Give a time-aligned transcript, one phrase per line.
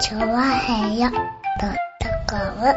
[0.00, 1.20] チョワヘヨドッ
[2.00, 2.76] トコム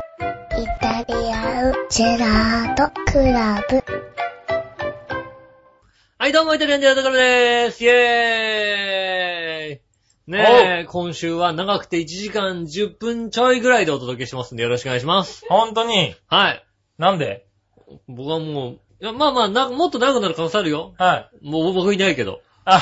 [0.62, 3.84] イタリアンジェラートクラブ。
[6.20, 7.84] はい、どうも、イタリアンジェラートクラブでーす。
[7.84, 15.44] イェーイねえ、今週は長くて1時間10分ちょいぐらいでお届けしますんでよろしくお願いします。
[15.50, 16.14] 本当に？
[16.28, 16.64] はい。
[17.00, 17.48] なんで？
[18.08, 20.94] 僕はもう、いや、まあまあな、もっと長くなる可能性あるよ。
[21.00, 21.50] はい。
[21.50, 22.42] もう僕いないけど。
[22.64, 22.80] あ、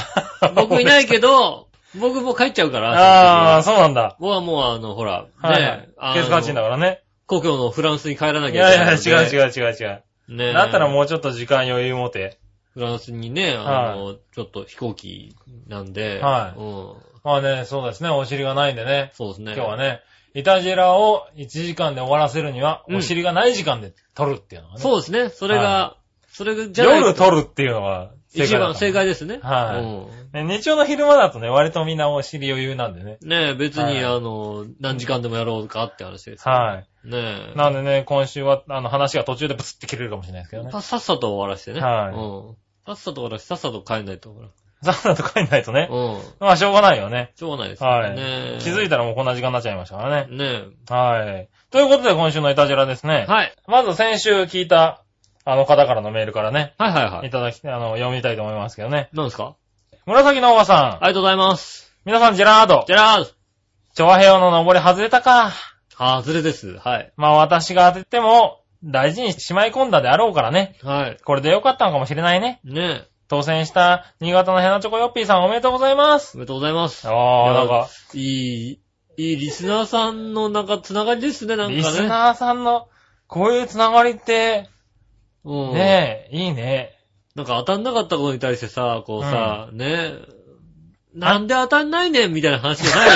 [0.56, 1.70] 僕いないけど、
[2.00, 2.92] 僕もう帰っちゃうから。
[2.92, 4.16] ああ、そうなんだ。
[4.20, 5.62] 僕はもうあの、ほら、はい。
[5.62, 7.04] ねえ、ケースカチンだからね。
[7.28, 9.38] 故郷のフランスに帰らないきやいや、ゃいけないので。
[9.38, 10.04] 違う違う違う違う。
[10.30, 10.36] う。
[10.36, 10.54] ねえ。
[10.54, 12.40] だったらもうちょっと時間余裕持て。
[12.74, 15.36] フランスにね、あの、ちょっと飛行機
[15.68, 16.20] なんで。
[16.20, 16.94] はいうん。
[17.24, 19.12] まあね、そうですね、お尻がないんでね。
[19.14, 19.54] そうですね。
[19.56, 20.02] 今日はね、
[20.34, 24.82] イタジェラを1時間で終わらせるには、うんお尻がない時間で撮るっていうのがね。
[24.82, 25.30] そうですね。
[25.30, 29.40] それが、はそれが、じゃ夜撮るっていうのが一番正解でですね。
[29.42, 33.18] はいね日曜の昼間だとね、割とみんなお尻余裕なんでね。
[33.22, 33.30] うん。
[33.30, 36.54] ねえ、別に、はいあの、何時間でもやろうかって話ですよ。
[36.54, 37.10] はい。
[37.10, 37.58] ねえ。
[37.58, 40.72] なんでね、今週は、あの、話が途中でブツって切れるかもしれないですけどね。
[40.72, 41.86] ささっさと終わらせてね。
[41.86, 42.56] はいうん。
[42.86, 44.32] さっさと終わらせて、さっさと帰んないと。
[44.32, 44.48] ほら
[44.86, 45.88] 残だと帰んないとね。
[45.90, 46.20] うん。
[46.40, 47.32] まあ、しょうがないよね。
[47.36, 48.16] しょうがないですよはい。
[48.16, 48.58] ね。
[48.60, 50.38] 気づいたらもうこんな時間になっちゃいましたからね。
[50.38, 51.50] ねはい。
[51.72, 53.32] ということで今週のイタジェラですねえ。。
[53.32, 53.56] はい。
[53.68, 55.04] まず先週聞いた、
[55.46, 57.30] あの方からのメールからね、はいはいはいい。
[57.30, 59.10] ただき、あの、読みたいと思いますけどね。
[59.14, 59.56] 何ですか？
[60.08, 60.78] 紫のおばさん。
[60.78, 61.94] ありがとうございます。
[62.04, 62.94] 皆さん、ジェラードじ。
[62.94, 63.26] ゃあ、
[63.94, 65.52] チョアヘヨの登り外れたか。
[65.98, 66.78] 外れです。
[66.78, 67.14] はい。
[67.16, 70.78] まあ私が当てても、大事にしまい込んだであろうからね。
[70.84, 71.18] はい。
[71.24, 72.60] これでよかったのかもしれないね。
[72.64, 73.08] ねえ。
[73.28, 76.38] 当選した新潟のヘナチョコヨッピーさんおめでとうございます。
[76.38, 77.08] おめでとうございます。
[77.08, 78.80] ああ、なんか、いい、
[79.18, 81.78] いいリスナーさんのなんかつながりですね、なんかね。
[81.78, 82.88] リスナーさんの、
[83.28, 84.70] こういうつながりって、
[85.46, 85.74] うん。
[85.74, 86.94] ねえ、いいね。
[87.36, 90.14] なんか当たんなかったことに対してさ、こうさ、ね
[91.14, 93.14] なんで当たんないねんみたいな話じゃないよ。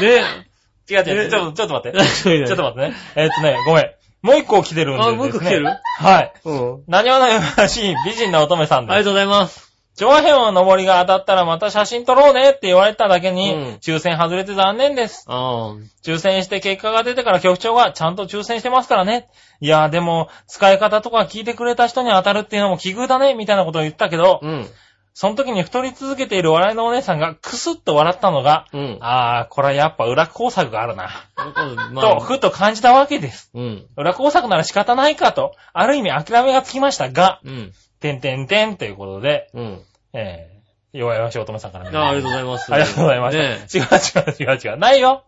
[0.00, 0.48] ね
[0.90, 1.98] 違う違う、ちょっと、ちょっと待って。
[2.22, 2.96] ちょちょっと待ってね。
[3.16, 3.90] えーっとね、ごめん。
[4.22, 5.66] もう一個来てるんで、あもう一個来てる？
[5.98, 6.32] はい。
[6.44, 6.84] うん。
[6.88, 8.94] 何話のよらしい美人な乙女さんです。
[8.94, 9.67] ありがとうございます。
[9.98, 15.24] 上辺の登りが当たったらまた写真撮ろうねって言われただけに、うん抽選外れて残念です。
[15.26, 19.28] あ抽選して結果が出てから局長がちゃんと抽選してますからね。
[19.60, 24.66] いやーでも、使い方とか聞いてくれた人に当たるっていうのも奇遇だね、みたいなことを言ったけどあ。、うん。
[25.14, 28.98] その時に太り続けている笑いのお姉さんがクスッと笑ったのが、うん。
[29.00, 31.10] あー、これはやっぱ裏工作があるな。
[31.90, 33.50] まと、ふと感じたわけです。
[33.52, 33.86] うん。
[33.96, 37.72] 裏工作なら仕方ないかと、ある意味諦めがつきましたが、うん。
[37.98, 39.82] てんてんてんということで、うん。
[40.12, 42.72] えー、弱々しい乙女さんからあありがとうございます。
[42.72, 44.22] ありがとうございまねした。
[44.22, 44.78] 違う違う違う違う。
[44.78, 45.24] ないよ。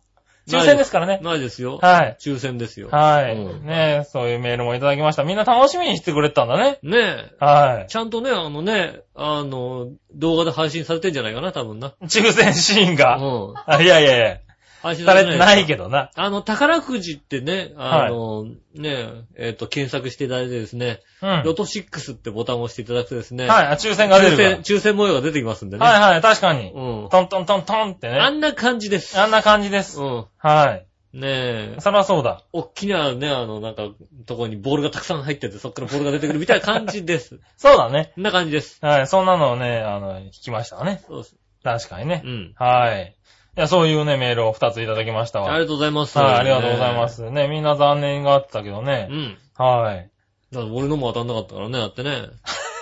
[0.48, 1.20] 抽選ですからね。
[1.22, 1.78] ないですよ。
[1.80, 2.16] はい。
[2.20, 2.88] 抽選ですよ。
[2.90, 3.36] はい。
[3.36, 5.22] うんねえ、そういうメールもいただきました。
[5.24, 6.78] みんな楽しみにしてくれてたんだね。
[6.82, 7.44] ねえ。
[7.44, 11.88] はちゃんとね、あのね、あの、動画で配信されてんじゃないかな、多分な。
[11.88, 11.92] い。
[12.04, 13.16] 抽選シーンが。
[13.16, 13.54] うん。
[13.66, 14.38] あいやいやいや、
[14.82, 15.66] されてないど。
[15.66, 16.10] けどな。
[16.14, 21.42] あの、宝くじってね、あの、ね、えっ、と、検索していただいてですね、うん。
[21.44, 24.62] ロト6ってボタンを押していただくとですね、はい、あ抽選が出抽選、るから。
[24.62, 25.84] 抽選模様が出てきますんでね。
[25.84, 26.72] はいはい、確かに。
[26.72, 27.08] うん。
[27.10, 28.18] トントントントンってね。
[28.18, 29.18] あんな感じです。
[29.20, 30.00] あんな感じです。
[30.00, 30.24] うん。
[30.38, 30.86] はい。
[31.12, 31.76] ねえ。
[31.80, 32.44] そりゃそうだ。
[32.52, 33.88] おっきなね、あの、なんか、
[34.26, 37.40] とこにボールがたくさん入ってて、そっからボールが出てくるみたいな感じです。
[37.58, 38.12] そうだね。
[38.14, 38.78] こんな感じです。
[38.80, 41.02] はい、そんなのをね、あの、聞きましたね。
[41.08, 41.36] そうです。
[41.64, 42.28] 確かにねう。
[42.28, 42.54] ん。
[42.56, 43.16] はい。
[43.56, 45.52] いや、そういうね、メールを2ついただきましたわ。
[45.52, 46.18] ありがとうございます。
[46.18, 47.30] はい、ありがとうございまねす。
[47.30, 49.08] ね、みんな残念があったけどうね。
[49.10, 49.38] ん。
[49.56, 50.10] はい。
[50.52, 52.28] だ俺のも当たんなかったからね、だってね。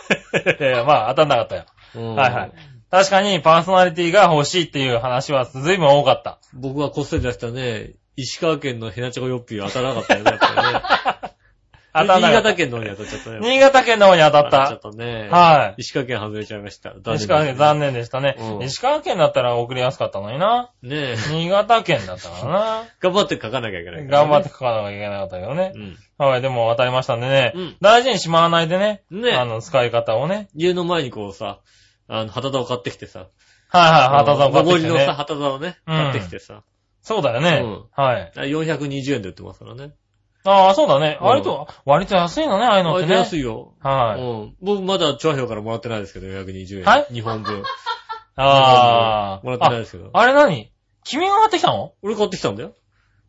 [0.87, 1.65] まあ、当たんなかったよ。
[1.95, 2.15] うん。
[2.15, 2.53] はいはい。
[2.91, 6.39] 確かに、パーソナリティが欲しいっていう話は随分多かった。
[6.55, 11.18] 僕がこっそり出したね、石川県のヘナチョコヨッピーは当たらなかったよね、やっぱりね。
[12.01, 12.53] 当たんなかった。
[12.53, 13.39] 新潟県の方に当たっちゃったね。
[13.41, 14.45] 新潟県の方に当たっ。
[14.45, 15.29] 当たっちゃったたね。
[15.31, 16.91] は石川県外れちゃいました。
[16.91, 17.17] い。
[17.17, 18.59] 石川県残念でしたねう。
[18.61, 20.71] ん石川県だったら送りやすかったのにな。
[20.83, 21.17] ねえ。
[21.31, 24.11] 新潟県だったから 頑張って書かなきゃいけないな。
[24.11, 25.73] から、頑張って書かなきゃいけなかったけどね。
[25.75, 25.97] うん。
[26.19, 27.77] はい、でも当たりましたんでねうん。
[27.81, 29.03] 大事にしまわないでね。
[29.11, 30.49] ねあの、使い方をね。
[30.55, 31.61] 家の前にこうさ、
[32.09, 33.27] あの、旗座を買ってきてさ。
[33.71, 35.13] はいはい、旗座を買ってきて上りのさ、ね。
[35.13, 36.63] 旗座をね、うん買ってきてさ。
[37.03, 37.85] そうだよねうん。
[37.93, 38.33] はい。
[38.35, 39.93] 420円で売ってますからね。
[40.45, 41.19] ああ、そうだね。
[41.21, 43.19] うん割と、割と安いのね、ああいうのって割とね。
[43.21, 43.75] 安いよ。
[43.81, 44.21] はい。
[44.21, 44.55] うん。
[44.63, 46.85] 僕まだ調和表からもらってないですけど、420円。
[46.85, 47.07] はい？
[47.13, 47.63] 日本分。
[48.37, 49.45] ああ。
[49.45, 50.11] もらってないですけど。
[50.13, 50.71] ああれ何？
[51.05, 51.93] 君が買ってきたの？
[52.03, 52.73] 俺買ってきたんだよ。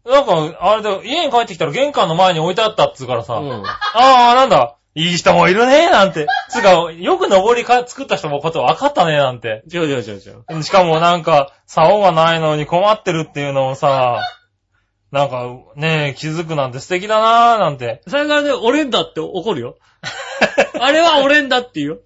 [0.06, 3.36] なんか、あれだ、家に帰ってきたら玄関の前に置いてあったっつうからさ。
[3.36, 3.64] うん。
[3.66, 4.76] ああ、なんだ？
[4.96, 6.28] いい人もいるね、なんて。
[6.50, 9.64] つうか、よく登りか作った人もこと分かったね、なんて。
[9.72, 10.20] 違う違う違う
[10.52, 10.64] 違う。
[10.64, 14.20] しかもなんか、竿がないのに困ってるっていうのをさ、
[15.12, 18.02] なんか、ねえ、気づくなんて素敵だなーなんて。
[18.08, 19.78] それからね、俺んだって怒るよ。
[20.80, 21.98] あれは俺んだって言うよ。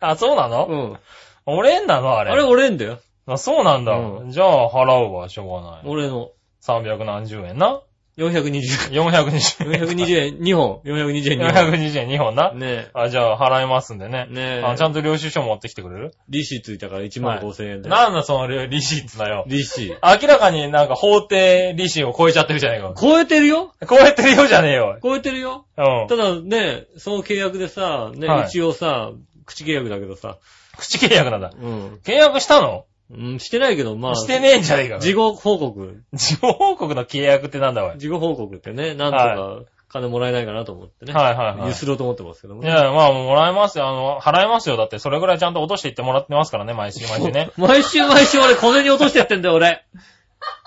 [0.00, 0.66] あ、そうなの？
[0.66, 0.98] うん。
[1.46, 2.30] 俺んなのあれ。
[2.30, 2.98] あれ俺んだよ。
[3.26, 3.92] あ、そうなんだ。
[3.92, 5.80] うじゃあ、払うわ、しょうがない。
[5.84, 6.30] 俺の
[6.62, 7.80] 300何十円な。
[8.18, 9.80] 420 420円。
[9.80, 10.80] 420円2本。
[10.84, 11.70] 420円2本。
[11.70, 12.52] 420円2本な。
[12.52, 14.26] ねあ、じゃあ、払いますんでね。
[14.30, 14.34] え。
[14.34, 14.62] ねえ。
[14.64, 16.14] あちゃんと領収書持ってきてくれる？
[16.28, 17.88] 利子ついたから1万5千円で。
[17.88, 19.44] なんだその利子っつだよ。
[19.46, 19.88] 利子。
[20.02, 22.92] 明らかになんか法定利子を超えちゃってるじゃねえか。
[23.00, 24.98] 超えてるよ超えてるようじゃねえよ。
[25.02, 26.06] 超えてるようん。
[26.08, 29.12] ただね、その契約でさ、ね、はい一応さ、
[29.46, 30.38] 口契約だけどさ、
[30.76, 31.52] 口契約なんだ。
[31.56, 32.00] うん。
[32.04, 32.84] 契約したの？
[33.10, 34.98] うん、してないけど、まあ、してねえんじゃねえか。
[34.98, 36.02] 事後報告。
[36.12, 37.98] 事後報告の契約ってなんだおい。
[37.98, 39.60] 事後報告ってね、なんとか
[39.90, 41.14] 金もらえないかなと思ってね。
[41.14, 42.68] はいはいはいゆすろうと思ってますけどもね。。
[42.68, 43.88] いや、まあ、もらえますよ。
[43.88, 44.76] あの、払いますよ。
[44.76, 49.82] だって、それぐらいちゃんと落としていってもらってますからね、毎週毎週ね 毎週毎週俺小銭落としてってんだよ、俺。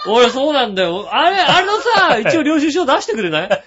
[0.08, 1.08] 俺そうなんだよ。
[1.12, 3.64] あれ、あのさ、一応領収書出してくれない？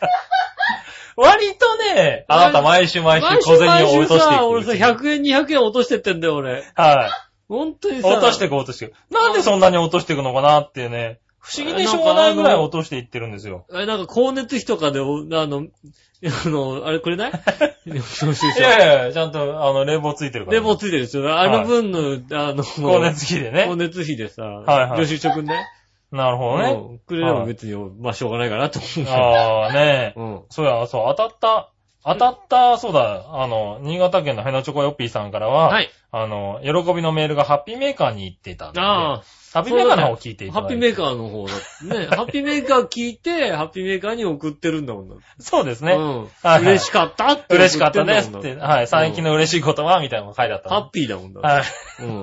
[1.16, 4.44] 割とね、あなた毎週毎週小銭を落としていく。
[4.46, 6.64] 俺さ、100円、200円落としてってんだよ、俺。
[6.74, 7.23] はい。
[7.48, 8.08] 本当にさ。
[8.08, 8.94] 落としていく落としていく。
[9.10, 13.66] なんでそんなに落としていくのかなっていうね、不思議でしょうがないぐらい落としていってるんですよ。
[13.70, 15.66] え、なんか光熱費とかで、おあの、
[16.46, 17.32] あの、あれくれない？
[17.84, 18.46] 領収書。
[18.46, 20.58] いやいや、ちゃんと、あの、冷房ついてるから。
[20.58, 21.38] レモついてるでしょ？
[21.38, 21.98] あの分の、
[22.32, 23.76] あの、光熱費でね光。
[23.76, 25.66] 熱費でさ、はいはい領収書くんね？
[26.12, 26.70] なるほどね。
[26.70, 29.10] うんくれれば別に、まあしょうがないかなと思う。
[29.10, 30.18] ああ、ねえ。
[30.18, 30.42] うん。
[30.48, 31.72] そうや、そう、当たった、
[32.04, 35.88] 当たった、そうだ、あの、新潟県のヘナチョコヨッピーさんからは、はい。
[36.12, 39.22] あの、喜びのメールがハッピーメーカーに行ってたんで、あ
[39.54, 40.68] ハッピーメーカーの方を聞いていあ、ただいて。
[40.68, 42.06] ハッピーメーカーの方だね。
[42.14, 45.24] ハッピーメーカー聞いて、ハッピーメーカーに送ってるんだもんだって。
[45.38, 45.94] そうですね。
[45.94, 46.18] うん。
[46.18, 47.54] はいはい嬉しかったって。
[47.54, 49.30] 嬉しかったですって、はい、最近の。
[49.30, 50.74] の嬉しい言葉みたいなのが書いてあったの。
[50.76, 51.40] ハッピーだもんだ。
[51.40, 51.62] はい。
[52.00, 52.22] うん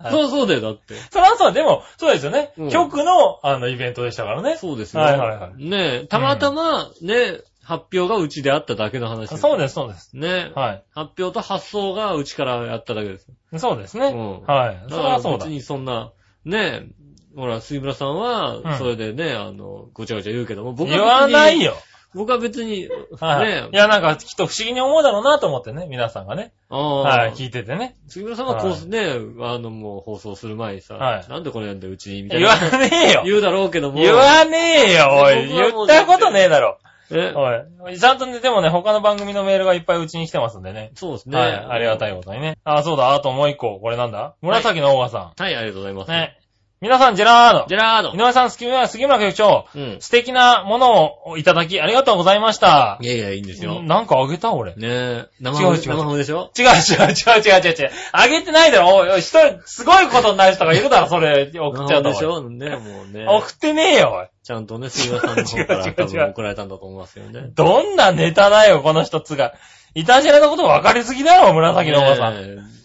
[0.10, 0.94] そうそうだよ、だって。
[1.10, 2.52] それはそう、でも、そうですよね。
[2.56, 4.56] うん局の、あの、イベントでしたからね。
[4.56, 5.02] そうですよ。
[5.02, 7.40] はいはいはいねえ、たまたま、ね、
[7.70, 9.38] 発表がうちであっただけの話です。
[9.38, 10.16] そうです、そうです。
[10.16, 10.82] ねはい。
[10.92, 13.28] 発表と発送がうちからやっただけです。
[13.58, 14.06] そうですね。
[14.06, 14.84] うんはい。
[14.88, 15.50] そだかられはそうだ別。
[15.50, 16.10] にそんな、
[16.44, 21.62] ねえ、ほら、杉村さんうんは、それでね、あの、ごちゃごちゃ言うけども、僕は別言にわない。
[21.62, 21.76] よ。
[22.12, 22.88] 僕は別に、
[23.20, 23.46] はい。
[23.46, 26.52] ねいや、なんか、きっと不思議に思うだろうなと思ってね、皆さんがね。
[26.70, 27.94] ああ、はい、聞いててね。
[28.08, 29.12] 杉村さんはこはいうね、
[29.42, 32.78] あの、もう放送する前にさ、はいなんでこれやんだよ、うちに、みたい言わな。
[32.78, 33.22] ねえよ。
[33.24, 34.00] 言うだろうけども。
[34.00, 35.46] 言わねえよ、おい。
[35.46, 36.78] 言ったことねえだろ。
[37.12, 37.32] え？
[37.34, 37.98] おい。
[37.98, 40.92] ちゃんとね、でもね、他の番組のメールがいっぱいうちに来てますんでね。
[40.94, 41.38] そうですね。
[41.38, 41.52] はい。
[41.52, 42.56] ありがたいことにね。
[42.64, 43.78] あ、そうだ、あともう一個。
[43.80, 44.36] これなんだ？
[44.42, 46.08] 紫のオーガさはい、ありがとうございます。
[46.08, 46.12] ん。
[46.12, 46.39] ね。
[46.82, 47.66] 皆さん、ジェラード。
[47.68, 48.16] ジェラード井。
[48.16, 49.66] 上さん、杉村、杉村局長。
[49.74, 49.96] うん。
[50.00, 53.06] 素敵なものをいただき、ありがとうございましたい。
[53.06, 53.82] やいや、いいんですよ。
[53.82, 54.72] ねなんかあげた俺。
[54.72, 55.26] 違うえ。
[55.42, 56.50] 生違う違うハム、生ハムでしょ？
[56.58, 56.72] 違う違う
[57.10, 57.90] 違う違う違う。
[58.12, 58.96] あげてないだろ。
[58.96, 61.50] おい一人、すごいことになる人がいるだろ、それ。
[61.54, 62.08] 送っちゃうと。
[62.12, 62.48] でしょ？
[62.48, 63.26] ね、もうね。
[63.28, 64.26] 送ってねえよ、おい。
[64.42, 67.50] ちゃんとね、杉村さんの方から違う違う違う多分送られたんだと思いますよね。
[67.54, 69.52] どんなネタだよ、この一つが。
[69.94, 72.79] いたじらのこと分かりすぎだろ、紫のおばさん。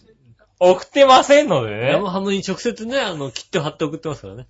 [0.60, 1.92] ね送ってませんのでえね。
[1.94, 4.48] 生ハムに直接ね、あの、切って貼って送ってますからね。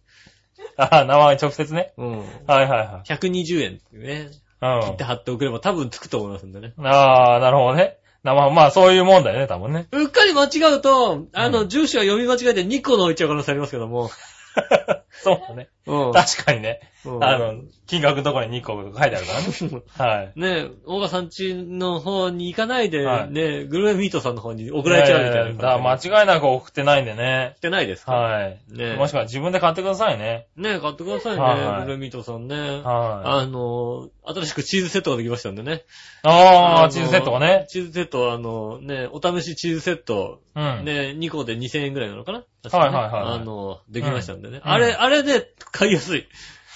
[0.78, 1.94] あ、生直接ね。
[1.98, 2.20] うん。
[2.20, 2.26] は
[2.62, 4.32] いは120円っていうね。
[4.62, 4.84] いはい。
[4.86, 6.74] 切って貼って送れば多分つくと思いますんでね。
[6.78, 6.88] うん。
[6.88, 7.98] ああ、なるほどね。
[8.24, 9.88] 生、まあそういうもんだよね、多分ね。
[9.92, 14.10] うっかり間違うと、あの、う住所は読み間違えて2個の置いちゃう可能性ありますけども。
[15.12, 15.70] そうだね。
[15.86, 16.14] うん。
[16.14, 16.80] 確かにね。
[17.06, 19.84] うんあの、金額のところに2個書いてあるからね。
[19.98, 20.32] はい。
[20.36, 27.54] ねえ、大川さんちの方に行かないで、はいねえ、グルメミートさんの方に送られちゃうみたいなだ間違いなく送ってないんでね。
[27.58, 28.14] ってないですか？
[28.14, 28.60] はい。
[28.70, 30.48] ねえもしくは自分で買ってくださいね。
[30.58, 32.56] ねえ、買ってくださいね、はいはいグルメミートさんね。
[32.56, 35.74] はあの、新しくチーズセットができましたんでね。
[35.74, 35.80] い。
[36.24, 37.68] ああ、のチーズセットがね。
[37.70, 40.86] チーズセット、あの、ね、お試しチーズセット、うん。
[40.86, 42.44] ね、2個で2000円ぐらいなのかな？
[42.72, 44.62] はいはいはいはいあの、できましたんでね。
[44.64, 46.28] うんあれ、あれで買いやすい。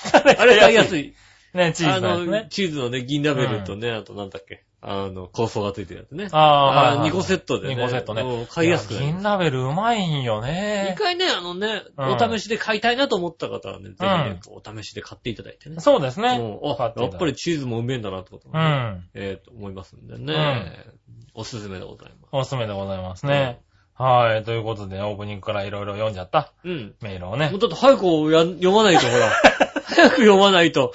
[0.13, 1.13] あれ買いやすい。
[1.53, 2.46] ね、チーズあの。
[2.50, 4.63] チーズのね、銀ラベルとね、あとなんだっけ。
[4.82, 6.29] あの、構想がついてるやつね。
[6.32, 7.10] ああ、はいはいはい。
[7.10, 7.75] 2個セットでね。
[7.75, 8.46] 2個セットねうん。
[8.46, 11.01] 買いやすく銀ラベルうまいんよね一。
[11.01, 15.79] 回ね、あのね、うんお試しで買いたいなと思った方はね、ぜひね、お試しで買っていただいてね。
[15.79, 16.60] そうですね。
[16.63, 19.10] うんあ、買っていただいてやっぱりチーズもうめえんだなってことねん。
[19.15, 20.34] ええと思いますんでね。
[20.34, 21.00] うん
[21.34, 22.29] おすすめでございます。
[22.32, 23.60] おすすめでございますね。
[24.00, 24.44] はい。
[24.44, 26.96] ということで、オープニングからいろいろ読んじゃったうん。
[27.01, 27.60] メールをねもう。
[27.60, 29.29] だって早くや読まないと、ほら。
[29.86, 30.94] 早く読まないと、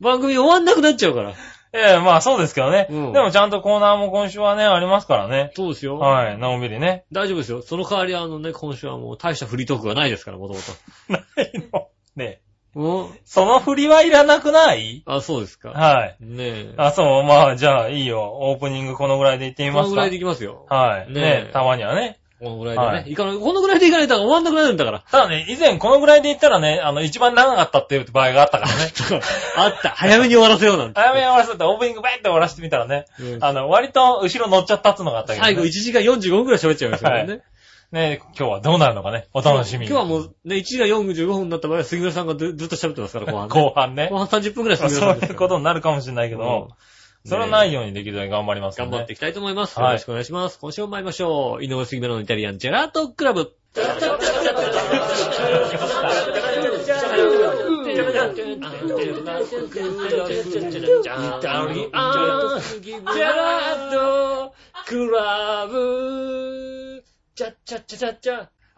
[0.00, 1.32] 番組終わんなくなっちゃうから。
[1.72, 2.86] ええ、まあそうですけどね。
[2.88, 5.50] うんでもちゃんとコーナーも今週はね、ありますからね。
[5.56, 5.98] そうですよ。
[5.98, 6.38] はい。
[6.38, 7.04] のんびりね。
[7.12, 7.62] 大丈夫ですよ。
[7.62, 11.12] その代わりあのね、今週はもう大したフリートークがないですから、もともと。
[11.12, 11.88] ないの。
[12.14, 12.40] ね
[12.76, 13.18] うん。
[13.24, 15.02] その振りはいらなくない？
[15.06, 15.70] あ、そうですか。
[15.70, 16.16] はい。
[16.20, 16.74] ねえ。
[16.76, 18.38] あ、そう、まあ、じゃあいいよ。
[18.40, 19.82] オープニングこのぐらいで行ってみますか。
[19.84, 20.66] このぐらいでいきますよ。
[20.68, 21.12] はい。
[21.12, 22.20] ねねたまにはね。
[22.38, 22.86] このぐらいでね。
[22.86, 25.02] はいいかない、このぐらいでいかないと終わんなくなるんだから。
[25.10, 28.92] ただね、以前このぐらいで言ったらね、あの、一番長かったっていう場合があったからね。
[29.56, 29.90] あった。
[29.90, 31.00] 早めに終わらせようなんて。
[31.00, 35.54] 早めに終わらせてオープニングバイって終わらせてみたらね、うんあの、割と後ろ乗っちゃったってのがあったけど、ね。
[35.54, 37.40] 最後1時間45分くらい喋っちゃいましたからね。
[37.92, 39.86] ね、今日はどうなるのかね、お楽しみに。
[39.86, 43.54] 今日はもうね、1時が45分になった場合は杉村さんがずずっと喋ってますから、後半、ね。
[43.62, 44.18] 後半ね後。
[44.18, 46.74] 半30分くらいまあ杉村さんですからそういうことになるかもしれないけど、うん
[47.26, 48.92] それはないようにできるように頑張りますよね。
[48.92, 49.78] 頑張っていきたいと思います。
[49.78, 50.58] はいよろしくお願いします。
[50.60, 51.64] 今週も参りましょう。
[51.64, 53.52] 井上杉村のイタリアンジェラートクラブ。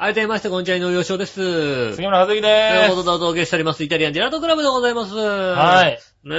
[0.01, 1.93] はい、どうもまして、こんにちは、井上洋翔です。
[1.97, 2.91] 杉村和之という。
[2.91, 5.13] ことでお届けしております、イタリアンジェラートクラブでございます。
[5.17, 5.57] は。
[5.57, 5.99] はい。
[6.23, 6.37] ね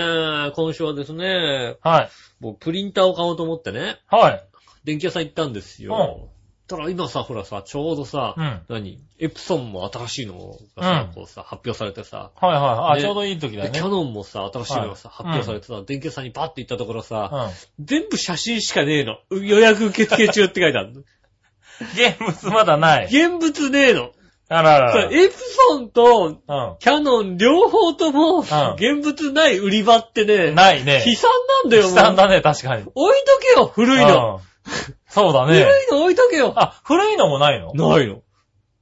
[0.48, 2.10] え、今週はですね、はい。
[2.40, 4.44] もうプリンターを買おうと思ってね、はい。
[4.86, 6.30] 電気屋さん行ったんですよ。
[6.70, 12.92] たら今さ、ほらさ、ちょうどさ、うん何エプソンも新しいのがさ、うんこうさ、発表されてさ、はいはい。
[12.94, 13.72] あ、ねちょうどいい時だね。
[13.74, 17.86] キャノンもさ、新しいのがさ、はい発表されてさ、電気屋さんにパッて行ったところさ、うん。
[17.86, 19.18] 全部写真しかねえの。
[19.32, 21.06] う予約受付中って書いてある。
[21.96, 23.06] 現物まだない。
[23.06, 24.12] 現物ねえの。
[24.52, 25.10] あららら。
[25.12, 25.34] エプ
[25.70, 26.38] ソンとう
[26.80, 30.56] キャノン両方とも、ん現物ない売り場ってね、ん。
[30.56, 31.04] ないね。
[31.06, 31.32] 悲惨
[31.64, 31.92] なんだよ、もう。
[31.92, 32.84] 悲惨だね、確かに。
[32.96, 34.42] 置いとけよ、古いの。
[34.44, 34.50] うん
[35.10, 35.68] そうだ古いね。
[35.92, 36.54] の置いとけよ。
[36.56, 37.74] あ、古いのもないの？
[37.74, 38.22] ないの。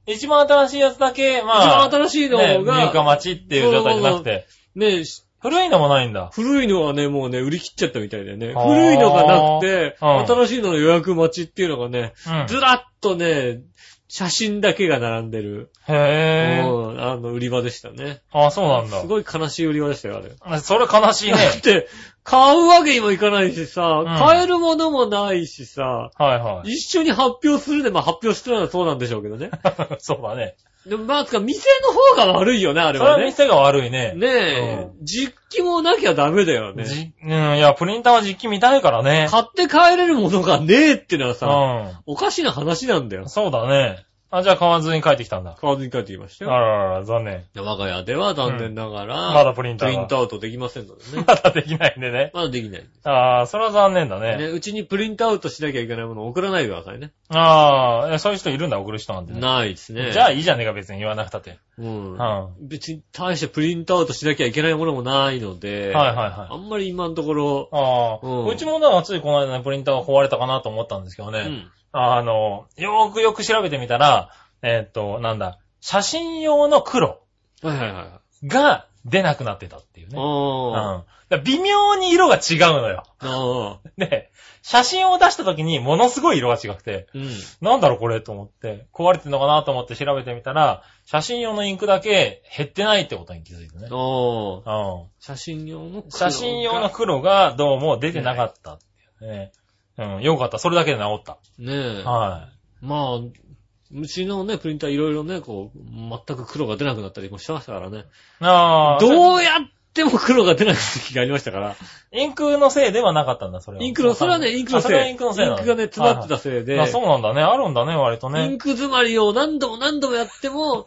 [0.06, 1.86] 一番新しいやつだけ、まあ。
[1.86, 4.46] 一番新しいのがね入荷待ちっていう状態じゃなくて。
[4.74, 6.30] ねし古いのもないんだ。
[6.32, 8.52] 古いのはね、もうね、売り切っちゃったみたいでね。
[8.56, 12.46] あー古いのがなくて、うん新しいのの予約待ちっていうのがね、うん。
[12.48, 13.60] ずらっとね、
[14.08, 16.92] 写真だけが並んでる、へぇー。
[16.92, 18.22] うんあの、売り場でしたね。
[18.32, 19.06] あ、そうなんだす。
[19.06, 20.32] ごい悲しい売り場でしたよ、あれ。
[20.40, 21.34] あそれ悲しいね。
[21.34, 21.88] だって、
[22.24, 26.72] 買うわけにもいかないしさ、ん買えるものもないしさ、はいはい。
[26.72, 29.50] 一緒に発表するで、まあ発表してるのはそうなんでしょうけどね。
[30.00, 30.56] そうだね。
[30.88, 33.24] でもまあ、つか、店の方が悪いよね、あれそれはね。
[33.24, 34.14] は店が悪いね。
[34.16, 36.84] ねえ、実機もなきゃダメだよね。
[36.84, 39.28] じうん、いや、プリンターは実機見たいからね。
[39.30, 43.28] 買って帰れるものがねえってのはさ、うおかしな話なんだよん。。
[43.28, 44.06] そうだね。
[44.30, 45.56] あ、じゃあ買わずに帰ってきたんだ。
[45.58, 46.60] 買わずに帰ってきましたあよ。
[46.60, 47.44] ららら、残念。
[47.54, 51.24] で我が家では残念ながら、まだプリンターがプリントアウトできませんのでね。
[51.26, 52.30] まだできないんでね。
[52.34, 52.86] まだできない。
[53.04, 54.46] ああ、それは残念だね、ね。
[54.46, 57.12] うちにプリントアウトしなきゃいけないものを送らないでくださいね。
[57.30, 59.40] ああ、そういう人いるんだ、送る人なんてね。
[59.40, 60.12] ないですね。
[60.12, 61.58] じゃあいいじゃねえか、別に言わなくたって。
[61.78, 62.16] うん。
[62.18, 71.40] は別に大してプリントアウトしなきゃいけないものもないので、はいはいはいあんまり今のところ、ああ、うんうちもだからついこの間ね、プリンターが壊れたかなと思ったんですけどね。
[71.40, 71.70] うん。
[71.92, 74.30] あの、よーくよく調べてみたら、
[74.62, 77.20] えーっと、なんだ、写真用の黒
[77.62, 78.46] はいはいはい。
[78.46, 80.18] が出なくなってたっていうね。
[80.18, 81.42] うん。
[81.44, 83.04] 微妙に色が違うのよ。
[83.98, 84.30] で、
[84.62, 87.30] 写真を出した時にものすごい色が違くて、うん。
[87.60, 93.88] なんだろうこれと思って、壊れてんのかなと思って調べてみたら、写真用のインクだけ減ってないってことに気づいてね。
[93.90, 95.06] うん。
[95.20, 99.52] 写真用の黒写真用の黒がどうも出てなかったっていうね。
[99.98, 100.58] うん、よかった。
[100.58, 101.38] それだけで治った。
[101.58, 102.02] ねえ。
[102.04, 102.48] は
[102.80, 107.98] まあ、うちのね、プリンターいろいろね、こう、全く黒が出なくなったりもしてましたからね。
[107.98, 108.02] い。
[108.40, 111.76] ああ、どうやっても黒が出ない時がありましたから。
[112.12, 113.84] インクのせいではなかったんだ、それは。
[113.84, 114.94] インクの、それはね、インクのせい。
[114.94, 116.80] あそれはインクのせいなのインクがね、詰まってたせいで。
[116.80, 117.42] あ、そうなんだね。
[117.42, 118.58] あるんだね、割とイねン。
[118.58, 120.84] ク詰まりを何度も何度もやっても、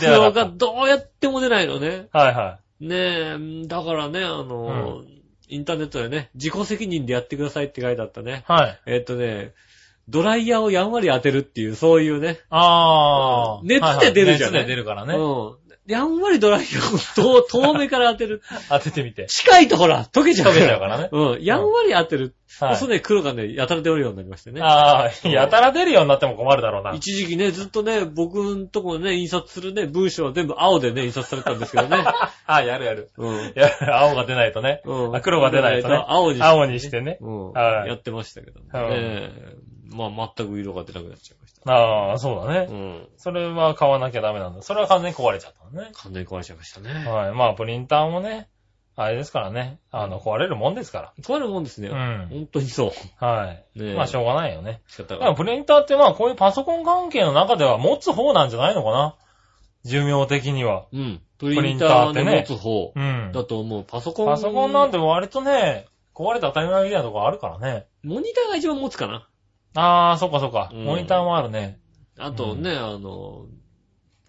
[0.00, 2.08] 出なかった黒がどうやっても出ないのね。
[2.12, 5.02] はいはねえ、だからね、あの、
[5.48, 8.44] インターネットでね、自己責任でやってくださいって書いてあったね。
[8.48, 8.52] い。
[8.52, 8.80] はい。
[8.86, 9.52] えっとね、
[10.08, 12.40] ドライヤーをやんわり当てるっていう、そういうね。
[12.50, 13.60] ああ。
[13.62, 15.14] 熱で出るじゃない熱で出るからね。
[15.14, 15.56] うん。
[15.88, 18.42] やんわりドライヤーを遠 遠目から当てる。
[18.68, 19.26] 当ててみて。
[19.26, 21.08] 近いとほら、溶けちゃう溶けちゃうからね。
[21.10, 21.42] うん。
[21.42, 22.34] やんわり当てる。
[22.60, 24.60] はいそうね、黒がね、やたら出るようになりましてね。
[24.62, 26.92] ああ、やたら出るようになっても困るだろうな。
[26.92, 32.04] 一時期ね、ずっとね、僕んとこね、印刷するね、文章は全部青でね、印刷されたんですけどね。
[32.46, 33.10] あ、やるやる。
[33.16, 33.52] うん。
[33.54, 34.82] やる、青が出ないとね。
[34.84, 36.04] うんあ黒が出ないとね。
[36.06, 37.18] 青にして、青にしてね。
[37.20, 37.52] うん。
[37.52, 38.66] はいやってましたけどね。
[38.72, 39.67] はいええ
[39.98, 41.72] まあ、全く色が出なくなっちゃいました。
[41.72, 42.66] ああ、そうだね。
[42.70, 43.08] うん。
[43.16, 44.62] それは買わなきゃダメなんだ。
[44.62, 45.90] それは完全に壊れちゃったのね。
[45.94, 46.90] 完全に壊れちゃいましたね。
[47.06, 47.32] はい。
[47.32, 48.48] まあ、プリンターもね、
[49.00, 49.78] あれですからね。
[49.92, 51.88] あの、壊れるもんですか壊れるもんですね。
[51.88, 51.94] ら。
[51.94, 52.28] うん。
[52.28, 53.24] 本当にそう。
[53.24, 53.78] はい。
[53.78, 54.82] ねえまあ、しょうがないよね。
[54.88, 59.16] 仕方がだからプリンターってまあ、こういうパソコン関係の中では持つ方なんじゃないのかな
[59.84, 60.86] 寿命的には。
[60.92, 61.20] うん。
[61.38, 63.30] プリンターーってねの持つ方うん。
[63.32, 63.84] だと思う。
[63.84, 64.26] パソコン。
[64.26, 67.86] パソコンなんて割とね、壊れて当たり前みたいなとこあるからね。
[68.02, 69.28] モニターが一番持つかな。
[69.74, 70.70] ああ、そっかそっか。
[70.72, 71.78] うんモニターもあるね。
[72.18, 73.46] あとね、あの、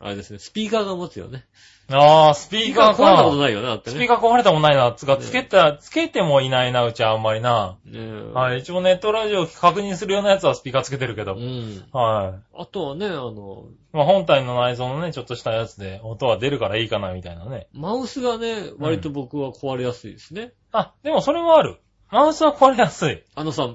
[0.01, 1.45] あれですね、スピーカーが持つよね。
[1.91, 3.41] ああ、スピーカー壊れたことか。
[3.41, 3.95] ないよね、だってね。
[3.97, 4.93] スピーカー壊れたもんないな。
[4.93, 7.77] つか、ねつけた、つけてもいないな、うちあんまりな。
[7.83, 8.59] ねえはい。
[8.59, 11.37] 一応ネットラジオ確認するようなやつはスピーカーつけてるけどう。
[11.37, 11.83] ん。
[11.91, 12.61] はい。
[12.61, 17.67] あとはね、あの、まあ本体の内蔵のね、ちょっとしたやつで音は出るからいいかな、みたいなね。
[17.73, 20.53] マウスがね、割と僕は壊れやすいですね。
[20.71, 21.77] あ、でもそれもある。
[22.11, 23.23] マウスは壊れやすい。
[23.35, 23.67] あのさ、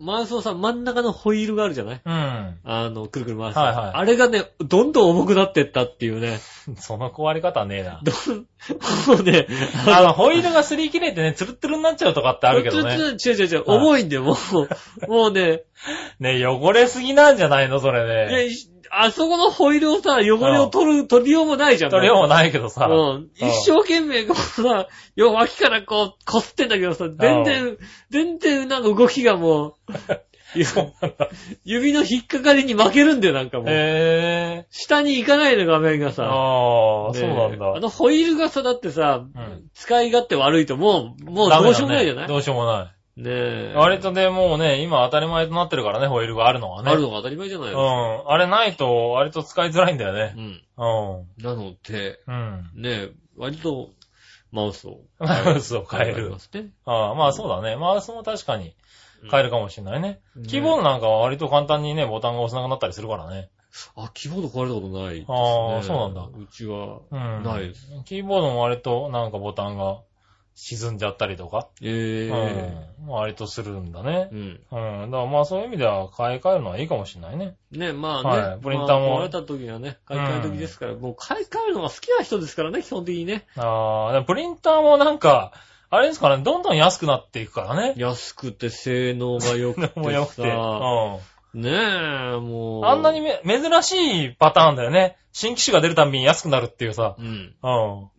[0.00, 2.00] マウスのさ、真ん中のホイールがあるじゃない？
[2.04, 2.58] うん。
[2.64, 3.58] あの、くるくる回す。
[3.58, 6.38] はいはいあれがね、どんどん重くなってったっていうね。
[6.76, 8.00] その壊れ方はねえな。
[8.02, 8.38] どん、
[9.16, 9.46] もうね、
[9.86, 12.94] あの、ホイールが擦り切れてね、ツルッツルになっちゃうとかってあるけどね。
[12.94, 14.36] 違う違う違う違う、はい重いんだよ、も
[15.06, 15.10] う。
[15.10, 15.62] もうね、
[16.20, 18.30] ね汚れすぎなんじゃないのそれね。
[18.30, 18.50] いやい
[18.90, 21.90] あそこのホイールをさ、汚れを取る、取りようもないじゃん。
[21.90, 22.86] 取りようもないけどさ。
[22.86, 23.28] うん。
[23.36, 27.78] 一生懸命こうさ、よ、脇からこう、こすってんだけどさ、全然、
[28.10, 29.74] 全然なんか動きがもう。
[31.64, 33.66] 指の引っかかりに負けるんだよ、なんかもう。
[33.68, 36.10] へ下に行かないの、画面が。
[36.12, 36.24] さ。
[36.24, 37.80] ああ、ねそうなんあだ。
[37.80, 42.28] のホイールがさ、だってさ、うん使い勝手悪いともう、もうどうしようもないじゃない？
[42.28, 42.97] どうしようもない。
[43.18, 43.72] ねえ。
[43.74, 46.90] 割とね、もうね、今当たり前となってるからね、ホイールがあるのはね。
[46.92, 48.30] あるのが当たり前じゃないうのん。
[48.30, 50.34] あれないと、割と使いづらいんだよね。
[50.36, 50.62] うん。
[50.76, 51.44] うん。
[51.44, 52.70] なので、うん。
[52.76, 53.90] ねえ、割と、
[54.52, 55.00] マウスを。
[55.18, 56.32] マウスを変える。
[56.84, 57.76] ああ、まあそうだね。
[57.76, 58.74] マウスも確かに
[59.30, 60.20] 変えるかもしれないね。
[60.36, 63.50] うんキーボードなんかは割と簡単にね、ボタンが押せなくなったりするからね。
[63.96, 65.24] あ、キーボード壊れたことない。
[65.28, 67.42] ああそうなんだうちは、うん。
[67.42, 67.88] ないです。
[68.04, 69.98] キーボードも割となんかボタンが
[70.60, 73.06] 沈んじゃったりとか、ええうん。
[73.06, 74.34] 割とするんだねう。
[74.34, 74.38] ん。
[74.38, 75.10] うん。
[75.12, 77.54] だからまあそういう意味では買い替えるのはいいかもしれないね。
[77.70, 83.46] ね、まあね、はいプリンターもまあ壊れた時はね、買い替え時ですから、もう買い替えるのが好きな人ですからね、基本的にね。
[83.56, 85.52] ああ、プリンターもなんか、
[85.90, 87.94] あれですかね、どんどん安くなっていくからね。
[87.96, 90.42] 安くて性能が良くて もう良くて。
[90.42, 91.18] うさ、ん。
[91.54, 92.84] ねえ、もう。
[92.84, 95.16] あんなにめ珍しいパターンだよね。
[95.32, 97.16] 新機種が出るたびに安くなるっていうさ。
[97.18, 97.54] うん。
[97.62, 97.68] う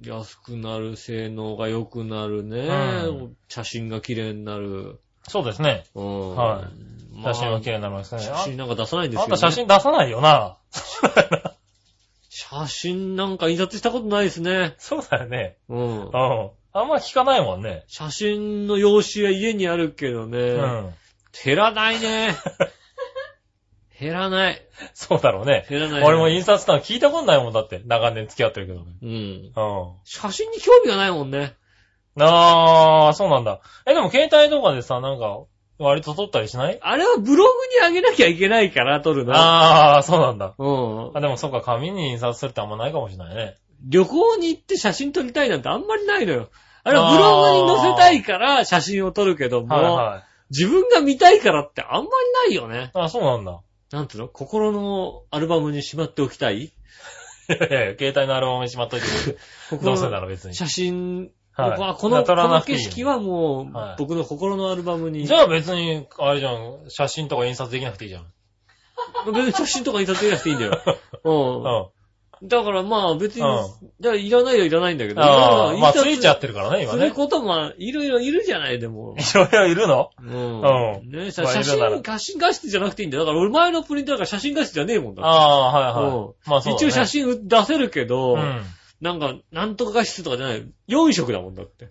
[0.04, 0.08] ん。
[0.08, 2.60] 安くなる、性能が良くなるね。
[2.60, 5.00] うん写真が綺麗になる。
[5.28, 5.86] そうですね。
[5.96, 6.36] うん。
[6.36, 8.22] はいまあ写真は綺麗になりますね。
[8.22, 9.36] 写真なんか出さないんですあよ、ね。
[9.36, 10.58] んた写真出さないよな。
[12.30, 14.76] 写真なんか印刷したことないですね。
[14.78, 15.58] そうだよね。
[15.68, 16.10] うんう。
[16.10, 16.12] ん。
[16.72, 17.84] あんま聞かないもんね。
[17.88, 20.38] 写真の用紙は家にあるけどね。
[20.40, 20.94] うん。
[21.44, 22.36] 減らないね。
[24.00, 24.62] 減らない。
[24.94, 25.66] そうだろうね。
[25.70, 26.04] 減らない。
[26.04, 27.82] 俺も印刷館聞いたことないもんだって。
[27.86, 28.86] 長年付き合ってるけどね。
[29.02, 29.10] うん。
[29.10, 29.52] うん。
[30.06, 31.56] 写真に興味がないもんね。
[32.18, 33.62] あー、そうなんだ。
[33.86, 35.40] え、でも携帯とかでさ、なんか、
[35.78, 36.78] 割と撮ったりしない？
[36.82, 37.52] あれはブログ
[37.88, 39.34] に上げなきゃいけないから撮るの。
[39.34, 40.54] あー、そうなんだ。
[40.58, 41.12] うん。
[41.18, 43.56] あ、でもそうか、紙に印刷するってあんまないかもしれないね。
[43.88, 46.50] 旅行に行って写真撮りたいなんてあんまりないのよ。
[46.84, 50.24] あれはブログに載せたいから写真を撮るけども、はいはい。
[50.50, 52.10] 自分が見たいからってあんま
[52.48, 52.92] りないよね。
[52.94, 53.62] あ、そうなんだ。
[53.92, 54.28] なんつうの？
[54.28, 56.58] 心のアルバムにしまっておきたい？
[56.66, 56.72] い
[57.50, 59.38] やいやいや携帯のアルバムにしまっといてくれ
[59.70, 60.56] 心 どうせなら別に。
[60.56, 65.26] 写真、はい僕はこの、撮この景色はもう、はい僕の心のアルバムに。
[65.28, 68.26] じゃあ別に、あれじゃん、写真とか印刷できなくていいじゃん。
[69.34, 70.82] 別に写真とか印刷できなくていいんだよ。
[71.26, 71.32] う
[71.90, 71.99] ん。
[72.42, 75.16] うだからまあ別に、うんじゃあいらないよいらないんだけん。
[75.16, 75.22] ど。
[75.22, 77.00] ああ、まあついちゃってるからね、今ね。
[77.00, 79.16] することもいろいろいるじゃない、でも。
[79.18, 80.12] いろいろいるの？
[80.22, 80.62] うん。
[80.62, 83.26] うんね写まあ写いるなら真、写真画質じゃなくていいんだよ。
[83.26, 85.30] だから俺前のプリンターが写真画質じゃねえもんだって。
[85.30, 86.16] ああ、はいはい。
[86.16, 86.86] うんまあそうだ、ね。
[86.86, 88.62] 一応写真出せるけど、うん。
[89.02, 90.66] なんか、なんとか画質とかじゃない。
[90.90, 91.90] 4色だもんだって。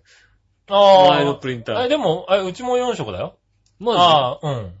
[0.69, 1.09] ああ。
[1.09, 3.35] 前のプリンターえ、でも、え、うちも4色だよ。
[3.79, 4.73] まあ、ああ、うん。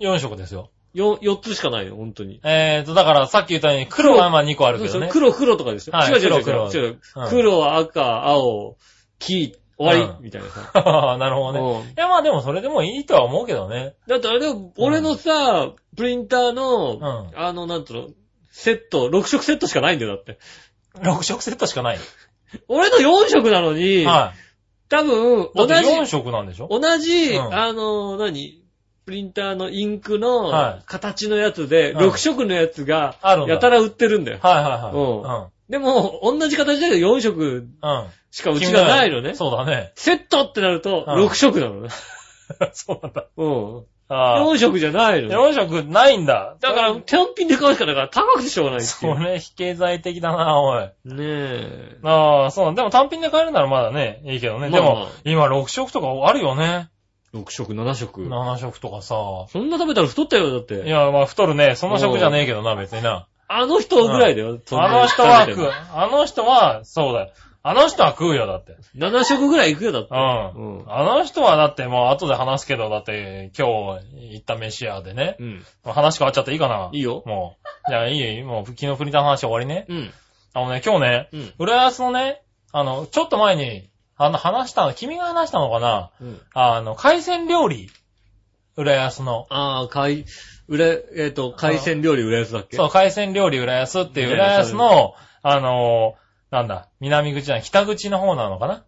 [0.00, 0.70] 4色ですよ。
[0.98, 2.40] 4、4つしかないよ、本当に。
[2.44, 5.08] えーと、だからさっき言ったように黒はまあ2個あるけどね。
[5.10, 5.96] 黒、黒とかですよ。
[5.96, 6.98] はい違う違う違う黒違う。
[7.16, 8.76] うん黒、赤、青、
[9.18, 10.72] 黄、終わうんり、みたいなさ。
[11.18, 11.60] なるほどね。
[11.60, 13.94] うんいやまあでもそれでもいいとは思うけどね。
[14.08, 18.08] だってあれ、俺のさ、プリンターの、うんあの、なんつうの、
[18.50, 20.38] セット、6色セットしかないんだよ、だって。
[21.00, 21.98] 6色セットしかない。
[22.66, 24.32] 俺の4色なのに、は
[24.88, 25.48] 多分、い。
[25.54, 26.68] だって同じ、4色なんでしょ？
[26.68, 28.57] 同じ、うんあの、何？
[29.08, 33.54] プリンターのインクのはい形のやつで、うん6色のやつが、あるんだ。
[33.54, 34.38] やたら売ってるんだよ。
[34.42, 37.54] はいはでも、同じ形だけど4色いはい。
[37.54, 37.62] うん。
[37.62, 38.10] うん。
[38.30, 39.34] しかうちがないのね。
[39.34, 39.92] そうだね。
[39.96, 41.88] セットってなると、うん6色なのね。
[42.72, 43.24] そうなんだ。
[43.38, 43.84] うん。
[44.10, 44.44] ああ。
[44.44, 45.30] 4色じゃないの。
[45.30, 46.56] 4色ないんだ。
[46.60, 49.16] だから、テンピンで買うしかだから高くてしょうがないっていう。
[49.16, 50.82] それ、非経済的だな、おい。
[50.82, 51.96] ねえ。
[52.02, 52.74] ああ、そう。
[52.74, 54.68] でも単品で買えるならまだね、いいけどね。
[54.68, 56.90] でもまあまあ、今6色とかあるよね。
[57.34, 58.22] 6色、7色。
[58.22, 59.14] 7色とかさ。
[59.48, 60.88] そんな食べたら太ったよ、だっいて。
[60.88, 61.74] や、まあ太るね。
[61.76, 63.26] その食じゃねえけどな、別にな。
[63.48, 64.60] あの人ぐらいだよ。
[64.64, 65.70] そんなあの人は食う。
[65.70, 67.30] あの人は、そうだよ。
[67.62, 68.76] あの人は食うよ、だって。
[68.96, 70.08] 7色ぐらいいくよ、だって。
[70.10, 70.80] うん。
[70.80, 70.92] うん。
[70.92, 75.36] あの人はだってもう後で話すけど、だって今日行った飯屋でね。
[75.38, 75.64] うん。
[75.84, 77.22] 話変わっちゃっていいかないいよ。
[77.26, 77.90] もう。
[77.90, 79.86] じゃあいいよ、もう昨日プリンターの話終わりね。
[79.88, 80.10] うん。
[80.54, 81.52] あのね、今日ね、うん。
[81.58, 86.10] 浦安のね、あの、ちょっと前に、あの、話したの、君が話したのかな？
[86.20, 86.40] うん。
[86.52, 87.88] あの、海鮮料理。
[88.76, 89.46] 浦安の。
[89.50, 90.24] ああ、海、
[90.68, 92.76] 浦、えっ、と、海鮮料理浦安だっけ？
[92.76, 96.14] そう、海鮮料理浦安っていうね浦安の、あの、
[96.50, 98.84] なんだ、南口じゃない、北口の方なのかな？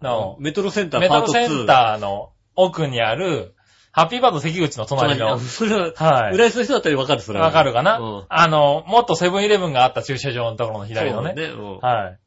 [0.00, 1.20] の、メトロセンターメト2。
[1.20, 3.54] トロセンターの奥にある、
[3.90, 5.32] ハッピーバード関口の隣の。
[5.34, 7.46] あそれは、はい浦安の人だったらわかる、それは。
[7.46, 11.34] わかるかな、うんあの、もっとセブンイレブンがあった駐車場のところの左のね。
[11.36, 11.54] そうだね。
[11.54, 12.18] うんはい。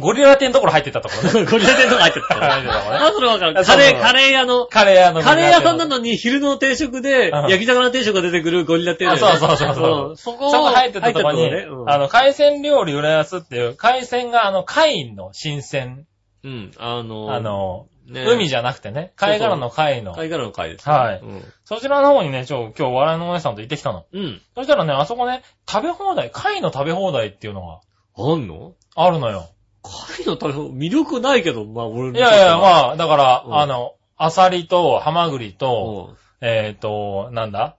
[0.00, 1.50] ゴリラ店のところ入ってったところね。
[1.50, 3.04] ゴリラ店とか入ってた入ってたところね。
[3.04, 3.64] あ、それわかる。
[3.64, 5.22] カレー、カレー屋の、カレー屋の。
[5.22, 10.12] カレー屋さんなのに昼の定食で、うん焼き魚定食が出てくるゴリラ店だあ、そうそうそうそう。
[10.12, 16.06] んそこそこ入ってたところに、入ってたとこねあの、海鮮料理浦安っていう、海鮮があの、貝の新鮮、
[16.42, 16.50] うん。
[16.52, 16.70] うん。
[16.78, 20.14] あの、あ、の、ね海じゃなくてね、貝殻の貝の。
[20.14, 21.44] 貝殻の貝です、はいうん。
[21.64, 24.04] そちらの方にね、ちょ、今日笑いのお姉さんと行ってきたの。
[24.12, 24.40] うん。
[24.56, 27.80] そしたらね、あそこね、食べ放題、貝の食べ放題っていうのが
[28.16, 28.72] あんの？
[28.96, 29.48] あるのよ。
[29.82, 37.76] 貝の食べ物、魅力ないけど、まあ俺のいやいや、あ、まあ、だから、うんあの、アサリとハマグリと、うえっ、と、なんだ？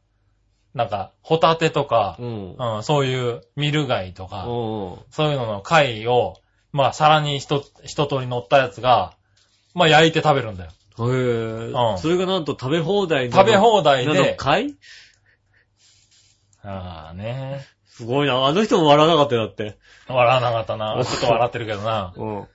[0.74, 2.24] なんか、ホタテとか、ん。
[2.24, 2.76] うん。
[2.78, 4.98] うん、そういうミル貝とか、うん。
[5.12, 6.38] そういうのの貝を、
[6.72, 9.14] まあ、皿に一、一通り乗ったやつが、
[9.74, 10.72] まあ、焼いて食べるんだよ。
[11.00, 11.06] へえ、
[11.72, 13.38] うんそれがなんと食べ放題の。
[13.38, 14.76] 食べ放題なので、貝
[16.64, 17.66] ああね。
[17.92, 18.46] すごいな。
[18.46, 19.78] あの人も笑わなかったよ、だって。
[20.08, 20.96] 笑わなかったな。
[21.04, 22.14] ちょっと笑ってるけどな。
[22.18, 22.48] うん。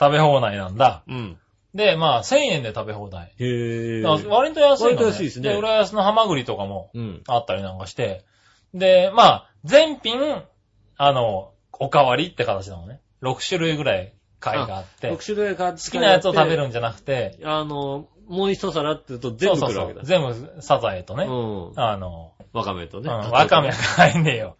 [0.00, 1.02] 食べ放題なんだ。
[1.08, 1.38] うん。
[1.74, 3.32] で、まあ、1000円で食べ放題。
[3.38, 4.02] へえ。
[4.02, 4.96] だから割と安いの、ね。
[4.96, 7.22] 割と安いですねで、浦安のハマグリとかもうん。
[7.26, 8.24] あったりなんかして。
[8.72, 10.44] で、まあ、全品、
[10.96, 13.00] あの、おかわりって形なのね。
[13.22, 15.90] 6種類ぐらい貝があって、6好種類買って。
[15.90, 20.04] きなやつを食べるんじゃなくて、あの、もう一皿って言うと全部来るわけだ。
[20.04, 21.72] そうそうそう全部サザエとね、うん。
[21.76, 23.10] あの、わかめとね。
[23.10, 24.56] うんわかめが入んねえよ。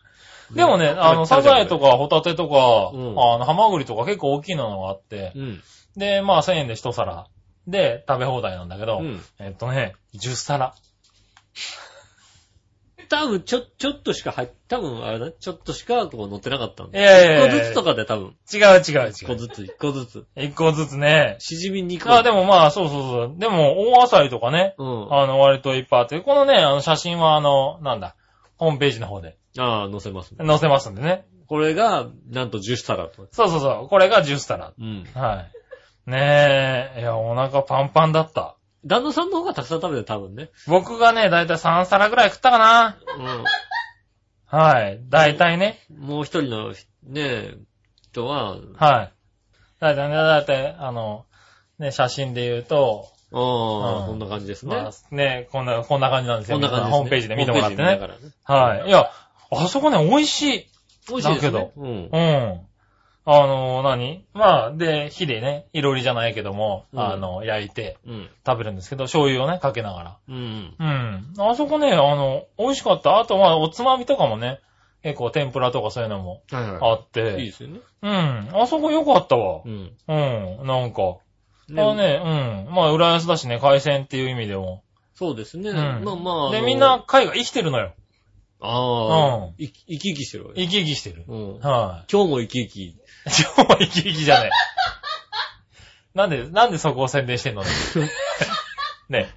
[0.53, 5.63] でもね、あの、サザエとかホタテとか、うんあの、ハマグリとか結構大きいのがあって、うん。
[5.97, 7.27] で、まあ1000円で一皿
[7.67, 9.21] で食べ放題なんだけど、うん。
[9.39, 10.75] えっとね、10皿。
[13.09, 17.01] 多分、ちょ、ちょっとしか入っ、多分、あれだ、ちょっとしか、こう乗ってなかったんいだ。
[17.01, 18.35] やいやいや一個ずつとかで多分。
[18.53, 19.11] 違う違う違う。
[19.11, 20.27] 一個ずつ、一個ずつ。
[20.37, 21.37] 一個ずつね。
[21.39, 22.11] しじみ2個。
[22.13, 23.35] あ、でもまあ、そうそうそう。
[23.39, 25.15] でも、大アサリとかね、うん。
[25.15, 28.17] あの、割といっぱいあって、このね、あの、写真はあの、なんだ、
[28.57, 30.45] ホームページの方でああ、乗せますね。
[30.47, 31.27] 載せますんでね。
[31.47, 33.29] これが、なんと10皿と。
[33.31, 33.89] そうそうそう。
[33.89, 34.73] これが10皿。
[34.79, 35.05] うん。
[35.15, 35.47] は
[36.07, 36.11] い。
[36.11, 38.57] ねえ、いや、お腹パンパンだった。
[38.85, 40.51] 旦那さんの方がたくさん食べて多分ね。
[40.67, 42.97] 僕がね、だいたい3皿ぐらい食ったかな。
[44.47, 45.01] はい。
[45.09, 45.79] だいたいね。
[45.91, 46.07] うん。
[46.07, 47.55] もう一人の、ね、
[48.03, 49.13] 人は、はい。
[49.81, 51.27] だいたいね、だいたい、あの、
[51.79, 54.77] ね、写真で言うと、ああ、うんこんな感じですね。
[54.77, 56.57] まあ、ね、こんな、こんな感じなんですよ。
[56.57, 56.97] こんな感じです、ね。
[56.97, 57.85] ホームページで見てもらってね。
[57.85, 58.81] ホームページで見ながらね。
[58.81, 58.89] はい。
[58.89, 59.11] いや、
[59.59, 60.67] あそこね、美味しい。
[61.09, 61.53] 美味しいですね。
[61.53, 62.09] だけうん。
[62.13, 62.61] うん。
[63.27, 64.25] あの、何？
[64.35, 68.29] まあ、で、火でね、いろりじゃないけども、うんあの、焼いてうん。
[68.47, 70.17] 食べるんですけど、醤油をね、かけながら。
[70.29, 70.75] うん。
[70.79, 71.35] うん。
[71.39, 73.19] あそこね、あの、美味しかった。
[73.19, 74.61] あと、まあ、おつまみとかもね、
[75.03, 77.37] 結構天ぷらとかそういうのもはいはあって。
[77.39, 77.41] い。
[77.41, 77.81] いいですよね。
[78.03, 78.51] うん。
[78.55, 79.69] あそこ良かったわう。
[79.69, 79.93] ん。
[80.09, 80.67] うん。
[80.67, 81.17] なんか。
[81.69, 82.75] ねあね、うん。
[82.75, 84.83] まあ、浦安だしね、海鮮っていう意味でも。
[85.15, 85.71] そうですね。
[85.71, 86.49] うんまあまあ。
[86.49, 87.95] あで、のみんな、貝が生きてるのよ。
[88.61, 90.61] ああ、うんい生き生きしてるわけ。
[90.63, 91.25] 生き生きしてる。
[91.29, 91.59] うん。
[91.61, 92.85] は今日も生き生き。
[92.85, 92.97] い。
[93.57, 94.51] 今日も生き生きじゃねえ。
[96.19, 97.65] なんで、なんでそこを宣伝してんの
[99.09, 99.29] ね。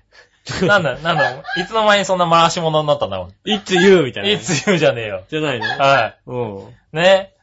[0.65, 4.29] なんだ、なんだ、いつの間にそんな回し物になったんだろいつ言うみたいな。
[4.29, 4.31] う。
[4.31, 5.23] いつ言うじゃねえよ。
[5.29, 5.65] じゃないの？
[5.67, 6.59] はうん。
[6.59, 6.73] い。
[6.93, 7.33] ね。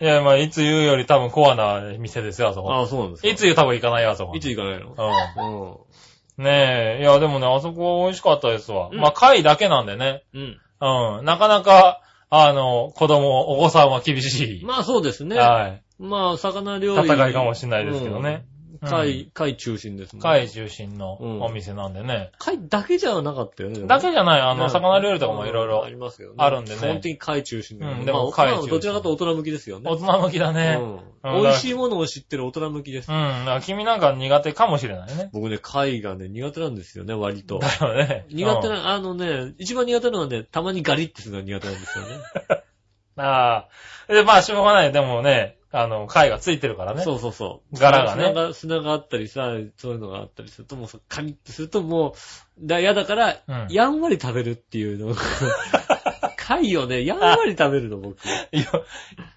[0.00, 2.72] いや、まあ、いつ言うより多分コアな店ですよ、あそこ。
[2.72, 3.28] ああ、そうなんですか。
[3.28, 4.36] いつ言う多分行かないよ、あそこ。
[4.36, 4.90] いつ行かないの？
[4.92, 5.80] う
[6.38, 6.44] うん。
[6.44, 6.44] ん。
[6.44, 7.02] ねえ。
[7.02, 8.90] いや、でもね、あそこ美味しかったですわ。
[8.92, 10.22] うんまあ、貝だけなんでね。
[10.34, 10.60] うん。
[10.82, 11.24] うん。
[11.24, 14.64] なかなか、あの、子供、お子さんは厳しい。
[14.64, 15.36] まあそうですね。
[15.36, 15.82] はい。
[16.02, 17.06] まあ、魚料理。
[17.06, 18.44] 戦いかもしれないですけどね。
[18.82, 18.88] うん。
[18.88, 20.20] 貝、貝中心ですね。
[20.20, 22.32] 貝中心のうんお店なんでね。
[22.38, 23.86] 貝だけじゃなかったよね。
[23.86, 26.36] だけじゃない、ああの、魚料理とかもいろいろありますけどね。
[26.38, 29.90] あるんでね本当に貝中心うんでもまあ貝中どちらかと大人向きですよね。
[29.90, 30.80] 大人向きだね。
[31.24, 33.14] 美味しいものを知ってる大人向きですう。
[33.14, 33.60] ん。
[33.62, 35.30] 君なんか苦手かもしれないね。
[35.32, 37.60] 僕ね、貝がね、苦手なんですよね、割と。
[37.60, 38.26] だよね。
[38.30, 42.10] うん苦手な、あのね、一番苦手なのはね、たまにガリッてするのが苦手なんですよね。
[43.16, 43.68] あ
[44.08, 44.12] あ。
[44.12, 44.92] で、まあ、しょうがない。
[44.92, 47.02] でもね、あの、貝がついてるからね。
[47.02, 47.78] そうそうそう。
[47.78, 55.14] 柄がね砂が、砂があったりさ、そういうのがあったりすると、もうさカリッとするともう、だ、嫌だから、うんやんわり食べるっていうの。
[56.36, 58.18] 貝をね、やんわり食べるの、僕。
[58.52, 58.66] いや、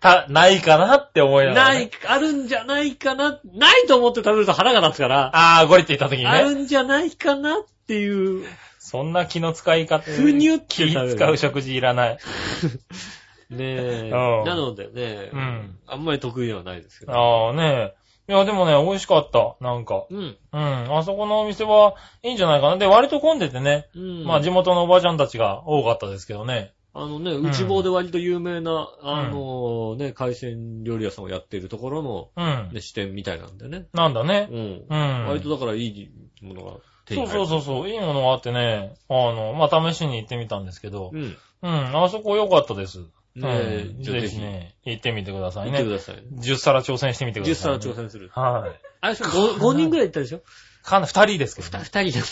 [0.01, 1.79] た、ないかなって思いながら、ね。
[1.79, 6.29] ない、あるんじゃないかな、ないと思って食べると腹が立つから、ああ、ゴリって言った時にね。
[6.29, 8.45] あるんじゃないかなっていう、
[8.79, 10.03] そんな気の使い方。
[10.11, 12.17] ふにゅって気使う食事いらない。
[13.49, 14.11] ねえ。
[14.11, 17.13] うんなのでね、うんあんまり得意ではないですけど。
[17.13, 17.93] ああね
[18.27, 19.55] いや、でもね、美味しかった。
[19.61, 20.07] なんか。
[20.09, 20.37] うん。
[20.51, 20.97] うん。
[20.97, 22.77] あそこのお店はいいんじゃないかな。
[22.77, 23.87] で、割と混んでてね。
[23.95, 24.23] うん。
[24.25, 26.73] まあ、地元のおばちゃんたちが多かったですけどね。
[26.95, 32.73] あのね、ん内房で割と有名な、あのね、海鮮料理屋さんをやっているところの、うん。
[32.73, 33.85] ね、支店みたいなんでね。
[33.93, 34.55] なんだねう。
[34.55, 34.85] ん。
[34.89, 35.25] うん。
[35.27, 36.09] 割とだからいい
[36.41, 36.77] ものが
[37.07, 41.17] そうそうそうそう、いいものがあってね、あの、まあ、試しに行ってみたんですけど、う。
[41.17, 41.37] うん。
[41.61, 43.05] うん、あそこ良かったです。
[43.35, 45.77] ねえぜひね、行ってみてくださいね。
[45.77, 46.23] 行ってください。
[46.39, 47.95] 10皿挑戦してみてくだ10さい、皿挑。
[47.95, 48.29] 戦する。
[48.33, 48.79] はい。
[49.01, 50.41] あれ、5, 5人ぐらい行ったでしょ？
[50.83, 52.11] かな、二人ですけど ?2 ね。
[52.11, 52.29] 人だっ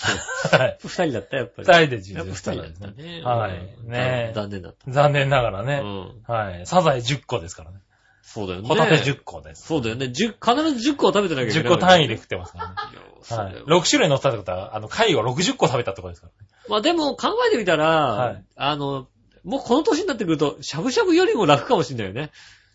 [0.51, 0.57] た。
[0.59, 0.77] はい。
[0.83, 1.67] 2人だった、やっぱり。
[1.67, 3.21] 二人で10やっぱ2人だ皿ですったね。
[3.23, 3.51] はい
[3.83, 4.91] うんねえ残念だった。
[4.91, 5.81] 残念ながらね。
[5.83, 6.21] うん。
[6.33, 6.65] はい。
[6.65, 7.77] サザエ10個ですからね。
[8.21, 8.67] そうだよね。
[8.69, 9.67] ホタテ10個です。
[9.67, 10.05] そうだよね。
[10.05, 11.71] 10必ず10個は食べてなきゃいけない。
[11.73, 12.73] 10個単位で食ってますからね。
[12.75, 13.65] はいだよ。
[13.67, 16.49] 6種類乗ったってことは、あの、貝を60個食べたってことですからね。
[16.69, 19.07] まあでも考えてみたら、はいあの、
[19.43, 22.31] もうこの年になってくると、しゃぶしゃぶよりも楽かもしれないよね。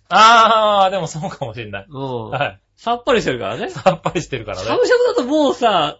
[0.08, 1.86] あー、でもそうかもしれない。
[1.88, 2.30] うん。
[2.30, 2.60] はい。
[2.76, 3.70] さっぱりしてるからね。
[3.70, 4.64] さっぱりしてるからね。
[4.64, 5.98] しゃぶしゃぶだともうさ、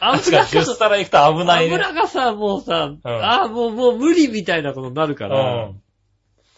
[0.00, 1.74] 油に10皿行くと危ないね。
[1.74, 5.66] 油がさ、もうさ、ああ、もう、もう無理みたいなことになるから。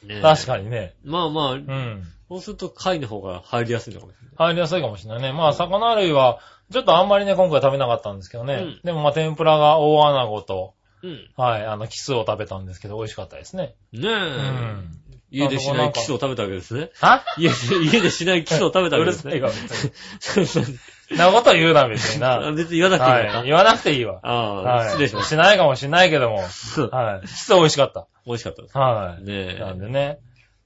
[0.03, 0.09] うん。
[0.09, 0.94] ね確かにね。
[1.05, 2.05] まあまあ、うん。
[2.29, 4.37] そうすると貝の方が入りやすいのかもしれない。
[4.37, 5.33] 入りやすいかもしれないね。
[5.33, 6.38] まあ、魚類は、
[6.73, 8.55] ちょっとあんまりね、今回食べなかったんですけどね。
[8.55, 11.30] うんでもまあ、天ぷらが大穴子と、うん。
[11.37, 13.74] はい、あの、キスを食べたんですけど、美味しかったですね。
[13.92, 14.08] ねえ。
[14.08, 14.98] うん。
[15.30, 16.90] 家でしないキスを食べたわけですね。
[17.00, 19.32] は家で、家でしないキスを食べたわうるけですね。
[19.32, 20.78] さいわ、別に。
[21.18, 22.34] なこと言うな、別にな。
[22.34, 23.38] あ別に言わなくていいのか。
[23.38, 23.46] はい。
[23.46, 24.20] 言わなくていいわ。
[24.22, 24.88] ああ、はい。
[24.88, 26.42] 失礼しまししないかもしれないけども。
[26.90, 26.96] た。
[26.96, 27.26] はい。
[27.26, 28.06] キス美味しかった。
[28.26, 28.76] 美味しかったです。
[28.76, 29.24] はい。
[29.24, 29.58] ねえ。
[29.58, 30.18] なんでね。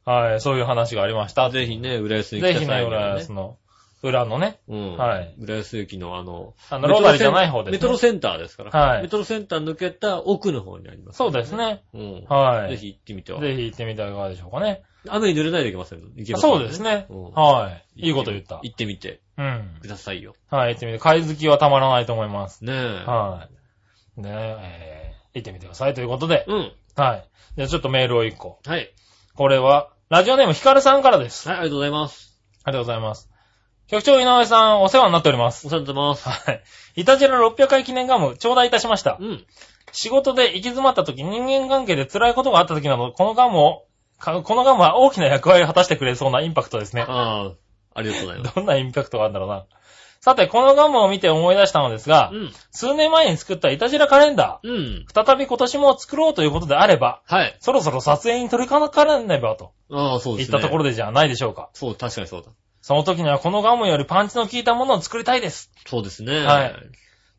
[0.04, 0.40] はい。
[0.40, 1.50] そういう話がありました。
[1.50, 3.56] ぜひね、浦安に来ぜひね、た際には浦安の、
[4.02, 4.60] 裏のね。
[4.68, 4.96] うん。
[4.96, 5.34] はい。
[5.38, 7.78] 浦安駅のあの、あの、ロータリーじゃない方です、ね。
[7.78, 8.70] メトロセンターですから。
[8.70, 11.54] はいメトロセンター抜けた奥の方にあります、そうです。
[11.54, 11.84] ね。
[11.94, 12.24] うん。
[12.28, 12.70] はい。
[12.70, 13.40] ぜひ行ってみては。
[13.40, 14.82] ぜひ行ってみてはいかがでしょうかね。
[15.08, 16.06] 雨に濡れないでいけませんよ。
[16.16, 17.06] 行けますそうですね。
[17.10, 18.08] うんはい。
[18.08, 18.60] いいこと言った。
[18.62, 19.78] 行ってみてうん。
[19.80, 20.34] くださいよ。
[20.50, 20.98] はい、行ってみて。
[20.98, 22.64] 貝好きはたまらないと思います。
[22.64, 22.76] ねえ。
[23.04, 23.48] は
[24.16, 24.20] い。
[24.20, 25.02] ねえ、えー
[25.34, 26.44] 行ってみてくださいということで。
[26.46, 26.72] うん。
[26.96, 27.28] はい。
[27.56, 28.58] じゃあちょっとメールを1個。
[28.66, 28.92] はい。
[29.34, 31.48] これは、ラジオネームヒカルさんからです。
[31.48, 32.38] はい、ありがとうございます。
[32.64, 33.31] ありがとうございます。
[33.92, 35.66] 局長井上さん、お世話になっております。
[35.66, 36.26] お世話になってます。
[36.26, 36.62] はい。
[36.96, 39.18] イタジラ600回記念ガム、頂戴いたしました。
[39.20, 39.44] うん。
[39.92, 43.84] 仕事で行き詰まった時、人間関係で辛いことがあった時など、このガムを、
[44.18, 47.04] かこのガムは大きな役割を果たしてくれそうなインパクトですね。
[47.06, 47.52] ああ、
[47.94, 48.54] ありがとうございます。
[48.56, 49.66] どんなインパクトがあるんだろうな。
[50.22, 52.52] さて、このガムを見て思い出したのですが、うん。
[52.70, 55.04] 数年前に作ったイタジラカレンダうん。
[55.06, 57.54] ー、再び今年も作ろうということであれば、はい。
[57.60, 60.56] そろそろ撮影に取り掛かねばとああ、そうですね。
[60.56, 61.68] いったところでじゃないでしょうか。
[61.74, 62.48] そう、確かにそうだ。
[62.82, 65.70] その時にはこのガムよりパンチの効いたものを作りたいです。
[65.86, 66.44] そうですね。
[66.44, 66.74] はい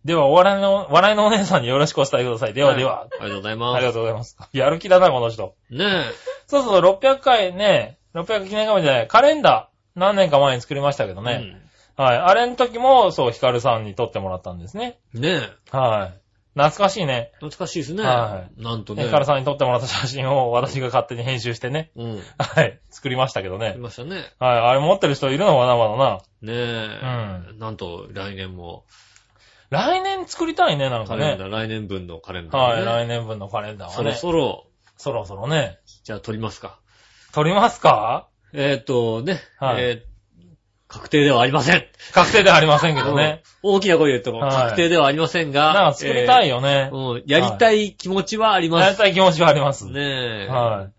[0.06, 2.54] では、お笑いの、笑いのお姉さんによろしくお伝えください。
[2.54, 3.08] ではでは。
[3.22, 3.80] いありがとうございあます。
[3.80, 4.38] りがとうございます。
[4.52, 5.56] やる気だな、この人。
[5.70, 6.04] ね
[6.48, 11.24] そうそう、600回ね、600記念ガムじゃない、カレンダー、何年か前に作りましたけどえ。
[11.40, 11.62] ね。
[11.96, 12.18] はい。
[12.18, 15.00] あれの時も、そう、ヒカルさんに撮ってもらったんですね。
[15.16, 15.22] うん。
[15.22, 15.40] ね
[15.74, 15.78] え。
[15.78, 16.23] はい。
[16.56, 17.32] 懐かしいね。
[17.36, 18.04] 懐かしいですね。
[18.04, 19.06] はなんとね。
[19.06, 21.92] ヒカルさんに撮ってもらった写真を私が勝手に編集してね。
[21.96, 22.22] うん。
[22.38, 22.80] はい。
[22.92, 23.80] 作りましたけどあねり。
[23.80, 24.18] ましたね。
[24.38, 24.60] はい。
[24.60, 26.18] あれ持ってる人いるのかな、まだな。
[26.42, 26.54] ね
[27.56, 27.60] え。
[27.60, 28.86] なんと、来年も、
[29.72, 31.24] 来年作りたいね、なんかね。
[31.24, 32.80] カレンダー、来年分のカレンダー、はい。
[32.82, 32.86] ね。
[32.86, 34.14] 来年分のカレンダーはね。
[34.14, 35.80] そろそろ、そろそろね。
[36.04, 36.80] じゃあ撮りますか。
[37.34, 38.28] 撮りますか？
[38.54, 39.40] えーっと、ね。
[39.58, 40.13] はいえー
[40.94, 41.84] 確定ではありません。
[42.14, 43.42] 確定ではありませんけどね。
[43.46, 45.74] うん大きな声で言っても、はい確定ではありませんが。
[45.74, 46.58] なんか作りたいよ。
[46.58, 46.90] よね。
[46.92, 47.24] うん。
[47.26, 48.84] やりたい気持ちはあります。
[48.84, 49.90] やりたい気持ちはあります。
[49.90, 50.48] ねえ。
[50.50, 50.90] は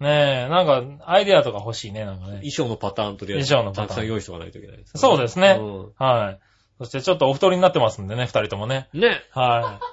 [0.00, 0.02] い。
[0.02, 2.38] ねえ、なんか、アイデアとか欲しいね、なんかね。
[2.38, 6.38] 衣装のパターンとりあえず、衣装のパターンたくさん用意しとかないといけないです、そうですねうはい。
[6.78, 8.88] そしてちょっとお太りになってますんでね、二人ともね。
[8.94, 9.00] ん。
[9.00, 9.22] ね。
[9.32, 9.84] はい。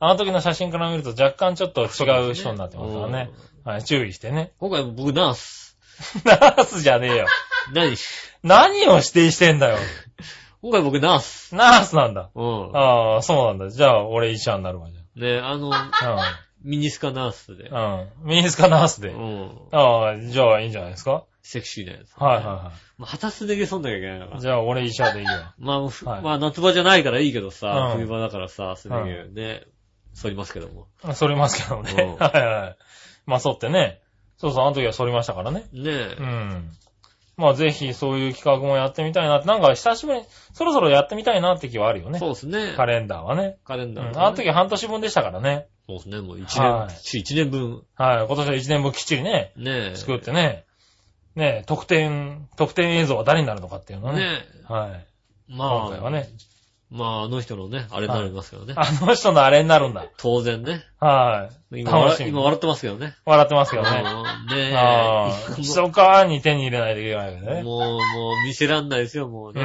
[0.00, 3.30] あの時の写真から見ると若干ちょっと違う人になってますからね。
[3.64, 4.52] はい、注意してね。
[4.58, 5.59] 今回僕ナース。
[6.24, 7.26] ナースじゃねえよ。
[7.72, 7.96] 何？
[8.42, 9.76] 何を指定してんだよ。
[10.62, 11.54] 今回僕ナース。
[11.54, 12.30] ナースなんだ。
[12.34, 12.76] うん。
[12.76, 13.70] ああ、そうなんだ。
[13.70, 15.90] じゃあ、俺医者になるわ、じねあの、ゃ
[16.62, 17.68] ミニスカナースで。
[17.72, 17.78] あ。
[17.78, 18.00] うん。
[18.00, 18.08] うん。
[18.24, 19.08] ミニスカナースで。
[19.08, 19.50] うん。
[19.72, 21.24] ああ、じゃあいいんじゃないですか？
[21.42, 22.12] セクシーなやつ。
[22.22, 24.34] はいはいはまあ、旗すでげそんなきゃいけないのかい。
[24.36, 24.40] な。
[24.40, 25.30] じゃあ俺医者でいいよ。
[25.58, 29.64] まあ、ふはいまあ、夏場じゃないからいいけどさ、うん冬場だからさ、すでげね、
[30.20, 30.86] 反りますけども。
[31.02, 31.92] 反りますけどね。
[31.92, 32.76] うんはいはい。
[33.26, 34.00] まあ反ってね。
[34.40, 35.66] そうそう、あの時は反りましたからね。
[35.72, 36.22] ねえう。
[36.22, 36.70] ん。
[37.36, 40.24] まあぜひそういう企画もやってみたいなって、なんか久しぶりに、
[40.54, 42.18] そろそろやってみたいなって気はあるよね。
[42.18, 42.72] そうですね。
[42.74, 43.58] カレンダーはね。
[43.64, 44.18] カレンダー、うん。
[44.18, 45.66] あの時半年分でしたからね。
[45.86, 48.26] そうですね、もう一年、はい一年分、はい。
[48.26, 49.96] 今年は1年分きっちりね、ねえ。
[49.96, 50.64] 作ってね。
[51.34, 54.20] ね特典、特典映像は誰になるのかっていうのはね。
[54.20, 54.26] ね
[54.68, 54.90] はい。
[54.94, 55.06] え。
[55.48, 56.28] まあ、今回はね。
[56.90, 58.74] まあ、あの人のね、あれになりますけどね。
[58.76, 60.06] あの人のあれになるんだ。
[60.16, 60.82] 当然ね。
[60.98, 61.80] はい。
[61.82, 63.14] 今楽しみ笑今笑ってますけどね。
[63.24, 63.90] 笑ってますけどね。
[63.90, 64.76] うんねえ。
[64.76, 67.60] ああ、かに手に入れないといけないわけね。
[67.60, 67.96] うもう、も
[68.42, 69.62] う見せらんないですよ、もうね。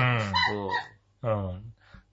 [1.23, 1.47] うん。
[1.47, 1.63] うん。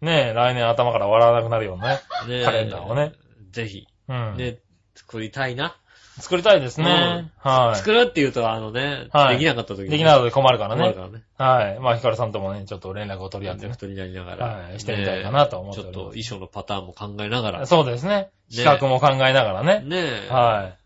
[0.00, 2.00] ねえ、来年頭から笑わなくなるよね。
[2.24, 3.12] うんねえカレンダーをね。
[3.50, 4.36] ぜひ、うん。
[4.38, 4.60] ね、
[4.94, 5.76] 作りたいな。
[6.20, 7.30] 作りたいですね。
[7.38, 7.76] はい。
[7.76, 9.90] 作るって言うと、あのね、はいできなかった時に。
[9.90, 10.82] できないので困るからね。
[10.82, 11.24] 困るからね。
[11.38, 11.80] はい。
[11.80, 13.72] まあ、ヒカルさんともね、ちょっと連絡を取り合ってね。
[13.72, 14.46] 人になりながら。
[14.46, 17.66] はいしてみたいかなと思っておりますねちょっと衣装のパターンも考えながら。
[17.66, 18.30] そうですね。
[18.54, 19.80] 企画も考えながらね。
[19.80, 20.28] ねえ。
[20.30, 20.76] は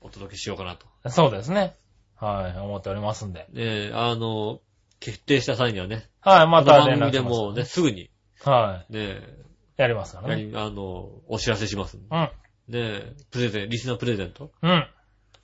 [0.00, 0.86] お届けしようかなと。
[1.06, 1.10] い。
[1.10, 1.74] そうですね。
[2.16, 2.58] はい。
[2.58, 3.40] 思っておりますんで。
[3.40, 4.60] ねえ、あの、
[4.98, 6.46] 決定した際にはね、はい。
[6.46, 8.10] まこのた番組で連絡しますもうね、すぐに、
[8.42, 9.80] はねい。
[9.80, 10.50] やりますかえ、らね。
[10.54, 12.14] あの、お知らせしますんで。
[12.14, 12.30] うん。
[12.70, 14.50] ねえ、プレゼン、リスナープレゼント？
[14.62, 14.86] うん。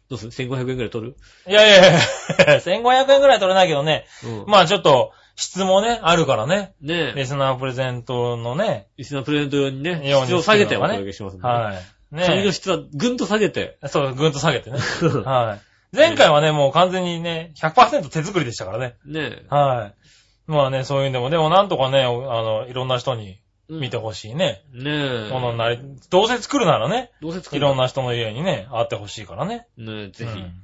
[0.09, 1.17] どうする ?1500 円くらい取る？
[1.49, 1.99] いやいやいや
[2.59, 4.07] 1500円くらい取れないけどね。
[4.25, 4.45] うん。
[4.47, 6.73] まあちょっと、質もね、あるからね。
[6.81, 8.87] ねえ、リスナープレゼントのね。
[8.97, 11.47] リスナープレゼント用にね、質を下げてお届けしますんで。
[11.47, 12.15] はい。
[12.15, 13.79] ね紙の質はぐんと下げて。
[13.87, 14.79] そう、ぐんと下げてね。
[15.25, 15.59] は
[15.93, 15.97] い。
[15.97, 18.95] 前回はね、もう完全にね、100%手作りでしたからね。
[19.05, 19.47] ねえ。
[19.51, 19.95] はい。
[20.47, 23.37] まあね、そういうんでも、でもなんとかね、おあの、いろんな人にうん
[23.69, 24.65] 見てほしいね。
[24.73, 25.31] ねえ。
[25.31, 25.79] ものになり、
[26.11, 29.67] どうせ作るならね、どうせ作るいろんな人の家にね、会ってほしいからね。
[29.77, 30.33] ねえ、ぜひ。
[30.33, 30.63] うん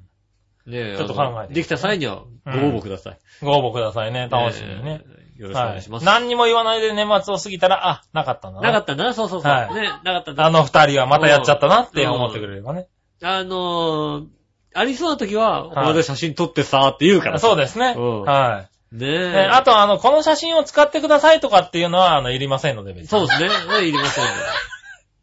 [0.65, 3.19] ねえ、ちょっと考えてあのできた際にはご応募ください。
[3.43, 4.29] ご応募くださいね。
[4.31, 5.03] 楽しみにね。
[5.37, 6.07] えよろしくお願いします。
[6.07, 8.69] はい何にも言わないで年末を過ぎたら、あ、なかったんだな。
[8.69, 9.53] なかったんだな、そうそうそう。
[9.53, 10.47] はいね、なかったんだ。
[10.47, 12.87] あの二人はまたやっちゃったなって思ってくれればね。
[13.23, 14.27] あのー、
[14.75, 17.39] ありそうな時は、はい俺で写真撮ってさーって言うから。
[17.41, 17.95] そうですね。
[17.97, 19.11] うんはねい。
[19.11, 19.33] え。
[19.33, 23.09] ねあと、あの、この写真を使ってくださいとかっていうのは、あの、いりませんので、別に。
[23.09, 23.49] そうですね。
[23.49, 24.31] ねいりませんね。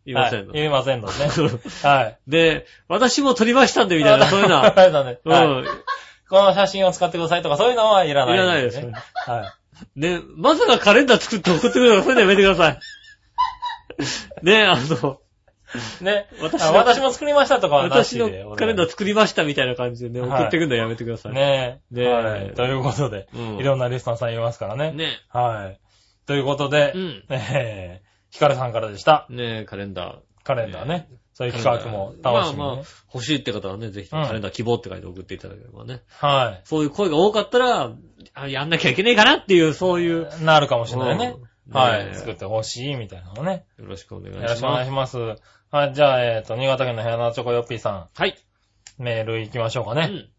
[0.05, 1.59] いりませんの はいいりませんのでね。
[1.83, 2.17] はい。
[2.27, 4.73] で、私も撮りましたんで、みたいな、 そういうのは。
[4.75, 5.65] そうだねうはいん。
[6.29, 8.93] この写真を使ってくださいとか、そういうのはいらない、いらないですね。
[9.25, 9.53] は
[9.95, 12.79] ね、まさかカレンダー作って送ってくれるのそういうのやめてください。
[14.43, 15.28] ねあの、い。
[16.01, 16.27] ね。
[16.41, 18.43] 私私も作りましたとかはなし私で。
[18.43, 21.33] のカレンダー作りましたみたいな感じでね、はい送ってくるのやめてください。
[21.33, 22.53] ねねはい。
[22.53, 24.91] ということで、うんいろんなリスナーさんいますからね。
[24.91, 25.79] ねはい。
[26.25, 29.25] ということで、うんえー、 ヒカルさんからでした。
[29.29, 30.17] ねカレンダー。
[30.43, 31.07] カレンダーね。
[31.33, 32.57] そういう企画も楽しみ。
[32.57, 36.01] まあまあ、欲しいって方はね、ぜひ、うんカレンダー希望って書いて送っていただければね。
[36.09, 37.93] はそういう声が多かったら、
[38.33, 40.29] あやんなきゃいけないかなっていう、そういう。
[40.41, 40.43] い。
[40.43, 41.35] なるかもしれないね。
[41.35, 42.15] うんねはい。
[42.15, 43.65] 作ってほしいみたいなのね。
[43.77, 44.51] よろしくお願いしよます。
[44.53, 45.17] ろしくお願いします。
[45.71, 45.93] はい。
[45.93, 48.29] じゃあ、えっ、と、新潟県の部屋のチョコヨッピーさはい。
[48.99, 50.07] ん、メール行きましょうかね。
[50.11, 50.29] うん。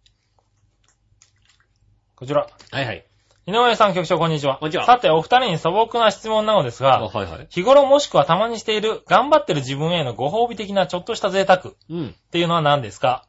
[2.16, 2.46] こちら。
[2.70, 3.06] はいはい。
[3.46, 4.58] 井上さん局長こんにちは。
[4.58, 7.46] こんにちはさて、お二人に素朴な質問なのですあ、が、はいはい。
[7.50, 12.14] 日頃もしくはたまにしている頑張ってる自分へのご褒美的なちょっとした贅沢っうん。
[12.30, 13.24] ていうのは何ですか？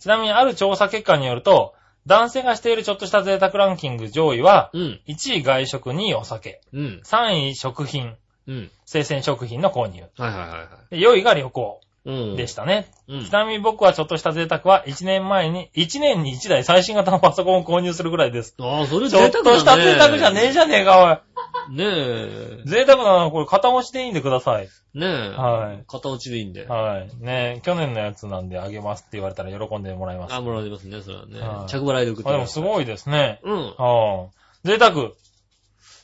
[0.00, 1.74] ちなみにある調査結果によると、
[2.06, 5.00] 男性がしているちょっとした贅沢ランキング上位は、うん。
[5.06, 7.00] 1位外食、2位お酒、うん。
[7.04, 8.16] 3位食品、
[8.48, 8.70] うん。
[8.86, 10.98] 生鮮食品の購入、はいはいはいはい。
[10.98, 11.91] で4位が旅行うん。
[12.04, 12.88] でしたね。
[13.08, 13.30] うんち。
[13.30, 18.54] なみに僕はちょっとした贅沢は1年前に、1年に1台最新型のパソコンを購入するぐらいです。
[18.58, 21.22] ああ、それちょっとした贅沢じゃねえじゃねえか、
[21.70, 22.68] ねえおい。。
[22.68, 24.68] 贅沢なのはこれ片押しでいいんでください。
[24.94, 25.28] ねえ。
[25.30, 25.84] はい。
[25.86, 26.66] 片落ちでいいんで。
[26.66, 27.10] はい。
[27.20, 30.34] ね去年のやつなんであげますって言われたら喜んでもらいます。
[30.34, 31.66] あ、もらいますね、それはねは。
[31.68, 33.40] い着払いで送ってあでもすごいですね。
[33.44, 33.74] うん。
[33.78, 34.36] はあ。
[34.64, 35.12] 贅沢。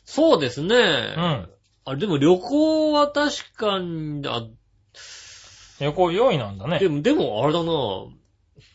[0.04, 0.74] そうですね。
[1.16, 1.48] うん。
[1.84, 4.46] あ、でも旅行は確かに、あ、
[5.80, 6.78] 旅行4位なんだね。
[6.78, 7.72] でも、でもあれだな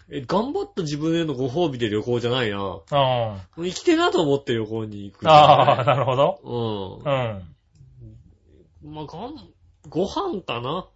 [0.10, 2.80] え、頑張った自分へのご褒美で旅行じゃないな。
[2.92, 5.32] あ生きてなと思って旅行に行く、あ。
[5.32, 6.40] ああ、 なるほど。
[6.44, 7.44] ううん。
[8.90, 8.94] ん。
[8.94, 9.36] まあ、がん、
[9.90, 10.88] ご飯かな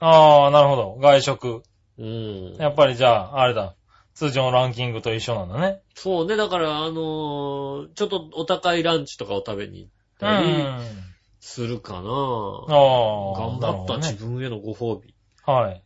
[0.00, 0.96] ああ、なるほど。
[1.00, 1.62] 外食。
[1.98, 2.56] うん。
[2.58, 3.74] やっぱりじゃあ、あれだ。
[4.14, 5.80] 通常のランキングと一緒なんだね。
[5.94, 11.14] そうね、だから、あのーちょっとお高いランチとかを食べに行っうたりん。
[11.40, 11.98] するかな。
[12.00, 13.34] ああ。
[13.36, 14.26] 頑張った自ね。
[14.26, 15.14] 分へのご褒美。
[15.46, 15.82] はい。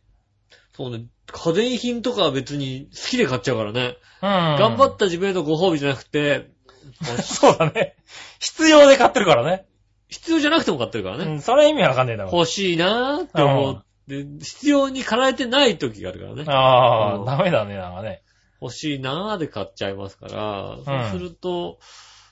[0.75, 3.97] そうね、家電品とかは別に好きで買っちゃうからね。
[4.21, 4.29] うん。
[4.59, 6.51] 頑張った自分へのご褒美じゃなくて、
[7.21, 7.95] そうだね。
[8.39, 9.65] 必要で買ってるからね。
[10.07, 11.25] 必要じゃなくても買ってるからね。
[11.25, 12.31] うん、それ意味わかんねえだろ。
[12.31, 16.43] 欲しいなーって思って、必要に叶えてない時があるからね。
[16.47, 18.23] ああ、うんダメだね、なんかね。
[18.61, 21.79] 欲しいなーで買っちゃいますから、そうすると、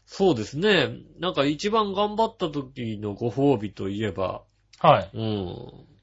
[0.05, 0.89] そうですね。
[1.19, 4.43] なんか一番頑張った時のご褒美といえば、
[4.79, 5.09] はい。
[5.13, 5.94] うん。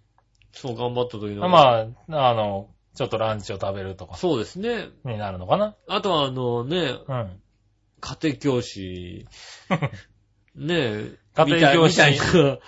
[0.52, 1.44] そう頑張った時の。
[1.46, 1.48] あ。
[1.48, 4.88] まあ、あの、ちょっとランチを食べるとか、そうですね。
[5.04, 5.74] になるのかな。
[5.88, 7.40] あとはあのね、うん。
[8.00, 9.26] 家庭教師、
[10.54, 12.58] ねえ、家庭教師みたいみたいな、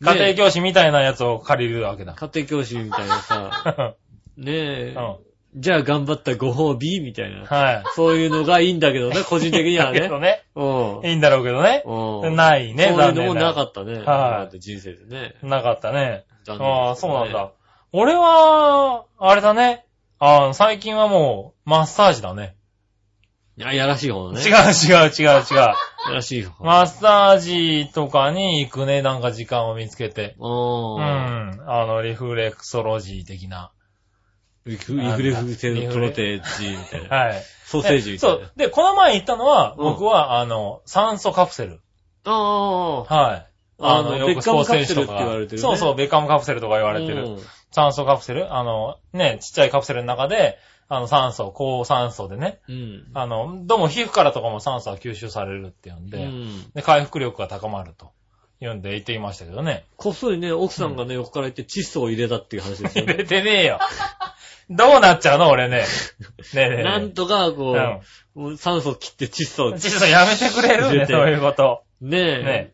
[0.12, 2.14] 家庭ね教師みたいなやつを借りるわけだ。
[2.14, 3.96] 家庭教師みたいなさ、
[4.38, 5.60] ねえ、うん。
[5.60, 7.44] じゃあ頑張ったご褒美みたいな。
[7.44, 7.82] はい。
[7.94, 10.08] そういうのがいいんだけどね、個人的にはね。
[10.08, 10.42] どね。
[10.56, 11.08] うん。
[11.08, 11.82] いいんだろうけどね。
[11.84, 12.34] うん。
[12.34, 13.64] ないね、そういうのもなかな。
[13.66, 14.00] ったね。
[14.00, 15.34] はい人生でね。
[15.42, 16.24] なかったね。
[16.44, 17.52] 残念ああ、ですねそうなんだ。
[17.92, 19.86] 俺は、あれだね。
[20.18, 22.56] ああ、最近はもう、マッサージだね。
[23.56, 24.40] いや、やらしい方だね。
[24.40, 25.56] 違う違う違う違う。
[25.56, 25.74] や
[26.12, 26.64] らしい方。
[26.64, 30.34] マッサージとかに行くね、なんか時間を見つけて。
[30.40, 30.46] う。
[30.46, 31.64] うんん。
[31.66, 33.70] あの、リフレクソロジー的な。
[34.66, 37.16] リフリフレフセルプロテージみたいな。
[37.16, 37.42] はい。
[37.66, 38.36] ソーセージみたいな。
[38.38, 38.52] そう。
[38.56, 41.80] で、この前行ったのは、うん僕は、あの、酸素カプセル。
[42.24, 43.02] ああ。
[43.04, 43.53] はい。
[43.80, 47.24] あのベッカムカプセルって言われてるねそうそう、ベッカムカプセルとか言われてる。
[47.24, 47.38] うん
[47.74, 50.58] 酸素カプセルあの、ね、ちっちゃいカプセルの中で、
[50.88, 53.06] あの、酸素、高酸素でね、うん。
[53.14, 56.70] あの、どうも皮膚からとかも酸素が吸収されるっていうんうで、ん。
[56.72, 58.12] で、回復力が高まると。
[58.60, 59.84] いうんで言っていましたけどね。
[59.96, 63.14] こっそりね、奥さんがね、横から行って窒素を入れたっていう話ですよ入ね。
[63.18, 63.80] れてねえよ。
[64.70, 65.48] どうなっちゃうの？
[65.50, 65.78] 俺ね。
[65.78, 65.84] ね
[66.54, 66.82] えねえ。
[66.86, 67.76] なんとか、こ
[68.36, 69.72] う酸素切って窒素を。
[69.76, 71.82] ちょっとやめてくれるね、入れてそういうこと。
[72.00, 72.73] ねね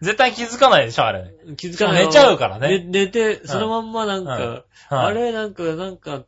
[0.00, 1.34] 絶対気づかないでしょ、あれ。
[1.48, 1.54] え。
[1.56, 2.06] 気づかない。
[2.06, 6.26] 寝ちゃうからね寝寝て、そのまんまなんか、はいあれなんか、なんか、クーっ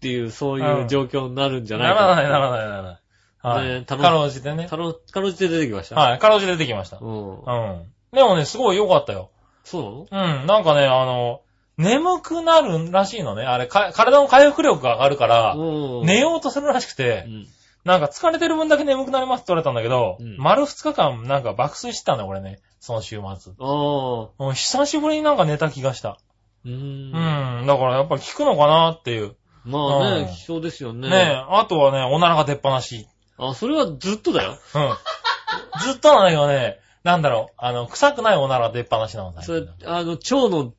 [0.00, 3.00] ていう、そういう状況になるんじゃないなからない、ならない、ならない。
[3.42, 3.84] はい。
[3.84, 4.76] かろうじてねか。
[4.76, 5.00] ろ、う
[5.30, 5.96] じて出てきました。
[5.96, 6.98] はい、かろうじて出てきました。
[7.00, 7.40] うん。
[7.40, 7.92] うん。
[8.12, 9.30] でもね、すごい良かったよ。
[9.64, 10.40] そうなの？
[10.40, 11.42] うん、なんかね、あの、
[11.78, 13.44] 眠くなるらしいのね。
[13.44, 16.06] あれ、か体の回復力が上がるから、うん。
[16.06, 17.46] 寝ようとするらしくてう、ん。
[17.84, 22.60] なんか疲れてる分だけ眠くなりますって言われたんだけど、うん丸2日間なんか爆睡してたんだよ、これね。
[22.80, 23.52] その週末。
[23.58, 23.66] ああ。
[23.66, 26.18] もう久しぶりになんか寝た気がした。
[26.64, 27.60] うーん。
[27.60, 27.66] うん。
[27.66, 29.36] だからやっぱり効くのかなっていう。
[29.64, 31.10] まあうんね、そうですよね。
[31.10, 33.06] ねえ、あとはね、おならが出っ放し。
[33.36, 34.56] あ、それはずっとだよ。
[34.74, 35.82] うん。
[35.82, 39.42] ずっとなんだけどね、なんだろう、あの、臭くないおならが出っ放しなのね。
[39.42, 40.72] それ、あの、腸の、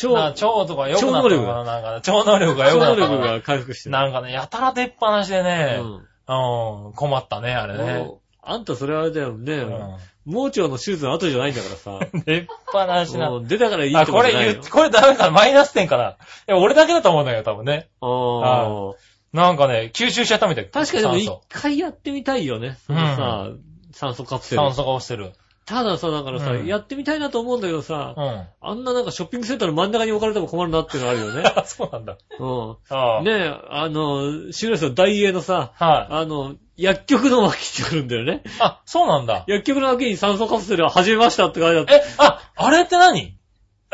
[0.00, 0.36] 腸、な腸
[0.66, 3.92] とか良くなったのかななんかね、腸能力が良くな腸ったのかな力が回復してる。
[3.92, 8.10] なんかね、やたら出っ放しでね、うんうん、困ったね、あれね。
[8.42, 9.54] あんたそれあれだよね。
[9.54, 9.96] うん
[10.28, 12.00] 盲腸の手術の後じゃないんだからさ。
[12.26, 13.38] 出っ放しなも。
[13.38, 14.68] う出たからいいあ、ってことじゃないよ言っ。
[14.68, 16.16] これダメかなマイナス点かない
[16.46, 17.88] や、俺だけだと思うんだけど、多分ね。
[18.00, 18.94] ああ。
[19.32, 20.68] なんかね、吸収しちゃったみたい。
[20.68, 22.76] 確かにでも一酸素回やってみたいよね。
[22.86, 23.48] そのさ、
[23.92, 24.74] 酸素カプセル酸。
[24.74, 25.32] 素が落ちてる。
[25.68, 28.46] たださ、だからさ、うんやってみたいなと思うんだけどさ、うん。
[28.60, 31.42] あんななんかショッピングセンターの真ん中に置かれても困るなっていうのあるよね。
[31.44, 32.16] あ、 そうなんだ。
[32.38, 33.24] うああん。
[33.24, 36.14] ねえ、あの、シュレスの大英のさ、はい。
[36.14, 38.42] あの、薬局の脇ってくるんだよね。
[38.60, 39.44] あ、そうなんだ。
[39.48, 41.94] 薬局の脇に酸素カプセルを始めましたって書いてあって。
[41.94, 43.34] え、あ、あれって何？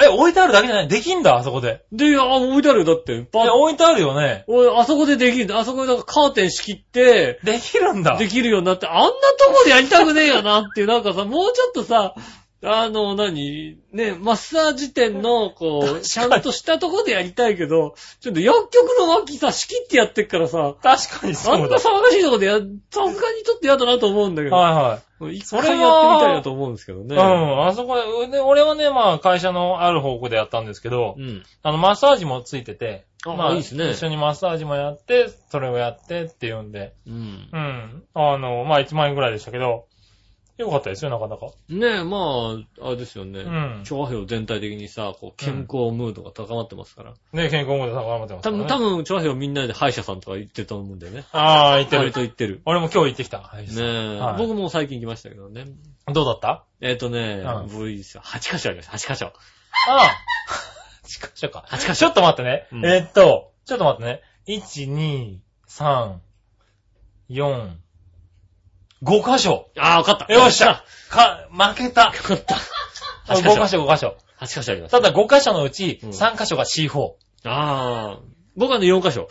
[0.03, 0.89] え、置いてあるだけじゃない？
[0.89, 1.85] できんだ、あそこで。
[1.93, 3.23] で、あ、置いてあるよ、だって。
[3.23, 4.45] パえ、ッ置いてあるよね。
[4.49, 5.57] おい、あそこでできる。
[5.57, 8.19] あそこでなんかカーテン仕切って、できるんだ。
[8.19, 9.15] できるようになって、あんなと
[9.55, 12.15] こでやりたくねえよなっていう、なんかさ、もうちょっとさ、
[12.67, 13.79] あの、何？
[13.93, 21.69] ね、マッサージ店の、こう、ちゃんとしたとこでやりたいけど、ちょっと薬局の脇さ、仕切ってやってっからさ、確かにあそうんだ。
[21.69, 27.15] な騒がしいとこでや、さすがにちょっと嫌だなと思うんだけど、は一それは回やってみたいなと思うんですけどね。
[27.15, 27.29] いはい。
[27.29, 27.97] うん、あそこ
[28.27, 31.43] で、で俺はね、まあ、会社のある方向でやったんですけど、うん。
[31.63, 37.49] あの、マッサージもついてて、あまあ、いいですね一緒にマッサージもやって、それをやってっていうんで、うん。
[37.53, 38.05] うん。
[38.15, 39.87] あの、まあ、1万円ぐらいでしたけど、
[40.57, 41.47] よかったですよ、なかなか。
[41.69, 43.41] ねえ、まあ、あれですよね。
[43.41, 43.43] う
[43.81, 47.15] ん調和表全体的にさ、こう、健康ムードが高まってますから。
[47.33, 48.67] ね、健康もで高まってますから、多分、ね。
[48.69, 51.25] 多分、調和表みんなで歯医者さんとか行ってると思うんだよね。
[51.33, 52.13] ああ、言って割る。
[52.15, 52.63] と行ってる。
[52.67, 53.41] 俺も今日行ってきた。
[53.41, 55.65] はいねえ、はい僕も最近行きましたけどね。
[56.13, 56.65] どうだった？
[56.81, 58.23] えっ、とね、うん僕いいですよ。
[58.25, 58.93] 8箇所ありました。
[58.97, 59.27] 8箇所。
[59.27, 59.33] あ
[59.89, 60.17] あ。
[61.05, 61.65] 8箇所か。
[61.69, 62.69] 8箇所ちょっと待ってね。
[62.71, 64.21] うんえーっと、ちょっと待ってね。
[64.47, 65.39] 1、2、
[65.69, 66.19] 3、
[67.31, 67.71] 4、
[69.03, 69.71] 5箇所。
[69.79, 70.33] ああ、わかった。
[70.33, 72.07] よっしゃ か、負けた。
[72.07, 72.55] わかった。
[72.55, 73.63] 5 8箇所。
[73.65, 74.17] 箇所、5箇所。
[74.41, 75.01] 8箇所ありました。
[75.01, 77.13] ただ5箇所のうちうん3箇所が C4。
[77.45, 78.19] ああ、
[78.57, 79.29] 僕はね、4箇所。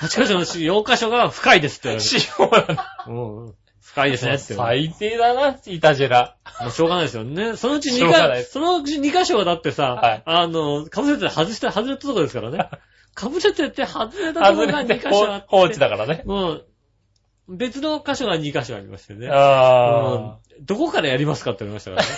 [0.00, 3.04] 8箇所のうち4箇所が深いですって言われ C4 なんだ。
[3.06, 3.12] る。
[3.12, 3.54] うん。
[3.80, 4.54] 深いですねって。
[4.54, 6.36] 最低だな、イタジェラ。
[6.60, 7.56] もうしょうがないですよね。
[7.56, 12.70] そのうち2しょうがない箇所、そのうち2箇所はだってさ、はいあの、かぶせて外した、外れたとこですからね。
[13.14, 15.46] かぶせてって外れたとこ外が2れて箇所あって。
[15.48, 16.22] 放置だからね。
[16.24, 16.66] もう、
[17.48, 19.28] 別の箇所が2箇所ありましてね。
[19.30, 22.08] あうんどこからやりますかって言われましたからね。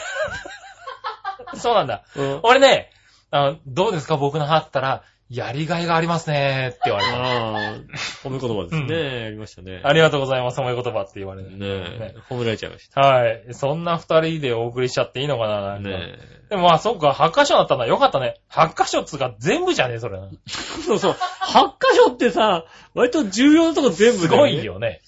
[1.52, 1.56] あ。
[1.56, 2.04] そうなんだ。
[2.16, 2.90] うん俺ね、
[3.30, 7.12] あのどうですか僕の歯あったら、やりがいがありますねって言われた。
[7.16, 7.74] ああ、
[8.22, 8.80] 褒め言葉ですね。
[8.80, 9.80] うんやりましたね。
[9.82, 11.50] ありがとうございます、褒め言葉って言われて。
[11.50, 13.54] ねえ、褒められちゃいましはい。
[13.54, 16.18] そんな二人でお送りしちゃっていいのかなね
[16.50, 17.86] でもまあ、そっか、8箇所だったんだ。
[17.86, 18.36] よかったね。
[18.50, 20.18] 8箇所っつうか全部じゃねえ、それ。
[20.18, 20.20] え。
[20.86, 21.12] そうそう。
[21.12, 24.36] 8箇所ってさ、割と重要なとこ全部ね。
[24.36, 24.62] ごい。
[24.62, 25.00] よね。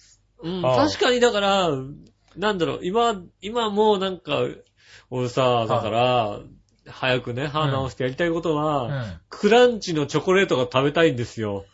[0.47, 1.71] うん、確かにだから、
[2.37, 4.43] なんだろう、今、今もうなんか、
[5.11, 6.39] 俺さ、だから、
[6.89, 9.21] 早くね、歯直してやりたいことは、うん。
[9.29, 11.65] クランチのチョコレートが食べたいんですよ。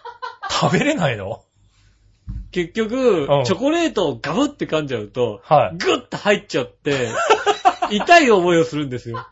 [0.50, 1.42] 食べれないの？
[2.52, 5.76] 結局うん、チョコレートをガブって噛んじゃうと、はい。
[5.76, 7.08] グッと入っちゃって、
[7.90, 9.26] 痛い思いをするんですよ。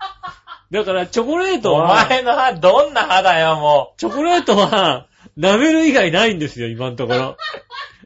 [0.70, 5.06] だから、チョコレートおは、前の歯、どんな歯だよ、もチョコレートは、
[5.38, 7.36] 舐める以外ないんですよ、今のところ。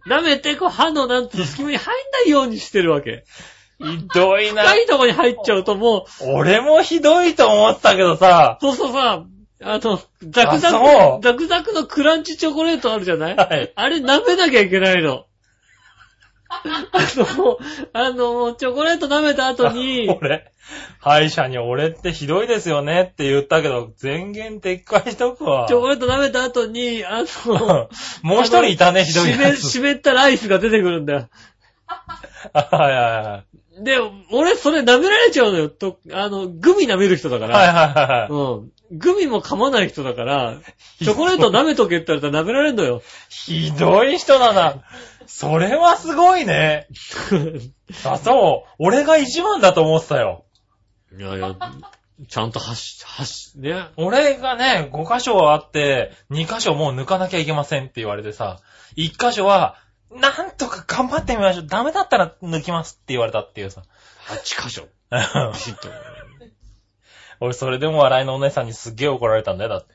[0.07, 3.25] 舐めて、こう、歯のなんつうの隙間に入んないようにしてるわけ。
[3.81, 3.87] う。
[3.87, 4.63] ひどいな。
[4.63, 8.59] 深いとこに入っちゃうともう、俺もひどいと思ったけどさ。
[8.61, 9.25] そうそうさ、
[9.63, 13.37] あの、ザクザク、ザクザクのクランチチョコレートあるじゃない？
[13.37, 13.73] はい。
[13.75, 15.25] あれ舐めなきゃいけないの。
[16.49, 16.69] あ
[17.17, 17.59] の、
[17.93, 20.51] あの、チョコレート舐めた後に、 俺、
[21.01, 25.67] 歯医者に俺ってひどいですよねって言ったけど、全言撤回しとくわ。
[25.69, 27.89] チョコレート舐めた後に、あの、
[28.23, 29.71] もう一人いたね、ひどい湿やつ。
[29.71, 31.29] 湿ったライスが出てくるんだよ。
[32.53, 33.45] はいはいは
[33.81, 33.85] い。
[33.85, 33.99] で、
[34.33, 35.69] 俺それ舐められちゃうのよ。
[35.69, 37.57] と、あの、グミ舐める人だから。
[37.57, 38.29] はいはいはいはい。
[38.31, 38.73] うん。
[38.91, 40.59] グミも噛まない人だから、
[40.99, 43.03] チョコレート舐めとけって言われたら舐められんのよ。
[43.29, 44.83] ひどい人だな。
[45.27, 46.87] それはすごいね。
[48.05, 48.71] あ、そう。
[48.79, 50.45] 俺が一番だと思ってたよ。
[51.17, 51.55] いやいや、
[52.29, 53.89] ちゃんとはし、はし、ね。
[53.97, 58.61] 俺がね、5箇所あって、2箇所もう抜かなきゃいけませんって言われてさ、
[58.97, 59.77] 1箇所は、
[60.11, 61.67] なんとか頑張ってみましょう。
[61.67, 63.83] ダメだったら抜きますって言われたっていうさ。
[64.29, 64.89] 8箇所。
[65.55, 65.89] きちっと。
[67.41, 69.95] 俺それでも笑いのお姉さんにすっげえ怒られたんだよ、だって。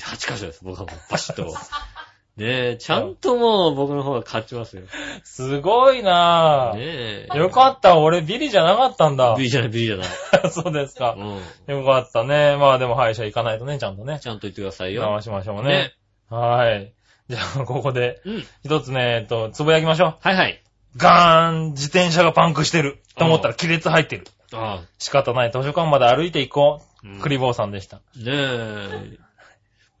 [0.00, 0.96] 8箇所です、僕はもう。
[1.08, 1.46] パシッと。
[2.36, 4.84] ねえ、ちゃんともう僕の方が勝ちますよ。
[5.24, 6.76] すごいなぁ。
[6.76, 7.36] ねえ。
[7.36, 9.34] よかった、俺ビリじゃなかったんだ。
[9.36, 10.08] ビリじゃない、ビリじゃない。
[10.50, 11.16] そうですか。
[11.18, 11.76] うん。
[11.80, 12.56] よかったね。
[12.56, 14.20] まあでも歯医者行かないとね、ちゃんとね。
[14.20, 15.02] ちゃんと言ってくださいよ。
[15.02, 15.92] 直しましょうね。
[16.30, 16.94] はい。
[17.28, 18.46] じゃあ、ここで、うん。
[18.64, 20.16] 一つね、えっと、つぶやきましょう。
[20.20, 20.62] はいはい。
[20.96, 24.26] ガーン自転車がパンクしてると思ったらあ亀裂入ってる。
[24.52, 25.50] あ仕方ない。
[25.52, 27.06] 図書館まで歩いて行こあ。
[27.18, 27.20] う。
[27.20, 27.96] クリボーさんでした。
[27.96, 29.18] ねえ。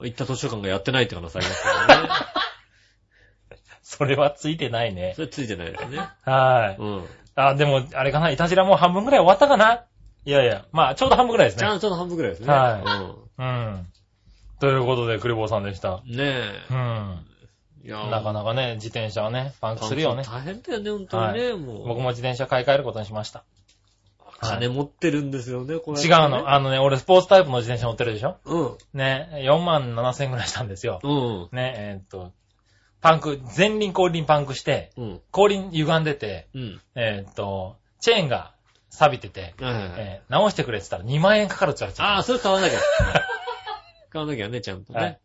[0.02, 2.08] 行った図書館がやってないって可能性ありますからね。
[3.82, 5.14] それはついてないね。
[5.16, 5.98] それついてないですね。
[6.24, 6.80] はい。
[6.80, 7.06] うん。
[7.34, 8.30] あ、でも、あれかな？
[8.30, 9.84] いたじらもう半分くらい終わったかな？
[10.24, 10.64] いやいや。
[10.72, 11.60] まあ、ちょうど半分くらいですね。
[11.60, 12.48] ちゃんと半分くらいですね。
[12.52, 13.86] はうん。
[14.60, 16.02] ということで、クリボーさんでした。
[16.06, 16.16] うん。
[16.16, 17.26] ねうん。
[17.84, 17.88] え。
[17.88, 20.22] いやなかなかね、自転車はね、パンクするよね。
[20.24, 21.88] 大変だよね、本当にね、もう。
[21.88, 23.42] 僕も自転車買い替えることにしました。
[24.40, 26.50] 金持ってるんですよね、これ、違うの。
[26.50, 28.36] あのね、俺スポーツタイプの自転車乗ってるでしょ？
[28.44, 28.76] うん。
[28.94, 31.00] ね、4万7千円くらいしたんですよ。
[31.02, 31.08] う
[31.54, 31.56] ん。
[31.56, 32.32] ね、えーっと、
[33.00, 35.20] パンク、前輪後輪パンクして、うん。
[35.30, 36.80] 後輪歪んでて、うん。
[36.94, 38.52] えーっと、チェーンが
[38.90, 39.92] 錆びてて、はいはいはい。
[39.98, 42.12] えー直してくれって言ったら2万円かかるって言われちゃった。
[42.14, 42.78] ああ、それ買わなきゃ。
[44.10, 45.00] 買わなきゃね、ちゃんとね。
[45.00, 45.18] はい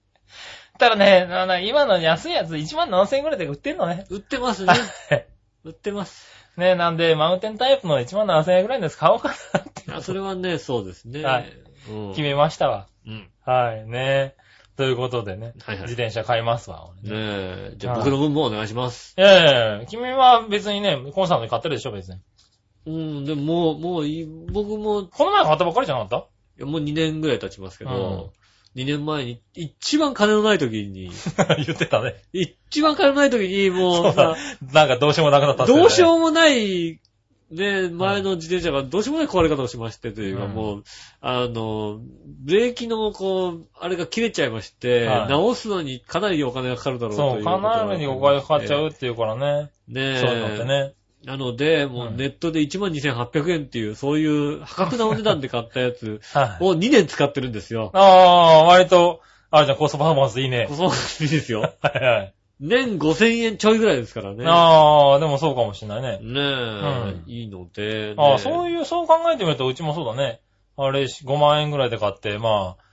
[0.78, 4.06] ただね、今の安いやつ1万7千円くらいで売ってんのね。
[4.10, 4.74] 売ってますね。
[5.10, 5.26] はい
[5.64, 6.28] 売ってます。
[6.58, 11.24] ね、なんで、マウンテンタイプの1万7千円くらいのやつ買おうかなってあ、それはね、そうですね。
[11.24, 11.52] はい
[11.90, 12.10] うん。
[12.12, 12.88] 決めましたわ。
[13.06, 13.30] うん。
[13.46, 14.36] はい、ね。
[14.76, 16.90] ということでね、はいはい自転車買いますわ。
[17.04, 17.26] 俺ねね
[17.74, 17.74] え。
[17.78, 19.16] じゃあ僕の分もお願いします。
[19.18, 22.20] いやいやいや君は別にね、コンサートで買ってるでしょ、別に。
[22.88, 26.28] うん、でももう、もういい、僕も、いこの前買ったばっかりじゃなかっ
[26.58, 28.34] やもう2年ぐらい経ちますけど、
[28.76, 32.16] 2年前に、一番金のない時に、た 言ってたね。
[32.34, 34.36] 一番金のない時に、もそう。
[34.74, 37.00] なんかどうしようもなくなったっすよねどうしようもない、
[37.52, 40.84] ね、前の自転車がどうしようもない壊れ方をしましてというか、うんもう、
[41.22, 42.00] あの、
[42.44, 49.70] ブレーキのこう、あれが切れちゃいまして、はい直すのにかなりお金がかかるだろうというそう、かなりにお金かかっちゃうっていうからね。
[49.88, 50.20] ねえ。
[50.20, 50.94] そういうのってね。
[51.26, 56.64] なので、もうネットで12,800円っていう、そういう破格なお値段で買ったやつ はい。
[56.64, 57.90] を2年使ってるんですよ。
[57.94, 60.68] ああ、割と、あじゃあコストパフォーマンスいいね。
[60.70, 61.62] そういいですよ。
[61.82, 62.34] はいはい。
[62.60, 64.46] 年5,000円ちょいぐらいですからね。
[64.48, 66.20] ああ、でもそうかもしれないね。
[66.22, 68.70] ねえ、んいいので、ね、ああ、そうう。
[68.70, 70.40] いう、そう考えてみると、うちもそうだね。
[70.78, 72.84] あれ、5万円ぐらいで買って、まあ、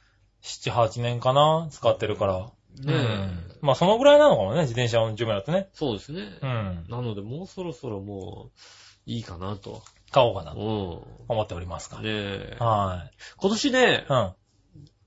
[0.43, 1.69] 7、8年かな？
[1.71, 2.39] 使ってるから。
[2.39, 2.49] ね
[2.87, 5.69] え、うんまあ、そのぐらいなのかもね、自転車の寿命だってね。
[5.73, 6.21] そうですね。
[6.43, 6.85] うん。
[6.89, 8.59] なので、もうそろそろもう、
[9.07, 9.83] いいかなと。
[10.11, 11.03] 買おうかなうとん。
[11.29, 11.99] 思っておりますが。
[11.99, 12.57] ねえ。
[12.59, 13.09] は
[13.39, 14.33] 今年ねい。、うん。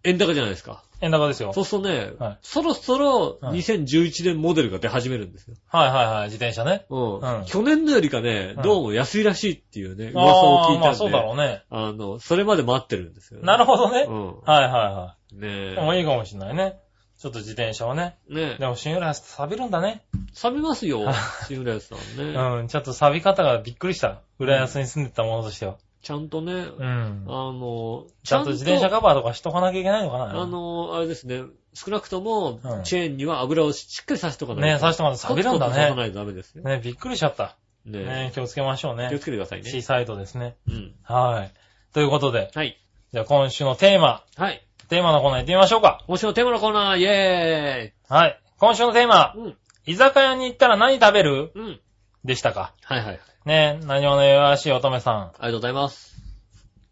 [0.03, 0.84] 円高じゃないですか。
[1.01, 1.51] 円高ですよ。
[1.53, 5.56] そうするとね、はいそろそろはい2011年モデルが出始めるんですよ。
[5.68, 6.86] はいはいはい、自転車ね。
[6.89, 7.20] うん。
[7.20, 10.86] うん去年のよりかね、うんどうも安いらしいっていうね、噂をああ、聞いたんで。
[10.88, 11.64] まあそうだろうね。
[11.70, 14.06] あの、それまで待ってるんですよ、なるほどね。
[14.06, 15.36] ほはいはいはい。
[15.43, 15.76] え。
[15.76, 16.80] でもいいかもしれないね。
[17.18, 18.18] ちょっと自転車はね。
[18.30, 18.57] ねえ。
[18.59, 20.03] でも、新浦安って錆びるんだね。
[20.34, 21.05] 錆びますよ、
[21.47, 22.34] シングラスさんね。
[22.59, 24.22] うん、ちょっと錆び方がびっくりした。
[24.38, 25.78] 浦安に住んでたものとしては。
[26.01, 27.26] ちゃんとね、うん。
[27.28, 31.43] あの、ちゃんと自転車カバーとかしとかなきゃいけないのかなあ、の、あれですね、
[31.74, 34.76] 少なくともう、んチェーンには油をしっかり刺しとかないと。
[34.76, 36.63] ね刺しとかないと錆びるんだねコツコツ刺さないとダメですよ。
[36.63, 37.55] ね、びっくりしちゃった。
[37.86, 39.07] ねね、気をつけましょうね。
[39.09, 39.70] 気をつけてくださいね。
[39.70, 40.55] C サイドですね。
[40.68, 40.95] うん。
[41.03, 41.51] はい。
[41.93, 42.78] ということで、はい。
[43.13, 44.61] じゃあ今週のテーマ、はい。
[44.88, 46.03] テーマのコーナー行ってみましょうか。
[46.07, 48.39] 今週のテーマのコーナー、イェはい。
[48.57, 49.57] 今週のテーマー、イうん。
[49.88, 51.51] 居酒屋に行ったら何食べる？
[51.55, 51.79] うん。
[52.23, 52.73] でしたか？
[52.83, 53.19] はいはい。
[53.45, 55.15] ね、何話の弱しい乙女さん。
[55.15, 56.15] ありがとうございます。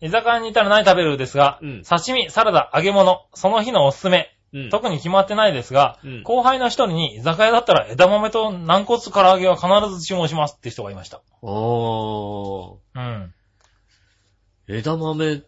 [0.01, 4.69] 居酒屋に行ったら何食べるですが、うん刺身、サラダ、揚げ物、その日のおすすめ、うん。
[4.69, 11.21] 特に決まってないですが、うん後輩の一人に居酒屋だったら枝豆と軟骨唐揚げは必ず注文しますって人がいました。
[11.41, 12.99] おー。
[12.99, 13.33] うん。
[14.67, 15.41] 枝豆、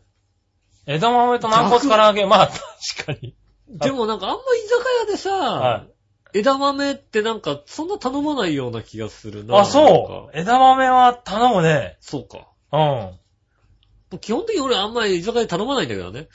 [0.86, 2.60] 枝豆と軟骨唐揚げ、まあ確
[2.96, 3.36] 確かに。
[3.70, 5.86] でもなんかあんま居酒屋でさ、は
[6.34, 9.60] 枝豆ってなんかそんな頼まないような気がするな。
[9.60, 10.38] あ、そう。
[10.38, 11.98] 枝豆は頼むね。
[12.02, 12.50] そうか。
[14.12, 14.20] うん。
[14.20, 16.28] 基本的に俺あんまり居酒屋で頼まないんだけどね。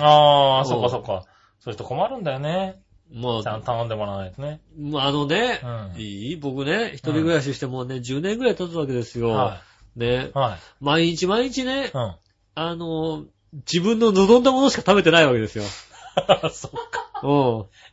[0.00, 1.24] ああ、うんそっかそっか。
[1.60, 2.80] そういう人困るんだよね。
[3.12, 4.60] まあちゃんと、頼んでもらわないとね。
[4.78, 9.28] まああのね、うんいい僕ね、一人暮らししてもうね、10年ぐらい経つわけですよ。
[9.28, 9.60] は
[9.94, 10.32] ねい。。
[10.32, 10.58] はい。
[10.80, 12.14] 毎日毎日ね、うん。
[12.54, 15.64] あの、自分の望んだものしか食べてないわけですよ。
[16.50, 17.10] そっか。
[17.22, 17.28] う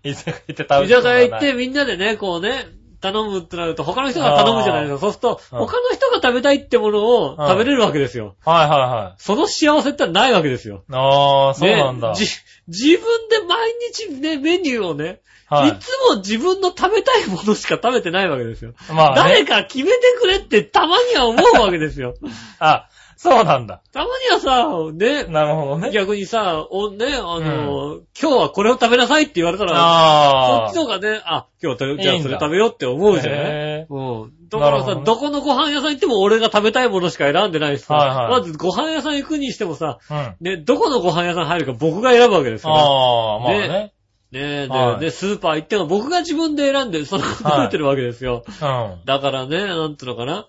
[0.06, 0.10] ん。
[0.10, 2.68] 居酒屋行って食べて居酒屋行ってみんなでね、こうね、
[3.02, 5.00] 頼むってなると他の人が頼むじゃないですか。
[5.00, 8.36] そうすると、うん他の人が食べたいってものを食べれるわけですよ。
[8.46, 9.22] はいはいはい。
[9.22, 10.84] その幸せってないわけですよ。
[10.92, 12.10] ああ、そうなんだ。
[12.10, 12.26] ねじ、
[12.68, 15.72] 自分で毎日ね、メニューをね、、はいい。
[15.80, 18.74] つも自分の食べたいものしか食べてないわけですよ。
[18.94, 19.46] まあね。
[19.46, 22.16] 誰か決めてくれってたまには思うわけですよ。
[22.60, 22.88] あ、
[23.22, 23.82] そうなんだ。
[23.92, 25.92] たまにはさ、ね、なるほどね。
[25.92, 30.70] 逆にさ、お、ね、あの、今日はこれを食べなさいって言われたら、ああ。
[30.70, 33.42] そっちの方がね、あ、今日はじゃあそれ食べようって思うじゃない？
[33.42, 34.32] へうん。
[34.48, 40.00] だからさ、どこのご飯屋さん行っても俺が食べたいものしか選んでないしさ、はいはいまずご飯屋さん行くにしてもさ、
[40.40, 42.76] ね、どこのご飯屋さん入るか僕が選ぶわけですから。
[42.78, 43.94] あ、まあね。
[44.32, 48.44] ねで、はいで、スーパー行っても僕が自分で選んで、その食べてるわけですよ。
[48.48, 49.06] うん。
[49.06, 50.46] だからね、なんていうのかな。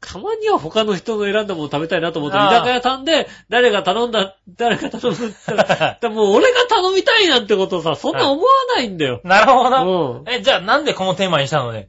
[0.00, 9.20] たまには他の人の選んだもの食べたいなと思って、居酒屋さんで、誰が頼んだ、誰が頼むってら、で もう俺が頼みたいなんてことさ、そんな思わないんだよ。
[9.24, 9.82] なるほどな。
[9.82, 10.24] うん。
[10.28, 11.88] え、じゃあなんでこのテーマにしたのね？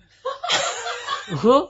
[1.43, 1.67] うん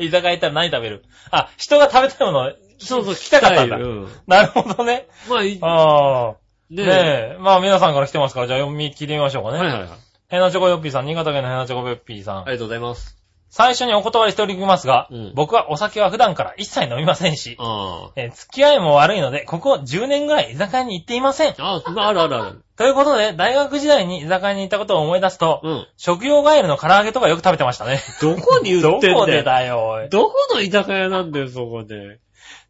[0.00, 1.04] 居酒屋行ったら何食べる？
[1.30, 3.76] あ、人が食べたいもの、そうそう、聞きたかったんだ。
[3.76, 5.08] うんなるほどね。
[5.28, 6.34] まあ、いい、ああ。
[6.70, 6.92] ねね
[7.34, 7.36] え。
[7.40, 9.58] まあ皆さんから来てますから、じゃあ読み切りましょうかね。
[9.58, 9.90] はいはいはい。
[10.28, 12.38] ヘナチョコヨッピーさん、新潟県のヘナチョコヨッピーさん。
[12.42, 13.17] ありがとうございます。
[13.50, 21.54] 最初にお断りしておりますが、うん僕はお酒は普段から一切飲みませんし、あえー付き合いも悪いので、ここ10年ぐらい居酒屋に行っていません。
[21.58, 21.82] あ。
[21.84, 22.62] ああ、あるあるある。
[22.76, 25.86] ということで、大学時代に居酒屋に行ったことを思い出すと、うん。
[25.96, 28.00] 食用ガエルの唐揚げとかよく食べてましたね。
[28.20, 29.18] どこに売どってんだよ。
[29.20, 30.08] こでだよ。
[30.10, 32.18] どこの居酒屋なんだよ、そこで。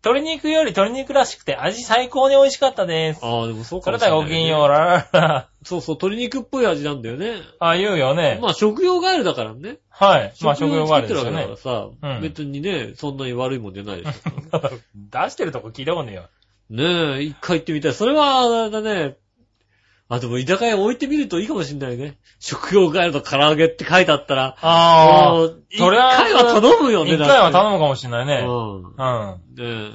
[0.04, 3.20] 鶏肉より鶏肉らしくて味最高に美味しかったです。
[3.22, 5.48] ああ、でもそうかもしれない、はごきげんよう、ラララ。
[5.64, 7.42] そうそう、鶏肉っぽい味なんだよね。
[7.58, 8.38] あ、言うよね。
[8.40, 9.78] まあ、食用ガエルだからね。
[9.90, 10.34] はい。
[10.42, 11.56] まあ食用ガエルですよねだから。
[11.56, 14.32] さ、うん別にね、そんなに悪いもんじゃないですよ。
[14.94, 16.28] 出してるとこ聞いたことねえよ。
[16.70, 17.94] ねえ、一回行ってみたい。
[17.94, 19.16] それは、あれだね。
[20.10, 22.18] あ、でも居酒屋置いてみるといいかもしんないね。
[22.38, 28.44] 食用ガエルと唐揚げって書いてあったら、あもう一それは回は頼むよね、一回は頼むむかもしれないね。
[28.46, 28.82] うん。
[28.82, 28.92] うん。
[29.54, 29.92] ね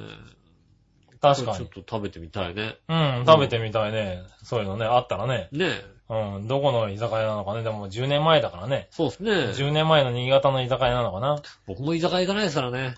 [1.12, 1.20] え。
[1.22, 1.58] 確かに。
[1.58, 2.78] ちょっと食べてみたいね。
[2.90, 4.24] うん、食べてみたいね。
[4.44, 5.50] そういうのね、あったらね。
[5.52, 5.94] ねえ。
[6.10, 7.64] うん、どこの居酒屋なのかね。
[7.64, 8.88] でも10年前だからね。
[8.92, 9.32] そうですね。
[9.32, 11.42] 10年前の新潟の居酒屋なのかな。
[11.66, 12.96] 僕も居酒屋行かないですからね。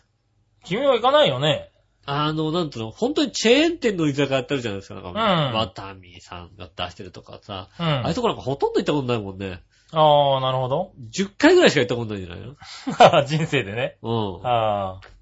[0.63, 1.71] 君は行かないよね。
[2.05, 5.01] あの、なんつうの、本当にチェーン店の居酒屋やってるじゃないですか。
[5.01, 7.69] なんか、んワタミさんが出してるとかさ。
[7.79, 7.85] うん。
[7.85, 9.61] ああいうとこなんかほとんど行ったことないもんね。
[9.91, 10.93] ああ、なるほど。
[11.11, 13.97] 10回ぐらいしか行ったことないんじゃないの 人生でね。
[14.01, 14.47] うん。
[14.47, 15.15] ああ。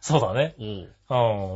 [0.00, 0.54] そうだね。
[0.58, 0.88] うん。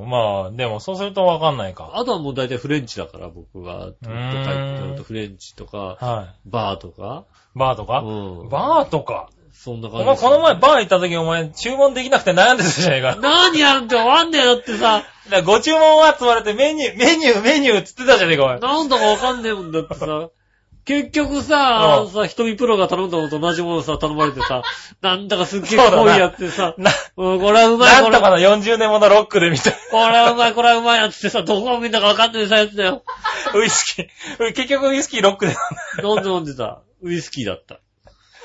[0.03, 0.09] うん。
[0.09, 1.93] まあ、でもそうするとわかんないか。
[1.95, 3.93] あとはもう大体フレンチだから、僕が。
[4.03, 7.25] とかーん行ってなるとフレンチとか、はバーとか。
[7.57, 7.59] い。
[7.59, 8.01] バーとか？
[8.01, 8.49] うん。
[8.49, 9.29] バーとか。
[9.59, 10.03] そんな感じ。
[10.05, 13.17] お前この前バー行った時お前注文できなくて悩んでたじゃねえか。
[13.21, 15.03] 何やるってわかんねえよってさ、
[15.45, 18.61] ご注文は積まれてメニュー、メニュー、メニューっつってたじゃねえか、お前。
[18.61, 20.31] なんだかわかんねえもんだってさ。
[20.85, 24.63] 結局さ、うんさ、瞳プロが頼んだのと同じものをさ、頼まれてさ、
[25.03, 33.03] なんだかすっげえそうだな濃いやつでさ、な、うん、これはうまい、これなんとかの40年ものロックでみたいこれはうまい、これはうまいやつってさ、どこを見たかわかんないさやつだよ。
[33.53, 33.59] な。
[33.59, 34.55] ウイスキー。
[34.55, 35.57] 結局ウイスキーロックで。
[36.03, 36.81] 飲んで飲んでた。
[37.03, 37.81] ウイスキーだった。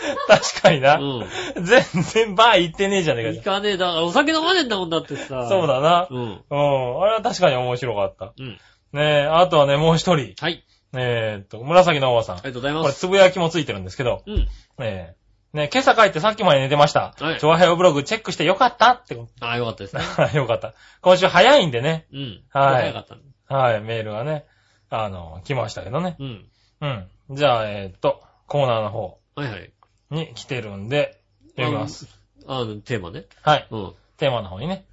[0.28, 0.96] 確かにな。
[0.96, 1.26] う
[1.62, 3.36] 全然バー行ってねえじゃねえん。
[3.36, 5.46] か行かねえだから、お酒飲まねえんだもんだってさ。
[5.46, 5.50] ん。
[5.50, 5.68] そう。
[5.68, 6.08] だな。
[6.10, 6.20] うん。
[6.22, 7.02] うん。
[7.02, 8.34] あれは確かに面白かった。
[8.38, 8.60] うん。
[8.94, 10.34] ねえ、あとはね、もう一人。
[10.40, 10.64] はい。
[10.96, 12.36] えーっと、紫のおばさん。
[12.36, 13.00] ありがとうございこれ、ます。
[13.00, 14.48] つぶやきもついてるんですけど、うん。
[14.80, 17.14] えー、ね今朝帰ってさっきまで寝てました。
[17.20, 20.02] はい調和平和ブログチェックしてよかったってこああ、よかったですね。
[20.16, 20.22] と。
[20.38, 20.74] よかった。
[21.02, 22.08] 今週早いんでね。
[22.14, 22.44] うん。
[22.52, 23.22] はい早かったね。
[23.50, 24.46] はい、メールがね、
[24.90, 26.16] あの、来ましたけどね。
[26.20, 26.46] うん。
[26.82, 27.36] うん。
[27.36, 29.73] じゃあ、えーっと、コーナーの方はいはい。
[30.14, 31.20] に来てるんで、
[31.56, 32.08] 読みます。
[32.48, 33.26] あの、テーマね。
[33.42, 33.68] はい。
[33.72, 33.94] うん。
[34.18, 34.86] テーマの方にね。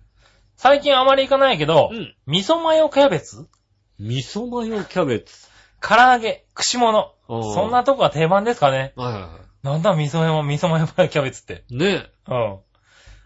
[0.56, 2.14] 最近あまり行かないけど、うん。
[2.26, 3.46] 味噌マヨキャベツ
[3.98, 5.48] 味噌マヨキャベツ。
[5.80, 7.14] 唐揚げ、串物。
[7.28, 8.92] そそんなとこが定番ですかね。
[8.96, 11.64] はいはいはなんだ味噌マヨ、味噌マヨキャベツって。
[11.68, 11.76] い。
[11.76, 12.58] ねうん。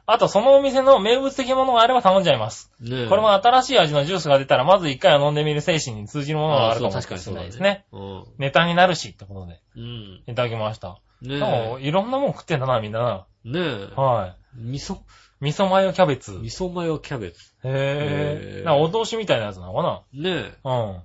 [0.06, 2.70] あと、そのお店の名物的なものがあれば頼んじゃいます。
[2.84, 2.90] え。
[2.90, 3.08] ねえ。
[3.08, 7.86] これも新しい味のジュースが出たら、まず一回は飲んでみる精神に通じるものがあるかもしれあそう確かにそうだないですね。
[7.92, 8.24] うん。
[8.38, 10.22] ネタになるしってことで、うん。
[10.26, 10.98] いただきました。
[11.28, 13.26] ねでも、いろんなもん食ってんだな、みんなな。
[13.44, 13.48] え。
[13.48, 13.60] ね
[13.92, 14.00] え。
[14.00, 14.98] は味噌、い。
[15.40, 16.32] 味噌マヨキャベツ。
[16.32, 17.54] 味噌マヨキャベツ。
[17.64, 18.64] へへーぇー。
[18.64, 20.54] なんかお通しみたいなやつなのかねえ。
[20.64, 21.02] なうん。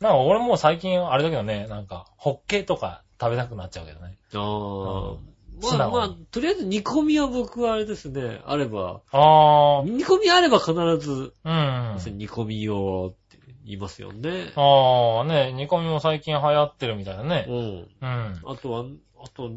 [0.00, 4.18] なんか俺もう最近あれだけどね、なんか、ホッケとか食べたくなっちゃうけどね。
[4.34, 5.30] ああ。
[5.62, 12.16] まあまあ、とりあえず煮込みは僕はあれですね、あれば、あ煮込みあれば必ず、あ、うん。
[12.16, 14.52] 煮込みをって言いますよね。
[14.56, 17.44] ああ、ね、煮込みも最近流行ってるみたいだね。
[17.46, 17.56] うん。
[17.56, 18.40] うん。
[18.46, 18.84] あとは、
[19.22, 19.50] あと、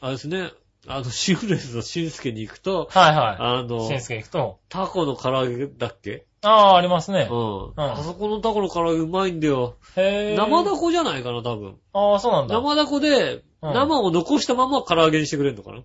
[0.00, 0.50] あれですね、
[0.86, 3.66] あの、シウレスのしんすけに行くと、はいはあい。
[3.66, 4.60] のしん、すけ行くと。
[4.68, 6.26] タコの唐揚げだっけ？
[6.42, 7.34] ああ、ありますねう。
[7.34, 7.68] ん。
[7.68, 9.76] んあそこのタコの唐揚げうまいんだよ。
[9.96, 10.36] へえ。
[10.36, 11.78] 生ダコじゃないかな、多分。
[11.92, 12.54] ああ、そうなんだ。
[12.54, 15.82] 生ダコで、うん生を残したまま唐揚げにしてくれるのかなへ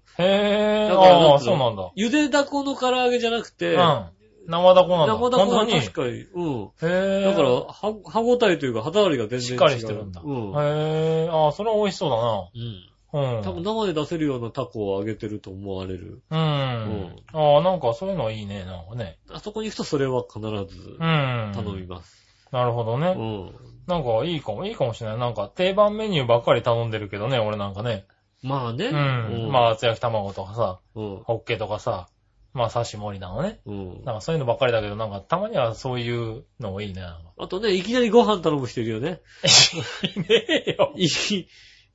[0.86, 0.88] え。
[0.88, 1.92] だからああ、そうなんだ。
[1.98, 4.06] 茹でダコの唐揚げじゃなくて、うん。
[4.48, 5.14] 生ダコなんだ。
[5.14, 6.64] 生ダコは確かに、うん。
[6.64, 7.24] へえ。
[7.26, 9.42] だから、は歯応えというか、歯触りが全然違う。
[9.42, 10.22] しっかりしてるんだ。
[10.24, 10.52] うん。
[10.52, 11.30] へえ。
[11.30, 12.95] ああ、それは美味しそうだうん。
[13.20, 13.42] ん。
[13.44, 16.22] 多分生で出せるようなタコを揚げてると思われる。
[16.30, 17.16] うん。
[17.34, 19.20] ああ、なんかそういうのいいね、なんかね。
[19.32, 21.52] あそこに行くとそれは必ずうん。
[21.54, 22.26] 頼みます。
[22.52, 23.14] うなるほどね。
[23.14, 23.54] ん。
[23.88, 25.20] なんかいいかも、いいかもしれない。
[25.20, 28.06] なんか定番メニューばっかり頼んでるけどね、俺なんかね。
[28.42, 28.88] まあね。
[28.88, 29.52] うん。
[29.52, 31.24] まあ、厚焼き卵とかさ、うん。
[31.24, 32.08] ホッケとかさ、
[32.54, 33.60] まあ、刺し盛りなのね。
[33.66, 34.04] うん。
[34.06, 37.02] なんかそういうのばっかりだけど、なんかたまにはそういうのもいいね。
[37.38, 39.22] あとね、いきなりご飯頼む人いるよね。
[40.16, 40.26] いね
[40.68, 40.94] えよ。
[40.96, 41.08] いい、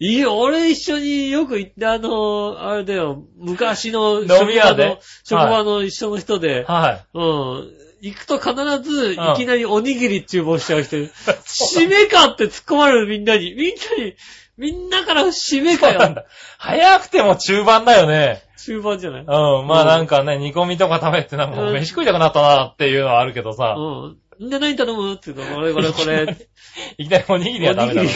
[0.02, 4.98] いいよ、俺一緒によく行って、あの、あれだよ、昔の飲み屋で？
[5.24, 7.06] 職場の職場の一緒の人で、はい。
[7.12, 7.70] うん。
[8.02, 10.96] 行くと必ず、うんいきなりおにぎり注文しちゃう人。
[11.44, 13.52] 締めかって突っ込まれるみんなに。
[13.54, 14.14] みんなに、
[14.56, 15.92] みんなから締めかよ。
[15.92, 16.24] そうなんだ。
[16.56, 18.42] 早くても中盤だよね。
[18.56, 19.20] 中盤じゃない？
[19.20, 19.66] うん。
[19.66, 24.16] まあなんかね、煮込みとか食べてなんか飯食いたくなったなっていうのはあるけどさ、うん。
[24.38, 25.12] みんな何頼む？
[25.12, 26.36] って言うと、これこれこれ。
[26.96, 28.08] いきなりおにぎりはダメだろ。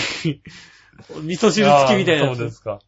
[1.23, 2.81] 味噌汁付きみたいなそうですか。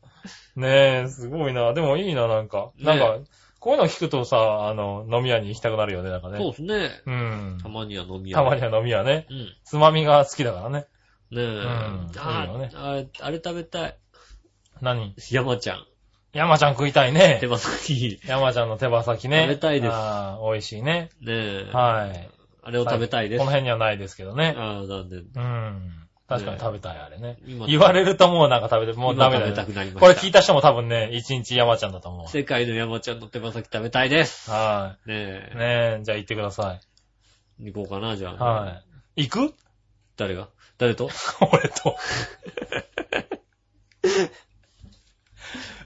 [0.57, 1.73] ねえ、すごいな。
[1.75, 2.71] でもいいな、なんか。
[2.79, 3.19] ねなんか、
[3.61, 6.39] こういうの聞くとさ、あの、飲み屋に行きたくなるよね、なんかね。
[6.39, 7.03] そうですね。
[7.07, 7.69] うんた。
[7.69, 8.39] まには飲み屋。
[8.39, 9.27] たまには飲み屋ね。
[9.31, 9.49] うん。
[9.65, 10.87] つまみが好きだからね。
[11.31, 11.43] ねえ。
[11.43, 13.99] んあいいよねあれ、あれ食べたい。
[14.81, 15.15] 何？
[15.31, 15.87] 山ちゃん。
[16.33, 17.47] 山ちゃん食いたいね手。
[17.47, 18.21] 羽先。
[18.27, 19.43] 山ちゃんの手羽先ね。
[19.43, 21.11] 食べたいですああ、美味しいね。
[21.21, 21.71] ねえ。
[21.73, 22.31] はい。
[22.63, 23.39] あれを食べたいです。
[23.39, 24.55] この辺にはないですけどね。
[24.57, 25.17] ああ、なんで。
[25.17, 26.06] うん。
[26.29, 27.39] 確かに食べたい、あれね。
[27.47, 32.29] 今言われるともうなんか食べて、もうダメだよ食べたくなりましたこれ聞いた人も多分ね、一日山ちゃんだと思う。
[32.29, 34.51] 世界の山ちゃんの手羽先食べたいです。
[34.51, 35.17] はねい。
[35.17, 35.53] え。
[35.55, 36.81] ねえ、じゃあ行ってくださ
[37.61, 38.37] 行こうかな、じゃい。
[38.39, 38.45] あ。
[38.45, 38.83] は
[39.17, 39.29] い。
[39.29, 39.55] 行く？
[40.17, 40.49] 誰が？
[40.79, 41.11] 誰と？
[41.53, 41.97] 俺と。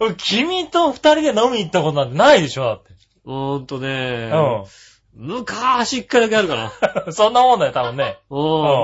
[0.00, 2.94] 俺 君と二人で飲み行ったことなんてないでしょだって。
[3.26, 4.30] うーんとね。
[4.32, 4.66] う
[5.12, 7.10] 昔一回だけあるかな。
[7.10, 7.12] ん。
[7.12, 8.18] そんなもんだよ、多分ね。
[8.30, 8.36] う。
[8.36, 8.42] うん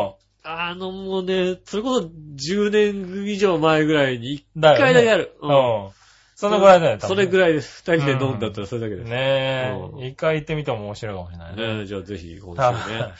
[0.09, 0.15] ん。
[0.49, 5.37] あの、もうね、それこそ10年以上前ぐらいに一だよね回だけある。
[5.43, 5.47] う。
[5.47, 5.91] ん。
[6.37, 7.09] そのぐらいだよ、多分。
[7.09, 7.83] それぐららいです。
[7.85, 9.09] 二人で飲んだったらそれだけです。
[9.09, 10.09] ねうんねえ。
[10.09, 11.83] 一回行ってみても面白いかもしれないね。
[11.83, 12.65] え、じゃあぜひ今週ね。
[12.65, 13.15] は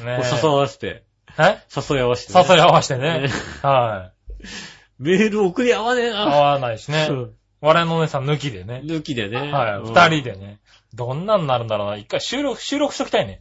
[0.00, 1.04] いね誘わせて。
[1.38, 1.58] え？
[1.74, 2.44] 誘い合わせてね。
[2.48, 3.28] 誘い合わせてねね。
[3.62, 5.02] はい。
[5.02, 6.22] メール送り合わねえな。
[6.22, 7.12] 合わないしねう。
[7.12, 7.30] ん
[7.60, 8.82] 我のお姉さん抜きでね。
[8.84, 9.52] 抜きでね。
[9.52, 9.74] はい。
[9.76, 10.58] うん二人でね。
[10.94, 11.96] どんなんなるんだろうな。
[11.96, 13.40] 一回収録、収録しときたいね。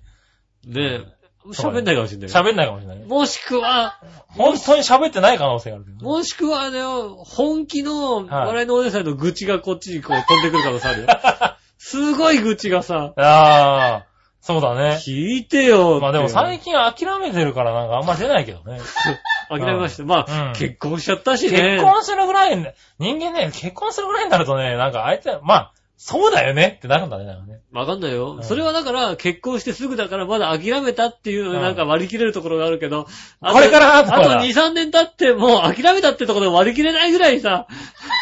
[0.65, 1.01] ね
[1.49, 2.29] 喋んないかもしれない。
[2.29, 3.05] 喋んないかもしれない。
[3.05, 6.03] もしくは、本当に喋ってない可能性があるけどね。
[6.03, 6.81] もしくはね、
[7.25, 11.07] 本気の、はい笑いのお姉さんの愚痴がこっちにこう飛んでくる可能性あるよ。
[11.77, 14.05] すごい愚痴がさ、ああ、
[14.41, 14.99] そうだね。
[15.01, 16.01] 聞いてよって。
[16.01, 18.79] まあでも最近諦めてるからなんかあんま出ないけどね。
[19.49, 20.03] 諦めました。
[20.03, 21.77] まあ、うん結婚しちゃったしね。
[21.77, 25.73] 結婚するぐらいね、人間ね、結婚するぐらいになるとね、なんか相手、まあ、
[26.03, 27.61] そうだよねってなるんだね、なんかね。
[27.71, 28.33] わかんないよ。
[28.33, 33.05] うんそれはだから、結婚してすぐだからまだ諦めたっていうのでうんなんか割り切れるところがあるけど、
[33.39, 37.67] あとこれからあと2、3年経ってもう諦めたってところで割り切れないぐらいさ、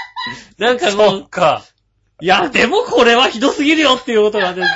[0.59, 1.63] なんかもそうっ、か。
[2.19, 4.67] いや、でもこれはひどすぎるよっていうことがね、きっ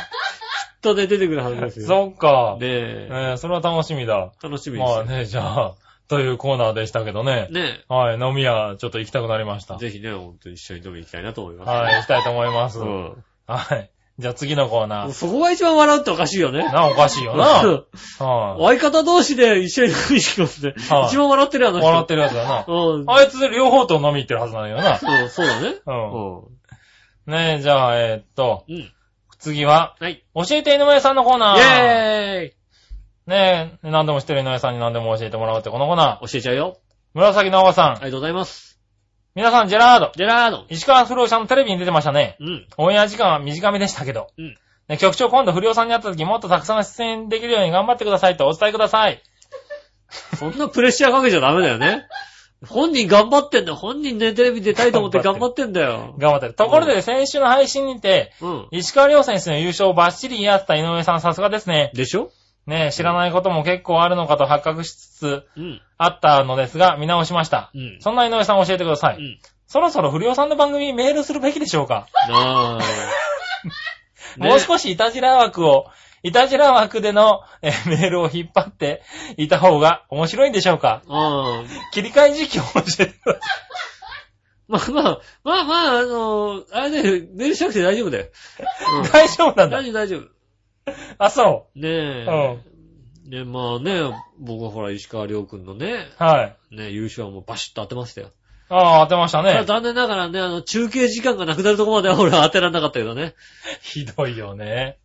[0.81, 1.87] とね、出てくるはずですよ。
[1.87, 2.55] そっか。
[2.61, 4.31] ねえ、えーそれは楽しみだ。
[4.41, 4.95] 楽しみですよ。
[4.95, 5.73] まあね、じゃあ、
[6.07, 7.47] というコーナーでしたけどね。
[7.51, 9.77] ねはい、飲み屋ちょっと行きたくなりました。
[9.77, 11.69] ぜひね、ほんと一緒に飲みに行きたいなと思います。
[11.69, 12.79] はい、行きたいと思います。
[12.79, 13.23] うん。
[13.47, 13.89] はい。
[14.19, 15.11] じゃあ次のコーナー。
[15.11, 16.63] そこが一番笑うっておかしいよね。
[16.71, 17.43] な、おかしいよな。
[18.23, 18.77] はい。
[18.77, 20.73] 相方同士で一緒に飲みに行きますね。
[20.89, 21.87] はい一番笑ってるあの人。
[21.87, 22.65] 笑ってるやつだな。
[22.67, 23.05] うん。
[23.07, 24.97] あいつ両方と飲み行ってるはずなんだよな。
[24.99, 25.69] そう、そうだね。
[25.69, 25.91] う。
[25.91, 26.53] うん
[27.25, 28.73] ねえ、じゃあ、えーっと、ん。
[28.73, 28.91] うん。
[29.39, 30.23] 次は、はい。
[30.35, 31.57] 教えて井上さんのコーナー。
[31.57, 32.53] イェーイ
[33.27, 36.27] ねえ、何でも知ってる井上さんに何でも教えてもらおうってこのコーナー。
[36.27, 36.77] 教えちゃうよ。
[37.13, 37.91] 紫のおばさん。
[37.91, 38.79] ありがとうございます。
[39.35, 40.11] 皆さん、ジェラード。
[40.15, 40.65] ジェラード。
[40.69, 42.35] 石川不良さんのテレビに出てましたね。
[42.39, 42.67] うん。
[42.77, 44.27] オンエア時間は短めでしたけど。
[44.37, 44.57] うん
[44.89, 49.21] ね、局長今度不良さんに会った時もっとたくさん出演できるように頑張ってくださいとお伝えください。
[50.37, 52.05] そんなプレッシャーかけちゃダメだよね。
[52.67, 53.75] 本人頑張ってんだよ。
[53.77, 56.15] 本人ね、テレビ出たいと思って頑張ってんだよ。
[56.17, 56.53] 頑張ってる。
[56.53, 58.67] ところで、先週の配信にて、うん。
[58.71, 61.91] 石川遼選手の優勝をバッチリ言い合った井上さんさすがですね。
[61.93, 62.31] でしょ？
[62.65, 65.81] ね知らないことも結構あるのかと発覚しつつうん。
[65.97, 67.71] あったのですが、見直しました。
[67.73, 67.97] うん。
[67.99, 69.17] そんな井上さん教えてください。
[69.17, 69.39] うん。
[69.67, 72.07] そろそろ不良さんの番組にメールするべきでしょうか？
[74.37, 74.81] もう少し。
[74.83, 75.87] しいたじら枠を、
[76.23, 79.01] いたじら枠での、えーメールを引っ張って
[79.37, 81.01] いた方が面白いんでしょうか？
[81.93, 83.41] 切り替え時期を教えてください。
[84.67, 87.01] まあまあ、まあまあ、あの、あれね、
[87.35, 88.25] メールしなくて大丈夫だよ。
[89.03, 89.83] うん 大丈夫なんだ大。
[89.83, 90.21] 丈夫、大丈夫。
[91.17, 92.57] あ、そねえ。
[93.25, 94.01] ねまあね、
[94.39, 96.23] 僕はほら、石川亮君のね、う。
[96.23, 96.75] はい。
[96.75, 98.31] ね、優勝はもうバシッと当てましたよ。
[98.69, 99.63] ああ、当てましたね。
[99.65, 103.33] 残念ながらね、あの、中継時間がなくなるところまでは俺は当てられなかったけどね。
[103.81, 104.97] ひどいよね。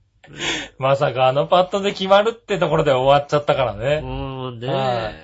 [0.78, 4.02] まさかあのパッドで決まるってところで終わっちゃったからうね。
[4.04, 5.14] ーん、ねはい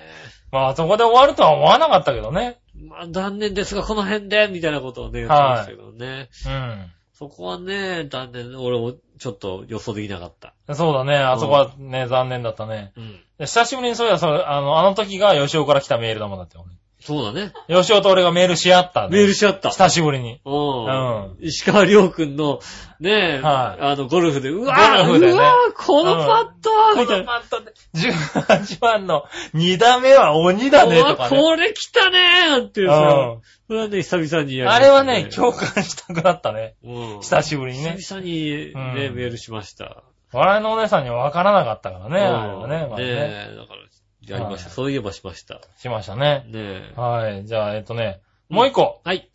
[0.51, 2.59] まあそこで終わるとは思わなかったけどね。
[2.87, 6.29] まあ残念ですが、この辺で、みたいなことをね、言ってましたけどね。
[6.45, 6.91] うん。
[7.17, 10.53] そこはね、残念、俺もちょっと予想できなかった。
[10.75, 11.15] そうだね。
[11.15, 12.91] あそこはね、残念だったね。
[12.97, 13.11] うん。
[13.39, 16.57] で久しぶりにそういや、それ、あの、あの時が吉尾から来たメールだもんだって。
[16.99, 17.53] そうだね。
[17.69, 19.09] 吉尾と俺がメールし合った、ね。
[19.11, 19.69] メールしちゃった。
[19.69, 20.41] 久しぶりに。
[20.43, 21.37] うん。
[21.39, 22.59] 石川亮君の、
[22.99, 27.25] ねえ、はいあの、ゴルフで、うわー、ゴルフでねうわー、このパットこのみたいな。
[27.25, 31.39] パッドで、18番の2打目は鬼だね、とかね。
[31.39, 36.75] これ来たねーっていうさ、うんそれはね、久々にやりましたあれはね、共感したくなったね。
[36.83, 37.95] うん久しぶりにね。
[37.97, 40.03] 久々にね、うんメールしました。
[40.31, 42.75] 笑いのお姉さんには分からなかったからね、あれはね。
[42.83, 43.81] うんまあねねえ、だから、
[44.27, 44.65] やりました。
[44.67, 45.61] はいそういえばしました。
[45.77, 46.45] しましたね。
[46.47, 46.93] ねえ。
[46.95, 47.45] はい。
[47.45, 49.01] じゃあ、えっとね、もう一個。
[49.03, 49.29] はい。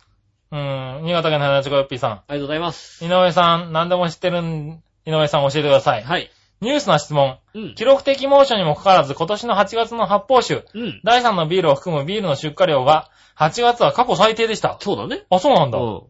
[0.51, 3.03] うーん、新潟県の花よっぴーさありがとうございます。
[3.03, 3.07] ん。
[3.07, 6.03] 井上さん、何でも知ってるん、井上さん教えてください。
[6.03, 6.29] はい。
[6.61, 7.39] ニュースな質問。
[7.53, 7.75] うん。
[7.75, 11.01] 記録的猛暑にもかかわらず、今年の8月の発泡酒、うん。
[11.03, 13.09] 第3のビールを含むビールの出荷量が、
[13.41, 14.77] 8月は過去最低でした。
[14.79, 15.25] そうだね。
[15.29, 15.77] あ、そうなんだ。
[15.79, 16.01] うん。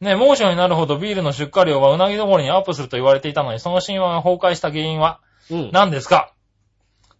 [0.00, 5.20] ね、猛暑になるほどビールの出荷量はうなぎ登りにアップすると言われていたのに、その神話が崩壊した原因は
[5.50, 5.70] うん。
[5.72, 6.32] 何ですか？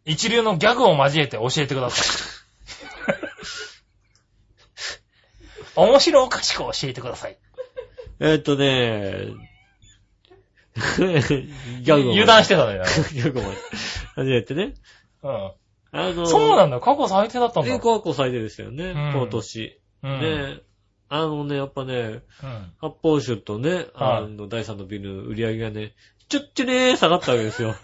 [0.04, 2.06] 一流のギャグを交えて教えてください。
[5.76, 7.36] 面白おかしく教えてください。
[8.20, 9.26] えーっとね、
[11.82, 12.12] ギャグを。
[12.12, 12.80] 油断してたね。
[13.12, 13.42] ギャグを。
[14.14, 14.74] 初めてね。
[15.22, 15.28] う
[15.92, 16.26] あのん。
[16.26, 16.80] そうなんだ。
[16.80, 17.74] 過去最低だったんだ。
[17.74, 18.92] え、過去最低でしたよね。
[18.92, 19.80] ん今年。
[20.02, 20.20] うん。
[20.20, 20.60] ね
[21.10, 22.72] あのね、やっぱね、うん。
[22.80, 25.94] 発泡酒とね、あの、第三のビールの売り上げがね、
[26.28, 27.74] ちょっちゅねー下がったわけですよ。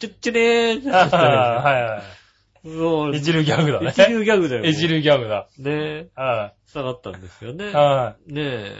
[0.00, 2.02] ちょっちゅねーって下がったわはいは
[2.62, 2.82] けですよ。
[2.82, 3.18] もうい。
[3.18, 3.90] いじるギャグだね。
[3.90, 4.64] 一流ギャグだよ。
[4.64, 5.48] いじるギャグだ。
[5.58, 7.72] ねは下がったんですよねい。。
[7.72, 8.74] はねえ。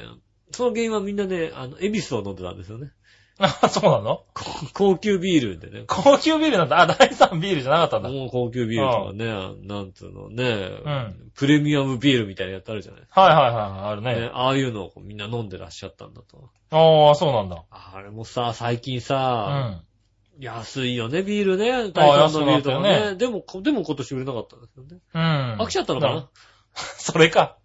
[0.50, 2.90] その原因はみんなね、あの、エビスを飲んでたんですよね。
[3.38, 3.42] い。
[3.62, 4.24] あ、そうなの？
[4.34, 5.84] こ 高級ビールでね。
[5.86, 6.80] 高級ビールなんだ。
[6.80, 8.08] あ、第3ビールじゃなかったんだ。
[8.10, 9.26] もう高級ビールとかね、
[9.66, 13.02] なんつうのね、んプレミアムビールみたいなやつあるじゃない？
[13.10, 13.90] はいはいはい。
[13.90, 14.14] あるね。
[14.20, 16.50] ね、ああいうのをみんな飲んでらっしゃったんだと。
[16.70, 17.62] ああ、そうなんだ。
[17.70, 19.82] あれもさ、最近うさ、ん。
[20.38, 21.90] 安いよね、ビールね。
[21.92, 23.14] 第三のビールとか安くなったよね。
[23.16, 24.98] でも、でも今年売れなかったんですよね。
[25.14, 25.56] うん。
[25.62, 26.28] 飽きちゃったのかうなん
[26.74, 27.56] それか。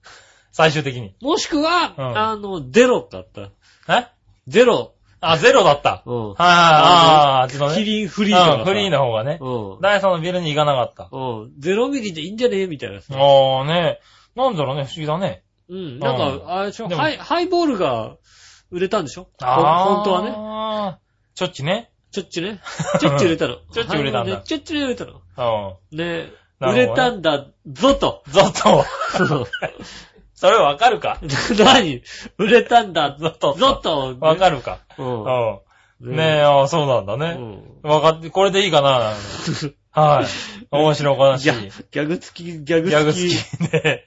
[0.54, 1.14] 最終的に。
[1.22, 3.50] もしくは、うんあの、ゼロだった。
[3.94, 4.08] え？
[4.48, 4.94] ゼロ。
[5.22, 6.04] あ、ゼロだった。
[6.06, 6.30] うん。
[6.30, 6.38] はいはい。
[6.40, 6.48] あ
[7.38, 7.76] あ、あっちのね。
[7.76, 8.60] キリンフリー。
[8.60, 9.38] うん、フリーの方がね。
[9.40, 9.82] うん。
[9.82, 11.16] 第3のビルに行かなかった。
[11.16, 11.54] うん。
[11.60, 13.14] ゼロミリでいいんじゃねみたいなさ。
[13.16, 14.00] ああね。
[14.36, 15.44] なんだろうね、不思議だね。
[15.70, 16.00] うん。
[16.00, 18.18] なんうんか、あれでしょ、でもハイ、ハイボールが
[18.72, 19.28] 売れたんでしょ？
[19.42, 19.86] ああ。
[19.86, 20.30] ほん本当はね。
[20.92, 20.98] ね。
[21.36, 21.92] ちょっちね。
[22.12, 22.60] ちょっちゅね。
[23.00, 23.56] ちょっちゅ売れたの。
[23.72, 25.78] ちょっちゅ売れたんだハイボールねちょっちゅ売れたの。
[25.92, 25.98] うん。
[25.98, 28.24] ね売なるほどねれたんだぞと。
[28.28, 28.86] ゾッと。
[29.26, 29.48] そ
[30.50, 31.20] れわかるか？
[31.60, 32.02] 何？
[32.38, 33.54] 売れたんだゾッと。
[33.54, 34.18] ぞと。
[34.20, 34.80] わかるか？
[34.98, 35.24] うん。
[35.24, 36.16] うん。
[36.16, 37.34] ねえ、ああ、そうなんだうね。
[37.36, 37.62] ん。
[37.84, 39.14] わかって、これでいいかな？
[39.94, 40.26] はい。
[40.72, 41.40] 面白い。
[41.40, 41.62] ギャ
[41.92, 43.58] ギャグ付き、ギャグギャグ好付き。
[43.70, 44.06] きね。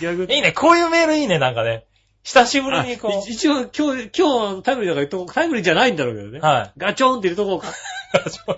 [0.00, 0.52] ギャグいいね。
[0.52, 1.84] こういうメールいいね、なんかね。
[2.22, 6.38] 久しぶりにこあ一応、今日、今日タイムリーだから言っとこうタイムリーじゃないんだろうけどね。
[6.38, 6.44] う。
[6.44, 6.72] はい。
[6.76, 7.68] ガチョーンって入れとこうか。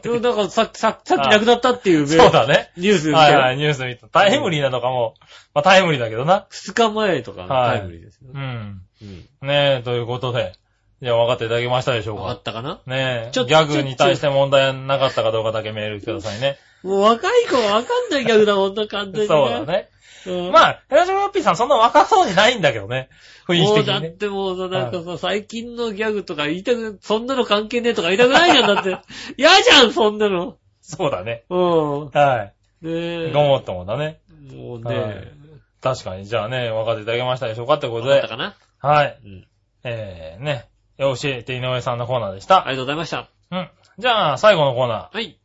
[0.03, 2.71] でもそなんかさっき、ささっき亡くなったっていうメールうだね。
[2.77, 4.09] ニュース見て、はいはい、ニュース見た。
[4.09, 5.15] タイムリーなのかも。
[5.55, 6.47] まあタイムリーだけどな。
[6.49, 8.41] 二日前とかタイムリーですようね。
[8.41, 8.83] ん。
[9.03, 9.29] うん。
[9.47, 10.55] ねえ、ということで。
[11.03, 12.43] じゃあ分かっていただけましたでしょうかわかっ。
[12.43, 12.81] たかな？
[12.87, 13.31] ねえ。
[13.33, 16.57] ちょっとギャグに対して問題なかったかどうかだけメールくださいね。
[16.83, 19.65] もう若い子はわかんないギャグだもんな、完全に、そうだ。
[19.67, 19.89] ね。
[20.27, 23.09] うん、まあ、ヘラジョロッピーさんそんな若そうにないんだけどね。
[23.47, 24.11] 雰囲気もうだっ的にね。
[24.11, 28.99] てもうさ、なんかさ、最近のギャグとか言いたく、そんなの関係ねえとか言いたくないじゃん、だって。
[29.37, 30.59] 嫌じゃん、そんなの。
[30.81, 31.45] そうだね。
[31.49, 32.11] うん。
[32.11, 32.43] は
[32.83, 32.87] い。
[32.87, 33.33] ねえ。
[33.33, 34.21] ごもっともだね。
[34.53, 35.33] もうはいね、
[35.81, 36.27] 確かに。
[36.27, 38.37] じゃあね、分かっていただけましたでしょうかってことでわかった。
[38.37, 39.19] かなはい。
[39.25, 39.47] うん。
[39.85, 40.69] えー、ね。
[40.99, 42.67] 教えて井上さんのコーナーでした。
[42.67, 43.29] ありがとうございました。
[43.51, 43.71] うん。
[43.99, 45.15] じゃあ、最後のコーナー。
[45.15, 45.39] はい。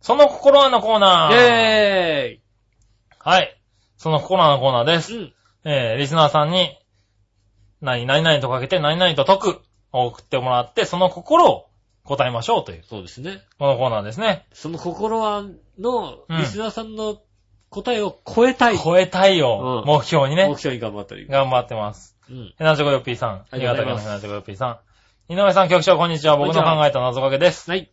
[0.00, 1.34] その心はのコーナー。
[1.34, 2.42] イェーイ
[3.18, 3.61] はい。
[4.02, 5.14] その心はのコーナーです。
[5.14, 5.32] うん。
[5.64, 6.76] えー、リスナーさんに、
[7.80, 9.60] 何、何々とかけて何々と解く
[9.92, 11.68] を送ってもらって、その心を
[12.02, 13.42] 答えましょうという、そうですね。
[13.60, 14.44] このコーナーですね。
[14.52, 15.44] その心は、
[15.78, 17.22] の、うんリスナーさんの
[17.68, 18.76] 答えを超えたい。
[18.76, 21.28] 超えたいをうん目標にね目、標に頑張ったり。
[21.28, 22.16] 頑張ってます。
[22.28, 22.54] うん。
[22.58, 23.44] ヘナチョコヨッピーさん。
[23.52, 24.80] ありがとうございます新潟県のヘナチョコヨッピーさ
[25.28, 25.32] ん。
[25.32, 26.36] 井上さん局長、こんにちは。
[26.36, 27.70] 僕の考えた謎かけです。
[27.70, 27.88] はい。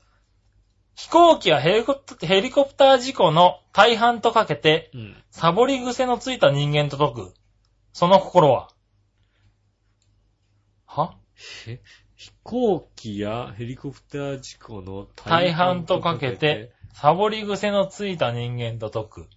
[0.99, 5.15] 飛行機やヘリコプター事故の大半とかけて、うん。
[5.31, 7.33] サボり癖のついた人間と解く。
[7.93, 8.67] その心は？
[10.85, 11.15] は？
[11.67, 11.79] へ
[12.17, 19.29] 飛行機やヘリコプター事故の大半とかけて、サボり癖のついた人間と解く。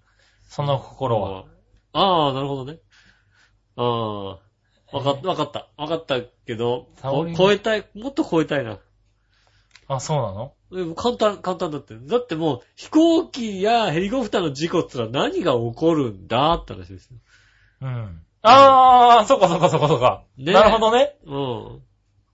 [0.48, 1.44] その心は？
[1.92, 2.80] ああ、なるほどね。
[3.76, 3.82] あ
[4.92, 4.96] あ。
[4.96, 5.68] わかった、わかった。
[5.76, 8.80] わかったけど、超えたい、もっと超えたいな。
[9.86, 10.54] あ、そうなの？
[10.96, 11.94] 簡単、簡単だって。
[11.96, 17.16] だってもう、飛行機やヘリコプターの事故ってのは何が起こるんだって話ですよ。
[17.82, 18.22] うん。
[18.42, 20.24] あー、そっかそっかそっかそっか。
[20.38, 21.16] ねなるほどね。
[21.24, 21.82] うん。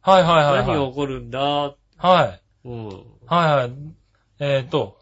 [0.01, 0.91] はいはいはい、何がはい。
[0.91, 2.25] 起こるんだは
[2.65, 2.69] い。
[2.69, 2.89] うん。
[2.89, 3.73] はいはい。
[4.41, 4.99] えっ、と、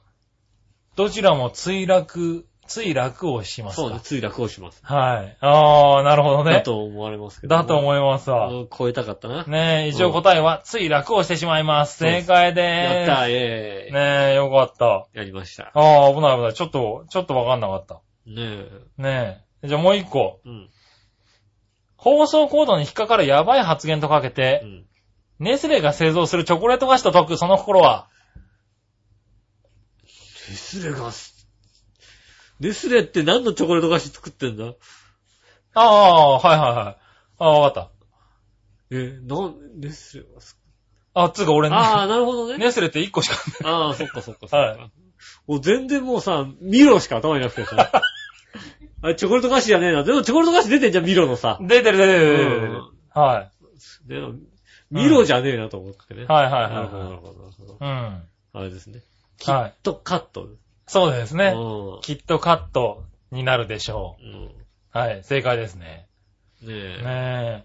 [0.96, 3.82] どちらも墜落、墜落をしますか？
[3.82, 4.80] そうね、墜落をします。
[4.84, 5.36] はい。
[5.40, 6.52] あー、なるほどね。
[6.52, 7.56] だと思われますけど。
[7.56, 8.48] だと思いますわ。
[8.48, 9.44] うん超えたかったな。
[9.44, 11.98] ねえ、一応答えは、墜落をしてしまいます。
[11.98, 12.94] 正解でーす。
[12.94, 15.06] やったー、ええねえ、よかった。
[15.18, 15.70] やりました。
[15.74, 16.54] あー、危ない危ない。
[16.54, 18.00] ちょっと、ちょっとわかんなかった。
[18.26, 18.64] ね
[18.98, 19.68] ねえ。
[19.68, 20.40] じゃあもう一個。
[20.44, 20.48] え。
[20.48, 20.68] うん。
[21.96, 24.86] 放送コードに引っかかるやばい発言とかけてう、ん。
[25.38, 28.08] ネスレが製造するチョコレート菓子と解くその心は、
[30.48, 31.10] ネスレが、
[32.60, 34.74] ネスレって何のチョコレート菓子作ってんだ？
[35.74, 36.96] ああ、はいはいはい。
[37.38, 37.90] ああ、わかっ
[38.90, 40.56] え、なん、ネスレがす
[41.14, 41.24] た。
[41.24, 42.56] あ、つうか俺ね、ああ、なるほどね。
[42.62, 44.56] ネスレって1個しかああ、そっかそっかそっか。
[44.56, 44.90] はい
[45.46, 47.90] もう全然もうさ、ミロしか頭になくてさ。
[49.02, 50.04] あれ、チョコレート菓子じゃねえな。
[50.04, 51.58] でもチョコレート菓子出てんじゃん、ミロのさ。
[51.60, 53.50] 出てる出てる出てる出てるうんは
[54.06, 54.20] で
[54.90, 56.22] ミロじゃねえなと思ってね。
[56.22, 56.26] い。
[56.26, 57.72] はいはいなるほど、なはるほどなるほど。
[57.72, 57.76] い。
[57.80, 58.22] うん。
[58.52, 59.00] あれですね。
[59.44, 59.74] はい。
[59.82, 60.48] と、カット。
[60.86, 61.54] そうですね。
[61.56, 64.24] うきっとカットになるでしょん。
[64.24, 64.44] うん。
[64.46, 64.50] う。
[64.90, 65.24] はい。
[65.24, 66.08] 正解ですね。
[66.62, 67.02] ねえ。
[67.02, 67.64] ね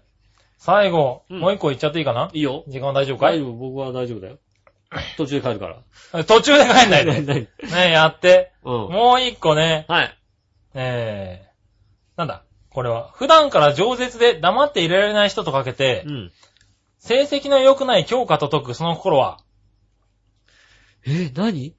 [0.58, 2.30] 最後、うんもう一個言っちゃっていいかな？
[2.32, 2.64] いいよ。
[2.68, 3.38] 時間大丈夫かい？
[3.38, 4.38] 大丈夫、僕は大丈夫だよ。
[5.16, 5.68] 途中で帰るか
[6.12, 6.24] ら。
[6.24, 7.12] 途中で帰んないで。
[7.22, 7.48] 何ね
[7.88, 8.52] え、やって。
[8.62, 8.72] うん。
[8.90, 10.18] もう一個ね、はい。
[10.74, 13.10] えー、なんだ、これは。
[13.14, 16.32] 普段から饒舌で黙っていられない人とかけてう、ん。
[16.98, 19.38] 成績の良くない教科と解くその心は、
[21.04, 21.74] え、何？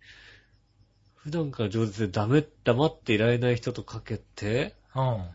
[1.24, 5.26] 普段から上手でダメ、黙っていられない人とかけて、うん。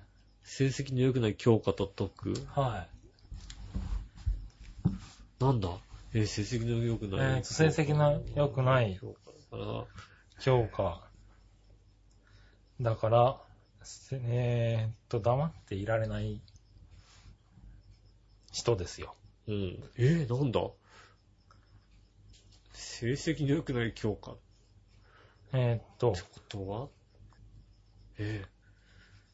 [0.44, 2.34] 成績の良くない教科と解く。
[2.48, 2.86] は
[4.90, 4.92] い。
[5.42, 5.70] なんだ？
[6.12, 7.40] え、成績の良くえない。
[7.40, 9.84] ーと、成績の良くない教科だから、
[10.40, 11.08] 教科。
[12.82, 13.40] だから、
[13.82, 16.42] せえーっと、黙っていられない
[18.52, 19.14] 人ですよ。
[19.46, 19.82] うん。
[19.96, 20.60] えー、なんだ？
[22.74, 24.36] 成績の良くない教科っ
[25.52, 26.88] えーっと、てことは？
[28.18, 28.44] え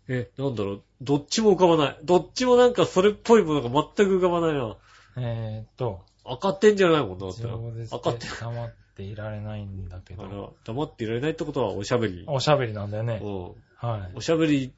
[0.08, 0.82] ー、え、なんだろう？
[1.00, 1.98] どっちも浮かばない。
[2.04, 4.76] どっちもなんかそれっぽいものが全く浮かばないな。
[5.16, 7.52] えーっと、赤点じゃないもんな、だってな
[7.90, 8.18] 赤点。
[8.20, 12.24] で黙っていられないんだけど、、黙っていられないってことはおしゃべり。
[12.28, 13.20] おしゃべりなんだよね。
[13.22, 13.44] うん。
[13.88, 14.12] はい。
[14.14, 14.72] おしゃべり、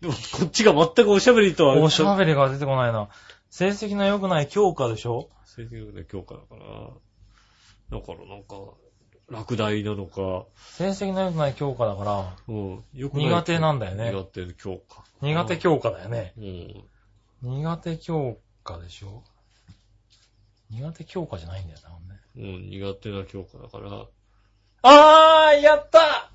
[0.00, 1.76] でもこっちが全くおしゃべりとは。
[1.76, 3.08] おしゃべりが出てこないな。
[3.50, 5.28] 成績の良くない教科でしょ？
[5.44, 6.62] 成績の良くない教科だから。
[7.98, 8.56] だからなんか、
[9.28, 12.84] 落第なのか、成績の良くない教科だから、うん。
[12.94, 15.02] よく苦手なんだよね苦手教科。
[15.20, 16.32] 苦手教科だよね。
[16.38, 16.40] う
[17.48, 17.54] ん。
[17.60, 19.24] 苦手教科でしょ
[20.70, 24.06] 苦手教科じゃないんだよな、ねうん、苦手な教科だから。
[24.82, 26.30] あー、やった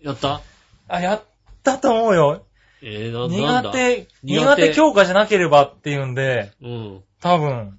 [0.00, 0.40] やった？
[0.88, 1.24] あ、やっ
[1.62, 2.46] たと思うよ。
[2.82, 3.70] えー、な、なんだ？
[3.70, 7.04] 苦手、苦手苦手教科じゃなければっていうんで、うん。
[7.20, 7.78] 多分、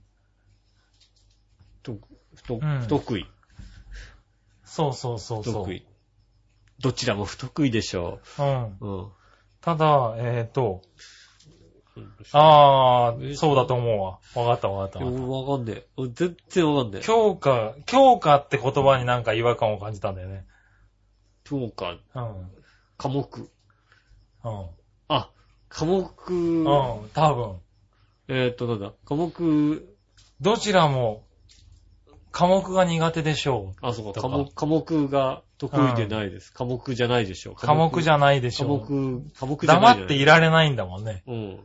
[1.81, 1.97] と、
[2.35, 3.25] 不とうん不得意。
[4.73, 5.53] そうそうそうそう。
[5.53, 5.85] 不得意。
[6.79, 8.63] どちらも不得意でしょうん。
[8.65, 8.77] う。
[8.81, 9.07] うん。
[9.61, 10.81] ただ、えっ、と、
[12.31, 14.43] ああそうだと思うわ。
[14.43, 15.87] わかったわかったでわかっもわかんねえ。
[15.95, 17.05] 俺全然わかんねえた。。
[17.05, 20.47] 教科、教科って言葉になんか違和感を感じたんだよね。
[21.43, 22.51] 教科、うん。
[22.97, 23.39] 科目。
[24.43, 24.65] うん。
[25.07, 25.29] あ、
[25.69, 26.03] 科目、
[26.33, 27.59] うん、多分。
[28.27, 29.87] えーっと、なんだ、科目、
[30.41, 31.27] どちらも、
[32.33, 36.51] 科目が苦手でしょあ、そうか、科目、科目が得意でないです。
[36.51, 37.53] 科目じゃないでしょう。
[37.53, 37.55] う。
[37.55, 38.91] 科目じゃないでし科ょう。
[38.91, 41.21] 目、科目じゃない黙っていられないんだもんね。
[41.27, 41.59] うん。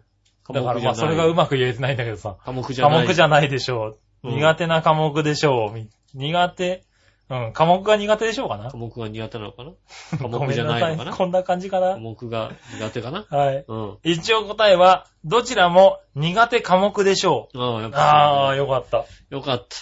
[0.45, 2.37] 科だからまあそれがうまく言えてないんだけどさ。
[2.45, 3.01] 科目じゃない。
[3.01, 3.89] 科目じゃないでしょう。
[4.25, 5.73] うん苦手な科目でしょう。
[5.73, 6.83] み苦手？
[7.31, 8.71] うん、科目が苦手でしょうかな？
[8.71, 8.77] 科。
[8.77, 9.73] 目が苦手なのかな？
[10.19, 10.97] 科ご目じゃなさい。
[10.97, 11.17] のかな？
[11.17, 11.97] こんな感じか科な。
[11.99, 13.25] 目が苦手かな？
[13.31, 13.65] はい。
[13.67, 13.99] うん。
[14.03, 17.59] 一応答えは、どちらも苦手科目でしょう。
[17.59, 19.07] ああ、やっぱああ、よかった。
[19.31, 19.77] よかった。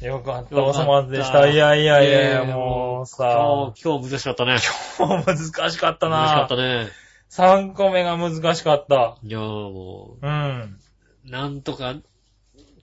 [0.00, 1.46] よかった、お粗末でした。
[1.46, 4.56] いやいやいやもうさ、今日、今日難しかったね。
[4.98, 6.88] 今日難しかった難しかなったね。
[7.28, 9.18] 3個目が難しかった。
[9.22, 10.78] いやーもうん。
[11.26, 11.96] う、なんとか、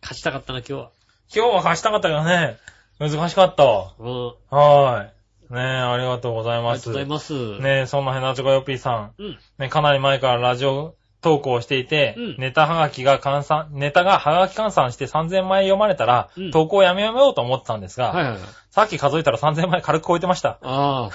[0.02, 0.92] 勝ちたかったな、今日は。
[1.34, 2.58] 今日は勝ちたかったけどね、
[3.00, 3.94] 難しかったわ。
[3.98, 4.26] うん。
[4.52, 5.18] はーい。
[5.56, 6.90] ねえ、ありがとうございます。
[6.90, 7.62] ありがとうございます。
[7.64, 9.14] ねえ、そんなヘナチョコヨッピーさん。
[9.18, 9.40] うん。
[9.58, 18.42] ね、かなり前からラジオ投稿をしていて、うんネタはがきが換算、ネタがはがき換算して3000枚読まれたら、うん投稿をやめようと思ってたんですが、はいはいはい。
[18.70, 20.60] さっき数えたら3000枚軽く超えてました。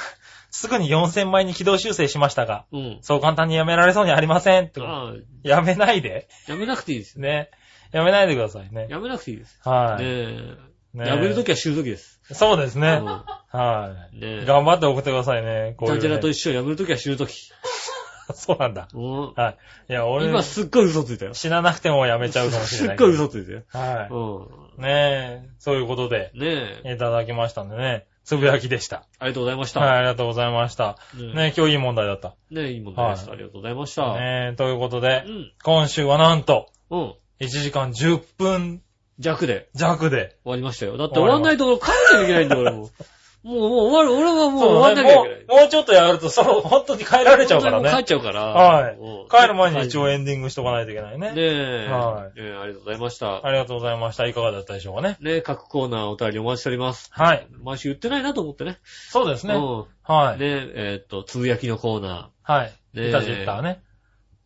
[0.55, 2.99] すぐに4000枚に軌道修正しましたが、うん。
[3.01, 4.71] そう簡単にやめられそうにありません。
[5.43, 6.29] やめないで。
[6.47, 7.19] やめなくていいです。
[7.19, 7.51] ね。
[7.91, 8.87] やめないでくださいね。
[8.91, 9.59] やめなくていいです。
[9.65, 10.03] はい。
[10.03, 10.09] ね
[10.95, 10.99] え。
[10.99, 12.21] ねやめるときは知るときです。
[12.33, 13.01] そうですね。
[13.01, 14.17] うんはい。
[14.17, 14.45] ねえ。
[14.47, 15.75] 頑張って送ってくださいね。
[15.79, 16.23] こういう、ジャンジャラね。
[16.23, 17.51] と一緒やめるときは知るとき。
[18.35, 18.89] そうなんだ。
[18.95, 19.51] うんは
[19.89, 19.93] い。
[19.93, 21.35] いや、俺、今すっごい嘘ついたよ。
[21.35, 22.97] 死ななくてもやめちゃうかもしれない。
[22.97, 23.63] すっごい嘘ついたよ。
[23.73, 24.83] はうい。
[24.83, 26.39] ねえ、そういうことで、ん。
[26.41, 26.93] ねえ。
[26.95, 28.07] いただきましたんでね。
[28.25, 29.07] つぶやきでした。
[29.19, 29.81] ありがとうございました。
[29.81, 30.99] はい、ありがとうございました。
[31.15, 32.35] ねねえ、今日いい問題だった。
[32.51, 33.29] ねいい問題です。
[33.29, 34.15] はいありがとうございました。
[34.15, 35.53] ねえ、ということでう、ん。
[35.63, 37.15] 今週はなんと、うん。
[37.41, 38.83] 1時間10分
[39.19, 40.37] 弱で弱で。
[40.45, 40.97] 終わりましたよ。
[40.97, 42.91] だって終わんないと帰んなきゃいけないんだよ、俺も。
[43.43, 45.45] もう、もう終わる、俺はもう終わんなきゃいけない。
[45.47, 48.05] もう、もうちょっとやると、その、 本当に帰られちゃうからも帰っね。
[48.05, 48.43] ちゃうから。
[48.47, 51.33] はいうん帰る前に一応エンディングしとかないといけないね。
[51.33, 51.89] ねえ。
[51.91, 53.47] はいねえありがとうございました。
[53.47, 54.27] ありがとうございました。
[54.27, 55.17] いかがだったでしょうかね。
[55.21, 57.11] ねえ、各コーナーお便りお待ちしております。
[57.13, 57.47] はい。
[57.63, 58.79] 毎週言ってないなと思ってね。
[58.85, 59.55] そうですね。
[59.55, 59.85] うん。
[60.03, 60.39] はい。
[60.39, 62.67] ねえ、えーっと、つぶやきのコーナはい。
[62.95, 63.81] ねえいたじったね。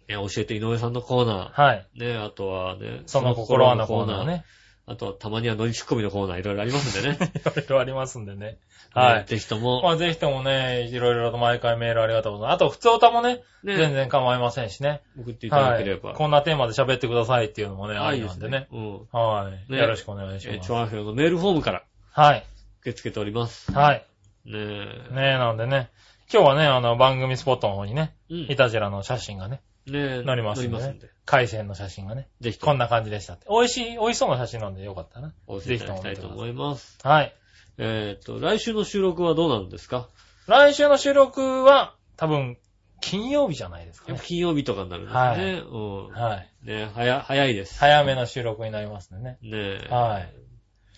[0.08, 1.86] ー、ね教えて井上さんのコーナはい。
[1.96, 4.26] ー、ねえ、あとはね、その心はのコーナー。
[4.26, 4.44] ね。
[4.88, 7.18] あとはたまには乗りツッコミのコーナーいろいろありますんでね。
[7.34, 8.58] いろいろありますんでね。
[9.00, 9.24] はねい。
[9.26, 12.56] ぜひとも、まあぜひともね、いろいろと毎回メールありがとうございます。
[12.56, 15.02] あと、普通歌もね、ね全然構いませんしね。
[15.20, 15.84] 送っていただはい。
[15.84, 16.14] ければ。
[16.14, 18.68] こんなテーマで喋ってくださいっていうのもね、ありなんでね。。
[18.72, 19.06] うん。
[19.12, 19.72] はい。
[19.72, 20.72] ねよろしくお願いしえー、ますチ。
[20.72, 21.82] ョアヘヨのメールフォームから
[22.12, 22.46] はい。
[22.80, 23.72] 受け付けております。
[23.72, 24.06] はい。
[24.46, 25.14] ねえ。
[25.14, 25.90] ねえ、なんでね。
[26.32, 28.36] 今日はね、あの、番組スポットの方にね、うん。
[28.50, 30.22] イタジラの写真がね、ねえ。
[30.24, 31.10] 載りますんでね載りますんで。
[31.24, 33.46] 海鮮の写真がね、ぜひともこんな感じでしたって。
[33.48, 35.32] 美味しい、美味しそうな写真なんでよかったな。
[35.46, 36.98] お寄せいただきたいとぜひとも思います。
[37.02, 37.34] はい。
[37.78, 40.08] えっと、来週の収録はどうなるんですか？
[40.46, 42.56] 来週の収録は、多分、
[43.00, 44.20] 金曜日じゃないですかね。
[44.24, 45.20] 金曜日とかになるんですね。
[45.20, 46.08] はいうん。
[46.08, 46.50] はい。
[46.64, 47.78] ね早、早いです。
[47.78, 49.38] 早めの収録になりますんでね。
[49.42, 49.88] ねえ。
[49.90, 50.20] は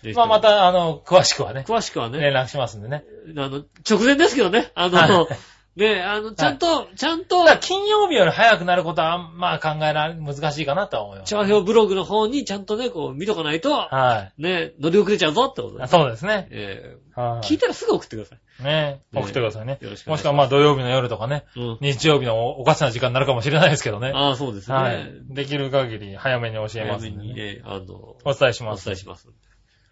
[0.03, 0.13] い。
[0.13, 3.03] まあま、た、あの、詳しくはね、詳しくはね、連絡しますんでね。
[3.35, 5.37] あの、直前ですけどね、あの、はい
[5.75, 11.29] ねあの、ちゃんと、ちゃんとた、だ金曜日より早くなることは、まあ考えられ、難しいかなとは思います。
[11.29, 15.79] チャーヒョブログの方にちゃんとね、こう、見とかないと、はね、乗り遅れちゃうぞってことい。
[15.79, 15.91] です。
[15.91, 16.47] そうですね。
[16.51, 17.39] えはい。
[17.39, 18.63] ー聞いたらすぐ送ってください。
[18.63, 19.77] ねね送ってくださいね。
[19.81, 21.77] よろしくお願いしますもしくはまあ土曜日の夜とかね、うん。
[21.81, 24.11] 日曜日のおかしな時間になるかもしれないですけどね。
[24.13, 24.75] ああ、そうですね。
[24.75, 25.09] はい。
[25.29, 27.27] できる限り早めに教えますんでね。
[27.29, 28.85] にね、あの、お伝えしおます。
[28.85, 29.29] 伝えします。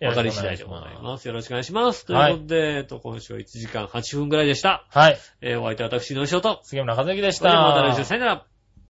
[0.01, 1.27] わかり次第でございまます。
[1.27, 2.05] よろしくお願いします。
[2.05, 4.85] とはいいうことで、えっと、今週は1時間8分くらいでした。
[4.91, 4.97] す。
[4.97, 5.17] はい。
[5.41, 6.59] えー、お相手は私の仕事。
[6.63, 8.05] 杉村和之でしそれではまた来週、た。
[8.05, 8.45] さよなら。